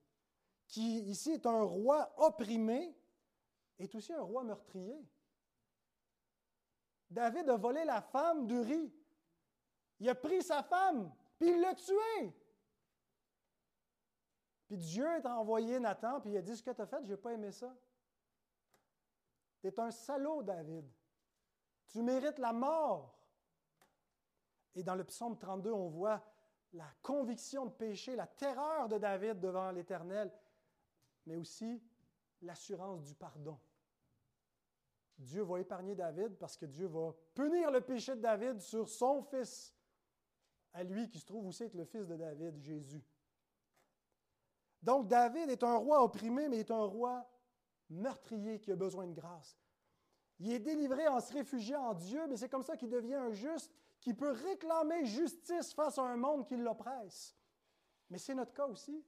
qui 0.67 0.99
ici 1.01 1.31
est 1.31 1.45
un 1.45 1.61
roi 1.61 2.11
opprimé, 2.17 2.97
est 3.79 3.93
aussi 3.95 4.13
un 4.13 4.21
roi 4.21 4.43
meurtrier. 4.43 5.05
David 7.09 7.49
a 7.49 7.57
volé 7.57 7.83
la 7.83 8.01
femme 8.01 8.47
d'Uri. 8.47 8.93
Il 9.99 10.09
a 10.09 10.15
pris 10.15 10.41
sa 10.41 10.63
femme, 10.63 11.13
puis 11.37 11.49
il 11.49 11.59
l'a 11.59 11.75
tuée. 11.75 12.33
Puis 14.67 14.77
Dieu 14.77 15.05
a 15.05 15.37
envoyé 15.37 15.79
Nathan, 15.79 16.21
puis 16.21 16.31
il 16.31 16.37
a 16.37 16.41
dit 16.41 16.55
Ce 16.55 16.63
que 16.63 16.71
tu 16.71 16.81
as 16.81 16.87
fait, 16.87 17.03
je 17.03 17.11
n'ai 17.11 17.17
pas 17.17 17.33
aimé 17.33 17.51
ça. 17.51 17.75
Tu 19.59 19.67
es 19.67 19.79
un 19.79 19.91
salaud, 19.91 20.41
David. 20.41 20.89
Tu 21.89 22.01
mérites 22.01 22.39
la 22.39 22.53
mort. 22.53 23.19
Et 24.73 24.83
dans 24.83 24.95
le 24.95 25.03
psaume 25.03 25.37
32, 25.37 25.71
on 25.71 25.89
voit 25.89 26.23
la 26.73 26.87
conviction 27.01 27.65
de 27.65 27.71
péché, 27.71 28.15
la 28.15 28.27
terreur 28.27 28.87
de 28.87 28.97
David 28.97 29.41
devant 29.41 29.71
l'Éternel, 29.71 30.31
mais 31.25 31.35
aussi 31.35 31.83
l'assurance 32.41 33.03
du 33.03 33.15
pardon. 33.15 33.59
Dieu 35.17 35.43
va 35.43 35.59
épargner 35.59 35.95
David 35.95 36.37
parce 36.37 36.57
que 36.57 36.65
Dieu 36.65 36.87
va 36.87 37.13
punir 37.33 37.69
le 37.71 37.81
péché 37.81 38.15
de 38.15 38.21
David 38.21 38.59
sur 38.59 38.89
son 38.89 39.21
fils, 39.21 39.73
à 40.73 40.83
lui 40.83 41.09
qui 41.09 41.19
se 41.19 41.25
trouve 41.25 41.45
aussi 41.47 41.63
être 41.63 41.75
le 41.75 41.85
fils 41.85 42.07
de 42.07 42.15
David, 42.15 42.57
Jésus. 42.59 43.03
Donc 44.81 45.07
David 45.07 45.49
est 45.49 45.63
un 45.63 45.75
roi 45.75 46.03
opprimé, 46.03 46.49
mais 46.49 46.59
est 46.59 46.71
un 46.71 46.83
roi 46.83 47.29
meurtrier 47.89 48.59
qui 48.59 48.71
a 48.71 48.75
besoin 48.75 49.05
de 49.05 49.13
grâce. 49.13 49.57
Il 50.39 50.51
est 50.51 50.59
délivré 50.59 51.07
en 51.07 51.19
se 51.19 51.31
réfugiant 51.33 51.89
en 51.89 51.93
Dieu, 51.93 52.25
mais 52.27 52.37
c'est 52.37 52.49
comme 52.49 52.63
ça 52.63 52.75
qu'il 52.75 52.89
devient 52.89 53.13
un 53.13 53.31
juste 53.31 53.71
qui 53.99 54.15
peut 54.15 54.31
réclamer 54.31 55.05
justice 55.05 55.73
face 55.73 55.99
à 55.99 56.03
un 56.03 56.17
monde 56.17 56.47
qui 56.47 56.57
l'oppresse. 56.57 57.35
Mais 58.09 58.17
c'est 58.17 58.33
notre 58.33 58.53
cas 58.53 58.65
aussi. 58.65 59.05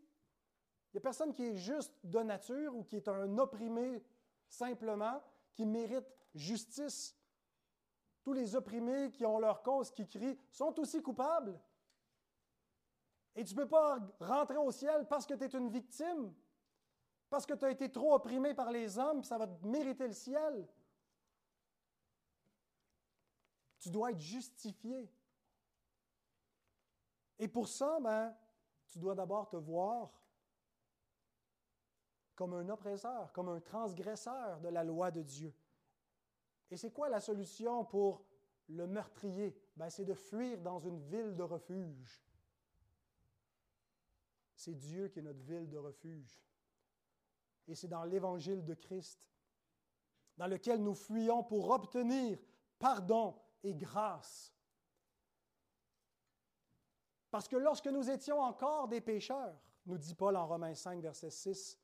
Il 0.94 0.98
n'y 0.98 1.00
a 1.00 1.02
personne 1.02 1.34
qui 1.34 1.44
est 1.44 1.56
juste 1.56 1.92
de 2.04 2.20
nature 2.20 2.76
ou 2.76 2.84
qui 2.84 2.98
est 2.98 3.08
un 3.08 3.38
opprimé 3.40 4.04
simplement, 4.48 5.24
qui 5.56 5.66
mérite 5.66 6.06
justice. 6.36 7.18
Tous 8.22 8.34
les 8.34 8.56
opprimés 8.56 9.10
qui 9.10 9.26
ont 9.26 9.40
leur 9.40 9.64
cause, 9.64 9.90
qui 9.90 10.08
crient, 10.08 10.38
sont 10.52 10.80
aussi 10.80 11.02
coupables. 11.02 11.60
Et 13.36 13.44
tu 13.44 13.56
ne 13.56 13.62
peux 13.62 13.68
pas 13.68 13.98
rentrer 14.20 14.58
au 14.58 14.70
ciel 14.70 15.08
parce 15.08 15.26
que 15.26 15.34
tu 15.34 15.44
es 15.44 15.58
une 15.58 15.70
victime, 15.70 16.32
parce 17.28 17.48
que 17.48 17.56
tu 17.56 17.66
as 17.66 17.72
été 17.72 17.92
trop 17.92 18.14
opprimé 18.14 18.54
par 18.54 18.70
les 18.70 19.00
hommes, 19.00 19.24
ça 19.24 19.40
va 19.40 19.48
te 19.48 19.66
mériter 19.66 20.06
le 20.06 20.14
ciel. 20.14 20.68
Tu 23.80 23.90
dois 23.90 24.12
être 24.12 24.20
justifié. 24.20 25.10
Et 27.40 27.48
pour 27.48 27.68
ça, 27.68 28.00
ben, 28.00 28.38
tu 28.90 29.00
dois 29.00 29.16
d'abord 29.16 29.50
te 29.50 29.58
voir 29.58 30.12
comme 32.36 32.54
un 32.54 32.70
oppresseur, 32.70 33.32
comme 33.34 33.50
un 33.50 33.60
transgresseur 33.60 34.60
de 34.62 34.70
la 34.70 34.84
loi 34.84 35.12
de 35.12 35.22
Dieu. 35.22 35.54
Et 36.72 36.78
c'est 36.78 36.92
quoi 36.92 37.10
la 37.10 37.22
solution 37.22 37.86
pour 37.86 38.26
le 38.70 38.88
meurtrier? 38.88 39.56
Ben, 39.76 39.90
c'est 39.90 40.06
de 40.06 40.14
fuir 40.14 40.60
dans 40.62 40.80
une 40.80 41.00
ville 41.00 41.36
de 41.36 41.44
refuge. 41.44 42.24
C'est 44.56 44.74
Dieu 44.74 45.10
qui 45.10 45.20
est 45.20 45.24
notre 45.24 45.44
ville 45.44 45.70
de 45.70 45.78
refuge. 45.78 46.42
Et 47.68 47.76
c'est 47.76 47.88
dans 47.88 48.04
l'évangile 48.04 48.64
de 48.64 48.74
Christ, 48.74 49.30
dans 50.38 50.48
lequel 50.48 50.82
nous 50.82 50.96
fuyons 50.96 51.44
pour 51.44 51.70
obtenir 51.70 52.40
pardon 52.80 53.40
et 53.64 53.74
grâce. 53.74 54.54
Parce 57.32 57.48
que 57.48 57.56
lorsque 57.56 57.88
nous 57.88 58.10
étions 58.10 58.40
encore 58.40 58.88
des 58.88 59.02
pécheurs, 59.02 59.60
nous 59.86 59.98
dit 59.98 60.14
Paul 60.14 60.36
en 60.36 60.48
Romains 60.48 60.76
5, 60.76 61.02
verset 61.02 61.30
6, 61.30 61.80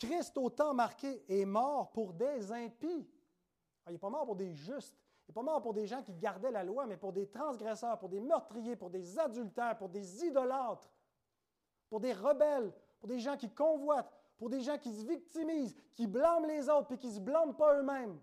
Christ 0.00 0.38
au 0.38 0.48
temps 0.48 0.72
marqué 0.72 1.22
est 1.28 1.44
mort 1.44 1.92
pour 1.92 2.14
des 2.14 2.50
impies. 2.50 3.06
Ah, 3.84 3.90
il 3.90 3.92
n'est 3.92 3.98
pas 3.98 4.08
mort 4.08 4.24
pour 4.24 4.34
des 4.34 4.54
justes. 4.54 4.96
Il 5.26 5.30
n'est 5.30 5.34
pas 5.34 5.42
mort 5.42 5.60
pour 5.60 5.74
des 5.74 5.86
gens 5.86 6.02
qui 6.02 6.14
gardaient 6.14 6.50
la 6.50 6.64
loi, 6.64 6.86
mais 6.86 6.96
pour 6.96 7.12
des 7.12 7.28
transgresseurs, 7.28 7.98
pour 7.98 8.08
des 8.08 8.18
meurtriers, 8.18 8.76
pour 8.76 8.88
des 8.88 9.18
adultères, 9.18 9.76
pour 9.76 9.90
des 9.90 10.24
idolâtres, 10.24 10.90
pour 11.90 12.00
des 12.00 12.14
rebelles, 12.14 12.72
pour 12.98 13.08
des 13.08 13.20
gens 13.20 13.36
qui 13.36 13.50
convoitent, 13.50 14.10
pour 14.38 14.48
des 14.48 14.62
gens 14.62 14.78
qui 14.78 14.90
se 14.90 15.04
victimisent, 15.04 15.76
qui 15.92 16.06
blâment 16.06 16.46
les 16.46 16.70
autres 16.70 16.92
et 16.92 16.98
qui 16.98 17.08
ne 17.08 17.12
se 17.12 17.20
blâment 17.20 17.54
pas 17.54 17.78
eux-mêmes. 17.78 18.18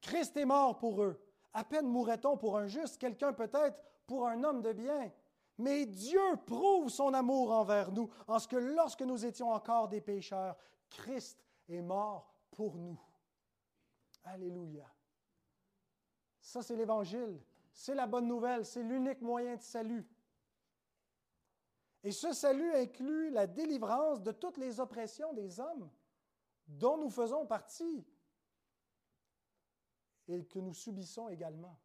Christ 0.00 0.36
est 0.36 0.44
mort 0.44 0.78
pour 0.78 1.02
eux. 1.02 1.20
À 1.52 1.64
peine 1.64 1.88
mourrait-on 1.88 2.36
pour 2.36 2.56
un 2.56 2.68
juste, 2.68 2.98
quelqu'un 2.98 3.32
peut-être 3.32 3.76
pour 4.06 4.28
un 4.28 4.44
homme 4.44 4.62
de 4.62 4.72
bien. 4.72 5.10
Mais 5.58 5.86
Dieu 5.86 6.20
prouve 6.46 6.90
son 6.90 7.14
amour 7.14 7.50
envers 7.50 7.90
nous 7.90 8.10
en 8.26 8.38
ce 8.38 8.46
que 8.46 8.56
lorsque 8.56 9.02
nous 9.02 9.24
étions 9.24 9.50
encore 9.50 9.88
des 9.88 10.00
pécheurs, 10.00 10.56
Christ 10.90 11.42
est 11.68 11.80
mort 11.80 12.30
pour 12.50 12.76
nous. 12.76 13.00
Alléluia. 14.24 14.86
Ça, 16.40 16.62
c'est 16.62 16.76
l'Évangile. 16.76 17.40
C'est 17.72 17.94
la 17.94 18.06
bonne 18.06 18.26
nouvelle. 18.26 18.64
C'est 18.64 18.82
l'unique 18.82 19.20
moyen 19.22 19.56
de 19.56 19.62
salut. 19.62 20.06
Et 22.02 22.12
ce 22.12 22.32
salut 22.32 22.72
inclut 22.74 23.30
la 23.30 23.46
délivrance 23.46 24.22
de 24.22 24.32
toutes 24.32 24.58
les 24.58 24.78
oppressions 24.78 25.32
des 25.32 25.58
hommes 25.58 25.90
dont 26.68 26.98
nous 26.98 27.10
faisons 27.10 27.46
partie 27.46 28.06
et 30.28 30.44
que 30.44 30.58
nous 30.58 30.74
subissons 30.74 31.28
également. 31.28 31.78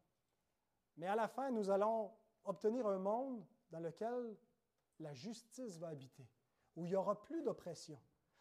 Mais 0.96 1.06
à 1.06 1.16
la 1.16 1.28
fin, 1.28 1.50
nous 1.50 1.70
allons 1.70 2.12
obtenir 2.44 2.86
un 2.86 2.98
monde 2.98 3.44
dans 3.72 3.80
lequel 3.80 4.36
la 5.00 5.14
justice 5.14 5.78
va 5.78 5.88
habiter, 5.88 6.28
où 6.76 6.84
il 6.84 6.90
n'y 6.90 6.96
aura 6.96 7.20
plus 7.20 7.42
d'oppression. 7.42 7.98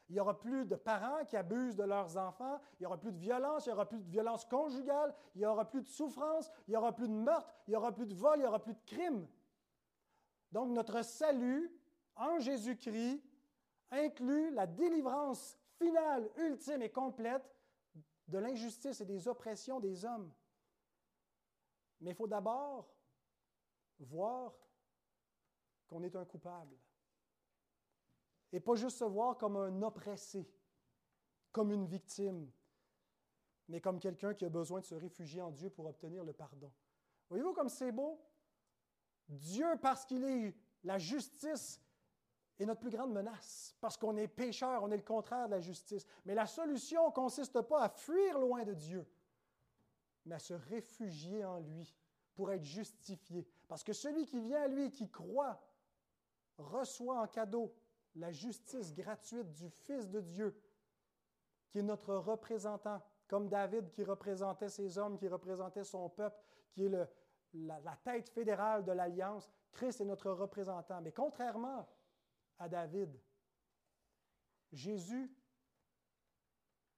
Il 0.09 0.15
n'y 0.15 0.19
aura 0.19 0.38
plus 0.38 0.65
de 0.65 0.75
parents 0.75 1.23
qui 1.25 1.38
abusent 1.38 1.77
de 1.77 1.84
leurs 1.84 2.17
enfants, 2.17 2.59
il 2.73 2.82
n'y 2.82 2.86
aura 2.86 2.99
plus 2.99 3.13
de 3.13 3.17
violence, 3.17 3.65
il 3.65 3.69
n'y 3.69 3.73
aura 3.73 3.88
plus 3.88 4.01
de 4.01 4.09
violence 4.09 4.43
conjugale, 4.43 5.15
il 5.36 5.39
n'y 5.39 5.45
aura 5.45 5.69
plus 5.69 5.82
de 5.82 5.88
souffrance, 5.88 6.51
il 6.67 6.71
n'y 6.71 6.75
aura 6.75 6.93
plus 6.93 7.07
de 7.07 7.13
meurtre, 7.13 7.49
il 7.65 7.71
n'y 7.71 7.77
aura 7.77 7.93
plus 7.93 8.05
de 8.05 8.13
vol, 8.13 8.38
il 8.38 8.41
n'y 8.41 8.47
aura 8.47 8.61
plus 8.61 8.73
de 8.73 8.82
crime. 8.86 9.25
Donc 10.51 10.69
notre 10.71 11.01
salut 11.01 11.71
en 12.17 12.39
Jésus-Christ 12.39 13.23
inclut 13.89 14.51
la 14.51 14.67
délivrance 14.67 15.57
finale, 15.77 16.29
ultime 16.36 16.82
et 16.82 16.91
complète 16.91 17.49
de 18.27 18.38
l'injustice 18.38 18.99
et 18.99 19.05
des 19.05 19.29
oppressions 19.29 19.79
des 19.79 20.03
hommes. 20.03 20.32
Mais 22.01 22.11
il 22.11 22.15
faut 22.15 22.27
d'abord 22.27 22.93
voir 23.99 24.53
qu'on 25.91 26.03
est 26.03 26.15
un 26.15 26.23
coupable. 26.23 26.77
Et 28.53 28.61
pas 28.61 28.75
juste 28.75 28.97
se 28.97 29.03
voir 29.03 29.37
comme 29.37 29.57
un 29.57 29.81
oppressé, 29.81 30.49
comme 31.51 31.69
une 31.73 31.85
victime, 31.85 32.49
mais 33.67 33.81
comme 33.81 33.99
quelqu'un 33.99 34.33
qui 34.33 34.45
a 34.45 34.49
besoin 34.49 34.79
de 34.79 34.85
se 34.85 34.95
réfugier 34.95 35.41
en 35.41 35.51
Dieu 35.51 35.69
pour 35.69 35.85
obtenir 35.85 36.23
le 36.23 36.31
pardon. 36.31 36.71
Voyez-vous 37.27 37.53
comme 37.53 37.67
c'est 37.67 37.91
beau? 37.91 38.21
Dieu, 39.27 39.67
parce 39.81 40.05
qu'il 40.05 40.23
est 40.23 40.55
la 40.85 40.97
justice, 40.97 41.81
est 42.57 42.65
notre 42.65 42.79
plus 42.79 42.89
grande 42.89 43.11
menace, 43.11 43.75
parce 43.81 43.97
qu'on 43.97 44.15
est 44.15 44.29
pécheur, 44.29 44.83
on 44.83 44.91
est 44.91 44.97
le 44.97 45.03
contraire 45.03 45.47
de 45.47 45.55
la 45.55 45.61
justice. 45.61 46.05
Mais 46.23 46.35
la 46.35 46.47
solution 46.47 47.07
ne 47.07 47.13
consiste 47.13 47.59
pas 47.63 47.83
à 47.83 47.89
fuir 47.89 48.39
loin 48.39 48.63
de 48.63 48.73
Dieu, 48.73 49.05
mais 50.25 50.35
à 50.35 50.39
se 50.39 50.53
réfugier 50.53 51.43
en 51.43 51.59
lui 51.59 51.93
pour 52.33 52.49
être 52.51 52.63
justifié. 52.63 53.45
Parce 53.67 53.83
que 53.83 53.91
celui 53.91 54.25
qui 54.25 54.39
vient 54.39 54.61
à 54.61 54.67
lui, 54.69 54.89
qui 54.89 55.09
croit, 55.09 55.61
reçoit 56.57 57.21
en 57.21 57.27
cadeau 57.27 57.75
la 58.15 58.31
justice 58.31 58.93
gratuite 58.93 59.51
du 59.53 59.69
Fils 59.69 60.09
de 60.09 60.19
Dieu, 60.19 60.59
qui 61.69 61.79
est 61.79 61.83
notre 61.83 62.15
représentant, 62.15 63.01
comme 63.27 63.47
David 63.47 63.89
qui 63.91 64.03
représentait 64.03 64.69
ses 64.69 64.97
hommes, 64.97 65.17
qui 65.17 65.27
représentait 65.27 65.83
son 65.83 66.09
peuple, 66.09 66.37
qui 66.73 66.85
est 66.85 66.89
la, 66.89 67.79
la, 67.79 67.95
tête 67.97 68.29
fédérale 68.29 68.83
de 68.83 68.91
l'Alliance. 68.91 69.49
Christ 69.71 70.01
est 70.01 70.05
notre 70.05 70.31
représentant. 70.31 70.99
Mais 71.01 71.13
contrairement 71.13 71.87
à 72.59 72.67
David, 72.67 73.17
Jésus 74.71 75.33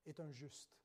est 0.05 0.19
un 0.19 0.31
juste. 0.31 0.75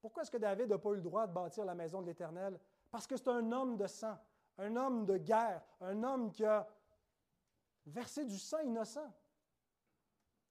Pourquoi 0.00 0.22
est-ce 0.22 0.30
que 0.30 0.36
David 0.36 0.68
n'a 0.68 0.78
pas 0.78 0.90
eu 0.90 0.96
le 0.96 1.02
droit 1.02 1.26
de 1.26 1.32
bâtir 1.32 1.64
la 1.64 1.74
maison 1.74 2.00
de 2.00 2.06
l'Éternel? 2.06 2.58
Parce 2.90 3.06
que 3.06 3.16
c'est 3.16 3.28
un 3.28 3.52
homme 3.52 3.76
de 3.76 3.86
sang, 3.86 4.18
un 4.58 4.76
homme 4.76 5.06
de 5.06 5.16
guerre, 5.16 5.62
un 5.80 6.02
homme 6.02 6.30
qui 6.30 6.44
a 6.44 6.68
verser 7.86 8.24
du 8.24 8.38
sang 8.38 8.60
innocent. 8.60 9.12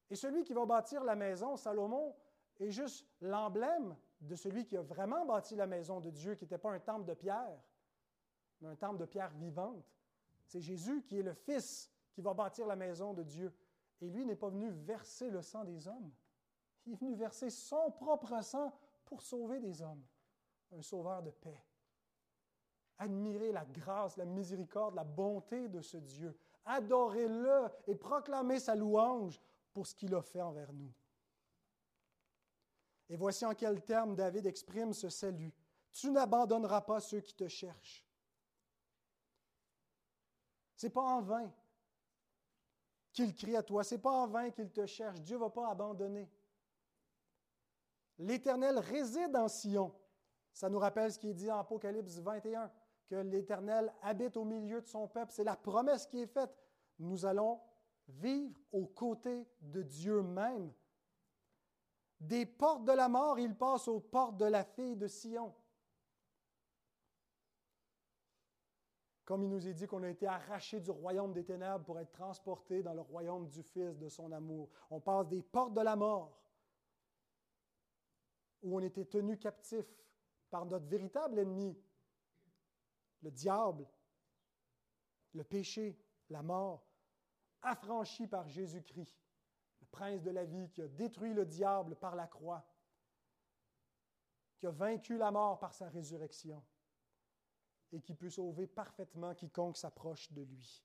Et 0.09 0.15
celui 0.15 0.43
qui 0.43 0.53
va 0.53 0.65
bâtir 0.65 1.03
la 1.03 1.15
maison, 1.15 1.55
Salomon, 1.55 2.15
est 2.59 2.71
juste 2.71 3.07
l'emblème 3.21 3.95
de 4.19 4.35
celui 4.35 4.65
qui 4.65 4.77
a 4.77 4.81
vraiment 4.81 5.25
bâti 5.25 5.55
la 5.55 5.67
maison 5.67 5.99
de 5.99 6.09
Dieu, 6.09 6.35
qui 6.35 6.43
n'était 6.43 6.57
pas 6.57 6.71
un 6.71 6.79
temple 6.79 7.05
de 7.05 7.13
pierre, 7.13 7.59
mais 8.59 8.67
un 8.67 8.75
temple 8.75 8.99
de 8.99 9.05
pierre 9.05 9.31
vivante. 9.31 9.83
C'est 10.45 10.61
Jésus 10.61 11.03
qui 11.03 11.19
est 11.19 11.23
le 11.23 11.33
Fils 11.33 11.89
qui 12.11 12.21
va 12.21 12.33
bâtir 12.33 12.67
la 12.67 12.75
maison 12.75 13.13
de 13.13 13.23
Dieu. 13.23 13.55
Et 14.01 14.09
lui 14.09 14.25
n'est 14.25 14.35
pas 14.35 14.49
venu 14.49 14.69
verser 14.69 15.29
le 15.29 15.41
sang 15.41 15.63
des 15.63 15.87
hommes. 15.87 16.11
Il 16.85 16.93
est 16.93 16.95
venu 16.95 17.15
verser 17.15 17.49
son 17.49 17.91
propre 17.91 18.43
sang 18.43 18.73
pour 19.05 19.21
sauver 19.21 19.59
des 19.59 19.81
hommes. 19.81 20.03
Un 20.73 20.81
sauveur 20.81 21.21
de 21.21 21.31
paix. 21.31 21.63
Admirez 22.97 23.51
la 23.51 23.65
grâce, 23.65 24.17
la 24.17 24.25
miséricorde, 24.25 24.95
la 24.95 25.03
bonté 25.03 25.67
de 25.69 25.81
ce 25.81 25.97
Dieu 25.97 26.37
adorez-le 26.65 27.69
et 27.87 27.95
proclamez 27.95 28.59
sa 28.59 28.75
louange 28.75 29.41
pour 29.73 29.87
ce 29.87 29.95
qu'il 29.95 30.13
a 30.15 30.21
fait 30.21 30.41
envers 30.41 30.71
nous. 30.73 30.91
Et 33.09 33.15
voici 33.17 33.45
en 33.45 33.53
quels 33.53 33.83
termes 33.83 34.15
David 34.15 34.45
exprime 34.45 34.93
ce 34.93 35.09
salut. 35.09 35.53
Tu 35.91 36.11
n'abandonneras 36.11 36.81
pas 36.81 37.01
ceux 37.01 37.19
qui 37.19 37.33
te 37.33 37.47
cherchent. 37.47 38.05
Ce 40.77 40.85
n'est 40.85 40.91
pas 40.91 41.01
en 41.01 41.21
vain. 41.21 41.53
qu'il 43.11 43.35
crie 43.35 43.57
à 43.57 43.63
toi. 43.63 43.83
Ce 43.83 43.95
n'est 43.95 44.01
pas 44.01 44.11
en 44.11 44.27
vain 44.27 44.49
qu'il 44.51 44.71
te 44.71 44.85
cherche. 44.85 45.19
Dieu 45.19 45.35
ne 45.35 45.41
va 45.41 45.49
pas 45.49 45.69
abandonner. 45.69 46.29
L'Éternel 48.17 48.79
réside 48.79 49.35
en 49.35 49.49
Sion. 49.49 49.93
Ça 50.53 50.69
nous 50.69 50.79
rappelle 50.79 51.11
ce 51.11 51.19
qui 51.19 51.29
est 51.29 51.33
dit 51.33 51.51
en 51.51 51.59
Apocalypse 51.59 52.19
21, 52.19 52.71
que 53.11 53.17
l'Éternel 53.17 53.93
habite 54.01 54.37
au 54.37 54.45
milieu 54.45 54.79
de 54.79 54.87
son 54.87 55.05
peuple. 55.05 55.33
C'est 55.33 55.43
la 55.43 55.57
promesse 55.57 56.07
qui 56.07 56.21
est 56.21 56.27
faite. 56.27 56.55
Nous 56.97 57.25
allons 57.25 57.59
vivre 58.07 58.57
aux 58.71 58.85
côtés 58.85 59.45
de 59.59 59.81
Dieu 59.81 60.21
même. 60.21 60.71
Des 62.21 62.45
portes 62.45 62.85
de 62.85 62.93
la 62.93 63.09
mort, 63.09 63.37
il 63.37 63.53
passe 63.53 63.89
aux 63.89 63.99
portes 63.99 64.37
de 64.37 64.45
la 64.45 64.63
fille 64.63 64.95
de 64.95 65.07
Sion. 65.07 65.53
Comme 69.25 69.43
il 69.43 69.49
nous 69.49 69.67
est 69.67 69.73
dit 69.73 69.87
qu'on 69.87 70.03
a 70.03 70.09
été 70.09 70.25
arraché 70.25 70.79
du 70.79 70.91
royaume 70.91 71.33
des 71.33 71.43
ténèbres 71.43 71.83
pour 71.83 71.99
être 71.99 72.13
transporté 72.13 72.81
dans 72.81 72.93
le 72.93 73.01
royaume 73.01 73.49
du 73.49 73.61
Fils 73.61 73.97
de 73.97 74.07
son 74.07 74.31
amour. 74.31 74.69
On 74.89 75.01
passe 75.01 75.27
des 75.27 75.41
portes 75.41 75.73
de 75.73 75.81
la 75.81 75.97
mort, 75.97 76.41
où 78.61 78.77
on 78.77 78.79
était 78.79 79.05
tenu 79.05 79.37
captif 79.37 79.85
par 80.49 80.65
notre 80.65 80.85
véritable 80.85 81.39
ennemi, 81.39 81.77
le 83.21 83.31
diable, 83.31 83.87
le 85.33 85.43
péché, 85.43 85.97
la 86.29 86.41
mort, 86.41 86.85
affranchi 87.61 88.27
par 88.27 88.47
Jésus-Christ, 88.47 89.17
le 89.81 89.87
prince 89.87 90.21
de 90.21 90.31
la 90.31 90.45
vie 90.45 90.69
qui 90.69 90.81
a 90.81 90.87
détruit 90.87 91.33
le 91.33 91.45
diable 91.45 91.95
par 91.95 92.15
la 92.15 92.27
croix, 92.27 92.65
qui 94.57 94.67
a 94.67 94.71
vaincu 94.71 95.17
la 95.17 95.31
mort 95.31 95.59
par 95.59 95.73
sa 95.73 95.89
résurrection 95.89 96.63
et 97.91 98.01
qui 98.01 98.13
peut 98.13 98.29
sauver 98.29 98.67
parfaitement 98.67 99.33
quiconque 99.33 99.77
s'approche 99.77 100.31
de 100.31 100.41
lui. 100.43 100.83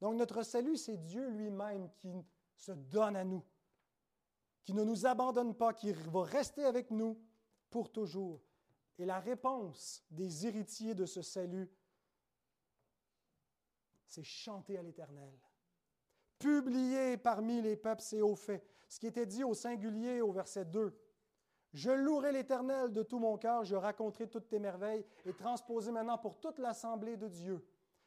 Donc 0.00 0.16
notre 0.16 0.42
salut, 0.42 0.76
c'est 0.76 0.96
Dieu 0.96 1.28
lui-même 1.28 1.90
qui 1.96 2.24
se 2.56 2.72
donne 2.72 3.16
à 3.16 3.24
nous, 3.24 3.44
qui 4.64 4.74
ne 4.74 4.84
nous 4.84 5.06
abandonne 5.06 5.54
pas, 5.54 5.74
qui 5.74 5.92
va 5.92 6.24
rester 6.24 6.64
avec 6.64 6.90
nous 6.90 7.20
pour 7.68 7.92
toujours. 7.92 8.42
Et 9.00 9.06
la 9.06 9.18
réponse 9.18 10.04
des 10.10 10.46
héritiers 10.46 10.94
de 10.94 11.06
ce 11.06 11.22
salut, 11.22 11.70
c'est 14.06 14.22
chanter 14.22 14.76
à 14.76 14.82
l'Éternel. 14.82 15.32
Publier 16.38 17.16
parmi 17.16 17.62
les 17.62 17.76
peuples 17.76 18.02
ses 18.02 18.20
hauts 18.20 18.34
faits. 18.34 18.62
Ce 18.90 19.00
qui 19.00 19.06
était 19.06 19.24
dit 19.24 19.42
au 19.42 19.54
singulier 19.54 20.20
au 20.20 20.32
verset 20.32 20.66
2. 20.66 20.94
Je 21.72 21.90
louerai 21.90 22.32
l'Éternel 22.32 22.92
de 22.92 23.02
tout 23.02 23.18
mon 23.18 23.38
cœur, 23.38 23.64
je 23.64 23.74
raconterai 23.74 24.28
toutes 24.28 24.48
tes 24.48 24.58
merveilles 24.58 25.06
et 25.24 25.32
transposer 25.32 25.92
maintenant 25.92 26.18
pour 26.18 26.38
toute 26.38 26.58
l'assemblée 26.58 27.16
de 27.16 27.28
Dieu. 27.28 27.66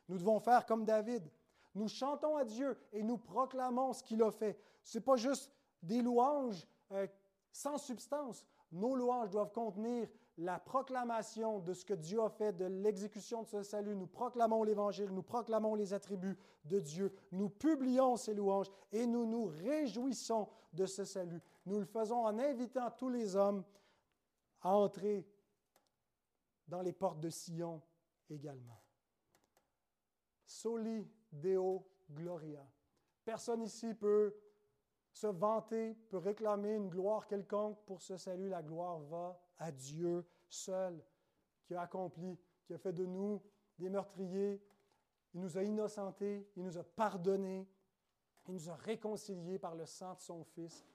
Nous 0.10 0.20
devons 0.20 0.40
faire 0.40 0.64
comme 0.64 0.86
David. 0.86 1.28
Nous 1.74 1.88
chantons 1.88 2.38
à 2.38 2.46
Dieu 2.46 2.78
et 2.92 3.02
nous 3.02 3.18
proclamons 3.18 3.94
ce 3.94 4.04
qu'il 4.04 4.22
a 4.22 4.30
fait. 4.30 4.60
Ce 4.84 5.00
n'est 5.00 5.04
pas 5.04 5.16
juste 5.16 5.52
des 5.82 6.04
louanges 6.04 6.68
euh, 6.92 7.08
sans 7.52 7.80
substance. 7.80 8.46
Nos 8.72 8.96
louanges 8.96 9.32
doivent 9.32 9.52
contenir 9.52 10.08
la 10.38 10.60
proclamation 10.60 11.60
de 11.60 11.74
ce 11.74 11.86
que 11.86 11.94
Dieu 11.94 12.22
a 12.22 12.30
fait, 12.30 12.54
de 12.54 12.66
l'exécution 12.66 13.44
de 13.44 13.48
ce 13.48 13.64
salut. 13.64 13.96
Nous 13.96 14.08
proclamons 14.08 14.64
l'Évangile, 14.64 15.12
nous 15.12 15.22
proclamons 15.22 15.76
les 15.76 15.94
attributs 15.94 16.38
de 16.66 16.80
Dieu, 16.80 17.14
nous 17.32 17.50
publions 17.50 18.16
ces 18.16 18.34
louanges 18.34 18.72
et 18.92 19.06
nous 19.06 19.26
nous 19.26 19.46
réjouissons 19.46 20.48
de 20.74 20.86
ce 20.86 21.06
salut. 21.06 21.42
Nous 21.66 21.80
le 21.80 21.86
faisons 21.86 22.26
en 22.26 22.40
invitant 22.40 22.90
tous 22.92 23.10
les 23.10 23.36
hommes 23.36 23.64
à 24.62 24.76
entrer 24.76 25.28
dans 26.68 26.82
les 26.82 26.94
portes 26.94 27.20
de 27.20 27.30
Sion 27.30 27.82
également. 28.30 28.82
Soli 30.46 31.08
Deo 31.32 31.86
Gloria. 32.10 32.66
Personne 33.24 33.62
ici 33.62 33.94
peut 33.94 34.36
se 35.12 35.28
vanter, 35.28 35.94
peut 36.10 36.18
réclamer 36.18 36.76
une 36.76 36.90
gloire 36.90 37.28
quelconque 37.28 37.80
pour 37.86 38.02
ce 38.02 38.18
salut. 38.18 38.50
La 38.50 38.64
gloire 38.64 39.00
va 39.00 39.40
à 39.58 39.72
Dieu 39.72 40.26
seul, 40.48 41.04
qui 41.66 41.76
a 41.76 41.82
accompli, 41.82 42.38
qui 42.66 42.74
a 42.74 42.78
fait 42.78 42.94
de 42.94 43.06
nous 43.06 43.42
des 43.78 43.90
meurtriers. 43.90 44.62
Il 45.34 45.42
nous 45.42 45.58
a 45.58 45.64
innocentés, 45.64 46.48
il 46.56 46.64
nous 46.64 46.78
a 46.78 46.84
pardonnés, 46.84 47.68
il 48.48 48.54
nous 48.54 48.70
a 48.70 48.76
réconciliés 48.76 49.58
par 49.58 49.76
le 49.76 49.86
sang 49.86 50.14
de 50.16 50.22
son 50.22 50.44
Fils, 50.44 50.86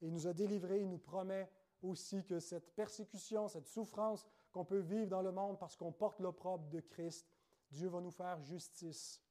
et 0.00 0.06
il 0.06 0.12
nous 0.12 0.26
a 0.26 0.32
délivrés. 0.32 0.80
Il 0.80 0.88
nous 0.88 0.98
promet 0.98 1.50
aussi 1.82 2.24
que 2.24 2.38
cette 2.38 2.74
persécution, 2.74 3.48
cette 3.48 3.66
souffrance 3.66 4.26
qu'on 4.52 4.64
peut 4.64 4.80
vivre 4.80 5.08
dans 5.08 5.22
le 5.22 5.32
monde 5.32 5.58
parce 5.58 5.76
qu'on 5.76 5.92
porte 5.92 6.20
l'opprobre 6.20 6.68
de 6.68 6.80
Christ, 6.80 7.26
Dieu 7.70 7.88
va 7.88 8.00
nous 8.00 8.10
faire 8.10 8.40
justice. 8.42 9.22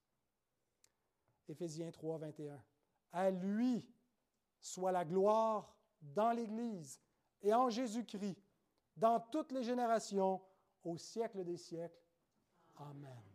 Éphésiens 1.47 1.91
3, 1.91 2.17
21. 2.19 2.63
À 3.11 3.31
lui 3.31 3.85
soit 4.59 4.91
la 4.91 5.05
gloire 5.05 5.75
dans 6.01 6.31
l'Église 6.31 6.99
et 7.41 7.53
en 7.53 7.69
Jésus-Christ, 7.69 8.37
dans 8.99 9.19
toutes 9.31 9.51
les 9.51 9.63
générations, 9.63 10.41
au 10.83 10.97
siècle 10.97 11.43
des 11.43 11.57
siècles. 11.57 11.99
Amen. 12.75 13.28